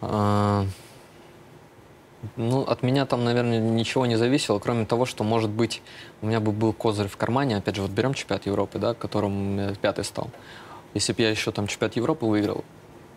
А, 0.00 0.66
Ну, 2.36 2.62
от 2.62 2.82
меня 2.82 3.06
там, 3.06 3.24
наверное, 3.24 3.60
ничего 3.60 4.06
не 4.06 4.16
зависело, 4.16 4.58
кроме 4.58 4.84
того, 4.84 5.06
что, 5.06 5.22
может 5.24 5.50
быть, 5.50 5.82
у 6.22 6.26
меня 6.26 6.40
бы 6.40 6.52
был 6.52 6.72
козырь 6.72 7.08
в 7.08 7.16
кармане. 7.16 7.56
Опять 7.56 7.76
же, 7.76 7.82
вот 7.82 7.90
берем 7.90 8.14
чемпионат 8.14 8.46
Европы, 8.46 8.78
да, 8.78 8.94
которым 8.94 9.58
я 9.58 9.74
пятый 9.74 10.04
стал. 10.04 10.30
Если 10.94 11.12
бы 11.12 11.22
я 11.22 11.30
еще 11.30 11.52
там 11.52 11.66
чемпионат 11.66 11.96
Европы 11.96 12.26
выиграл, 12.26 12.64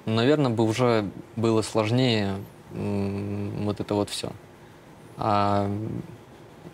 наверное, 0.05 0.51
бы 0.51 0.63
уже 0.63 1.09
было 1.35 1.61
сложнее 1.61 2.35
вот 2.71 3.79
это 3.79 3.93
вот 3.95 4.09
все. 4.09 4.31
А 5.17 5.69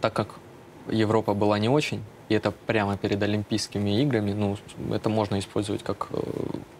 так 0.01 0.13
как 0.13 0.35
Европа 0.89 1.33
была 1.33 1.57
не 1.57 1.69
очень, 1.69 2.03
и 2.29 2.33
это 2.33 2.51
прямо 2.51 2.97
перед 2.97 3.21
Олимпийскими 3.21 4.01
играми, 4.01 4.33
ну, 4.33 4.57
это 4.91 5.09
можно 5.09 5.37
использовать 5.39 5.83
как 5.83 6.07
э, 6.11 6.21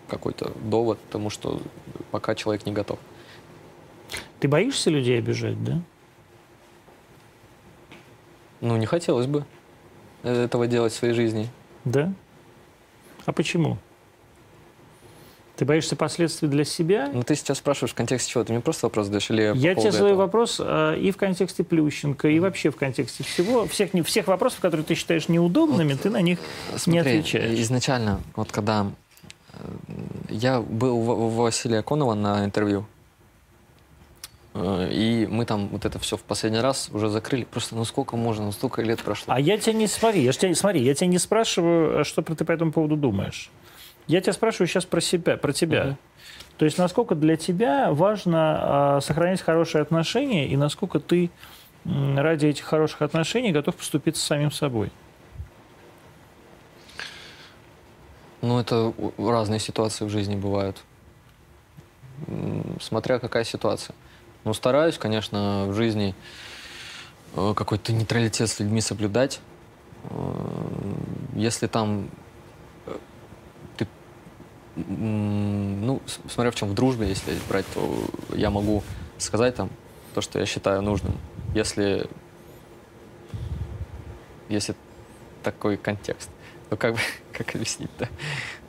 какой-то 0.08 0.52
довод, 0.64 1.00
потому 1.00 1.30
что 1.30 1.62
пока 2.12 2.36
человек 2.36 2.66
не 2.66 2.72
готов. 2.72 3.00
Ты 4.40 4.48
боишься 4.48 4.90
людей 4.90 5.20
обижать, 5.20 5.64
да? 5.64 5.82
Ну, 8.62 8.78
не 8.78 8.86
хотелось 8.86 9.28
бы 9.28 9.46
э, 10.24 10.46
этого 10.46 10.68
делать 10.68 10.94
в 10.94 10.96
своей 10.96 11.14
жизни. 11.14 11.50
Да? 11.84 12.12
А 13.26 13.32
почему? 13.32 13.78
Ты 15.56 15.64
боишься 15.64 15.96
последствий 15.96 16.50
для 16.50 16.66
себя? 16.66 17.10
Ну, 17.14 17.24
ты 17.24 17.36
сейчас 17.36 17.60
спрашиваешь 17.60 17.92
в 17.92 17.96
контексте 17.96 18.30
чего? 18.32 18.44
Ты 18.44 18.52
мне 18.52 18.62
просто 18.62 18.88
вопрос 18.88 19.06
задаешь 19.06 19.30
или 19.30 19.54
Я 19.56 19.74
тебе 19.74 19.92
задаю 19.92 20.08
этого? 20.14 20.18
вопрос 20.26 20.58
э, 20.64 20.98
и 21.00 21.12
в 21.12 21.18
контексте 21.18 21.64
Плющенко, 21.64 22.28
и 22.28 22.40
вообще 22.40 22.72
в 22.72 22.76
контексте 22.76 23.24
всего. 23.24 23.66
Всех, 23.68 23.94
не- 23.94 24.02
всех 24.02 24.28
вопросов, 24.28 24.60
которые 24.60 24.86
ты 24.86 24.96
считаешь 24.96 25.30
неудобными, 25.30 25.94
ты 25.94 26.10
на 26.10 26.22
них 26.22 26.40
не 26.74 26.78
Смотри, 26.78 27.00
отвечаешь. 27.20 27.58
изначально, 27.60 28.20
вот 28.36 28.52
когда 28.52 28.88
э, 29.54 29.58
я 30.30 30.60
был 30.60 30.96
у 30.98 31.12
у 31.26 31.30
Василия 31.30 31.82
Конова 31.84 32.16
на 32.16 32.44
интервью, 32.44 32.86
э, 34.54 34.90
и 34.92 35.26
мы 35.26 35.46
там 35.46 35.70
вот 35.70 35.86
это 35.86 36.00
все 36.00 36.18
в 36.18 36.22
последний 36.24 36.60
раз 36.60 36.90
уже 36.94 37.08
закрыли. 37.10 37.46
Просто 37.46 37.76
ну 37.76 37.86
сколько 37.86 38.18
можно, 38.18 38.44
ну 38.46 38.52
столько 38.52 38.82
лет 38.82 39.02
прошло. 39.02 39.34
А 39.34 39.40
я 39.40 39.58
тебя 39.58 39.72
не 39.74 39.88
смотри, 39.88 40.22
я 40.24 40.34
тебя, 40.34 40.54
смотри, 40.54 40.82
я 40.84 40.94
тебя 40.96 41.08
не 41.08 41.18
спрашиваю, 41.18 42.02
а 42.02 42.04
что 42.04 42.22
ты 42.22 42.44
по 42.44 42.52
этому 42.52 42.74
поводу 42.74 42.98
думаешь. 42.98 43.50
Я 44.08 44.22
тебя 44.22 44.34
спрашиваю 44.34 44.68
сейчас 44.68 44.86
про 44.86 45.02
себя, 45.02 45.38
про 45.38 45.52
тебя. 45.54 45.84
Мгм. 45.86 45.98
То 46.58 46.66
есть 46.66 46.78
насколько 46.78 47.16
для 47.16 47.36
тебя 47.36 47.92
важно 47.92 48.96
а, 48.98 49.02
сохранять 49.02 49.42
хорошие 49.42 49.82
отношения 49.82 50.48
и 50.48 50.56
насколько 50.56 51.00
ты 51.00 51.30
м, 51.86 52.18
ради 52.18 52.48
этих 52.48 52.64
хороших 52.66 53.02
отношений 53.02 53.52
готов 53.52 53.76
поступиться 53.76 54.22
с 54.22 54.26
самим 54.26 54.52
собой. 54.52 54.92
Ну, 58.42 58.60
это 58.60 58.94
разные 59.18 59.60
ситуации 59.60 60.06
в 60.06 60.10
жизни 60.10 60.36
бывают. 60.36 60.84
Смотря 62.80 63.20
какая 63.20 63.44
ситуация. 63.44 63.96
Ну, 64.44 64.54
стараюсь, 64.54 64.98
конечно, 64.98 65.66
в 65.68 65.74
жизни 65.74 66.14
э, 67.36 67.54
какой-то 67.56 67.92
нейтралитет 67.92 68.48
с 68.50 68.60
людьми 68.60 68.82
соблюдать. 68.82 69.42
Э, 70.04 70.16
Если 71.34 71.68
там 71.68 72.06
э, 72.06 72.25
ну, 74.76 76.02
смотря 76.30 76.52
в 76.52 76.56
чем, 76.56 76.70
в 76.70 76.74
дружбе, 76.74 77.08
если 77.08 77.34
брать, 77.48 77.66
то 77.74 77.98
я 78.36 78.50
могу 78.50 78.84
сказать 79.18 79.56
там 79.56 79.70
то, 80.14 80.22
что 80.22 80.40
я 80.40 80.46
считаю 80.46 80.82
нужным. 80.82 81.18
Если, 81.54 82.08
если 84.50 84.76
такой 85.44 85.78
контекст. 85.78 86.30
Ну, 86.70 86.78
как 86.78 86.96
как 87.32 87.56
объяснить-то? 87.56 88.10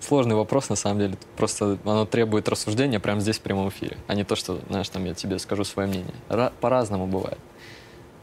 Сложный 0.00 0.36
вопрос, 0.36 0.68
на 0.68 0.76
самом 0.76 1.00
деле. 1.00 1.16
Просто 1.36 1.78
оно 1.84 2.04
требует 2.04 2.48
рассуждения 2.48 3.00
прямо 3.00 3.20
здесь, 3.20 3.38
в 3.38 3.42
прямом 3.42 3.68
эфире. 3.70 3.96
А 4.06 4.14
не 4.14 4.24
то, 4.24 4.36
что, 4.36 4.60
знаешь, 4.68 4.88
там 4.88 5.04
я 5.04 5.14
тебе 5.14 5.38
скажу 5.38 5.64
свое 5.64 5.88
мнение. 5.88 6.14
Ра- 6.28 6.52
по-разному 6.60 7.06
бывает. 7.06 7.38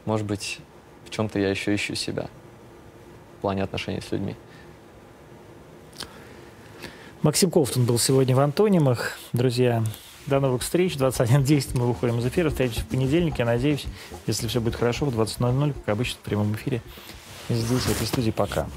Может 0.05 0.25
быть, 0.25 0.59
в 1.05 1.09
чем-то 1.09 1.39
я 1.39 1.49
еще 1.49 1.73
ищу 1.73 1.95
себя 1.95 2.29
в 3.37 3.41
плане 3.41 3.63
отношений 3.63 4.01
с 4.01 4.11
людьми. 4.11 4.35
Максим 7.23 7.51
Ковтун 7.51 7.85
был 7.85 7.97
сегодня 7.97 8.35
в 8.35 8.41
«Антонимах». 8.41 9.17
Друзья, 9.31 9.81
до 10.27 10.41
новых 10.41 10.61
встреч. 10.61 10.95
21.10 10.95 11.77
мы 11.77 11.87
выходим 11.87 12.19
из 12.19 12.25
эфира. 12.25 12.49
Встретимся 12.49 12.81
в 12.81 12.87
понедельник. 12.87 13.39
Я 13.39 13.45
надеюсь, 13.45 13.85
если 14.27 14.49
все 14.49 14.59
будет 14.59 14.75
хорошо, 14.75 15.05
в 15.05 15.17
20.00, 15.17 15.73
как 15.73 15.93
обычно, 15.93 16.17
в 16.21 16.25
прямом 16.25 16.53
эфире. 16.55 16.81
Здесь, 17.47 17.83
в 17.83 17.91
этой 17.91 18.07
студии. 18.07 18.31
Пока. 18.31 18.67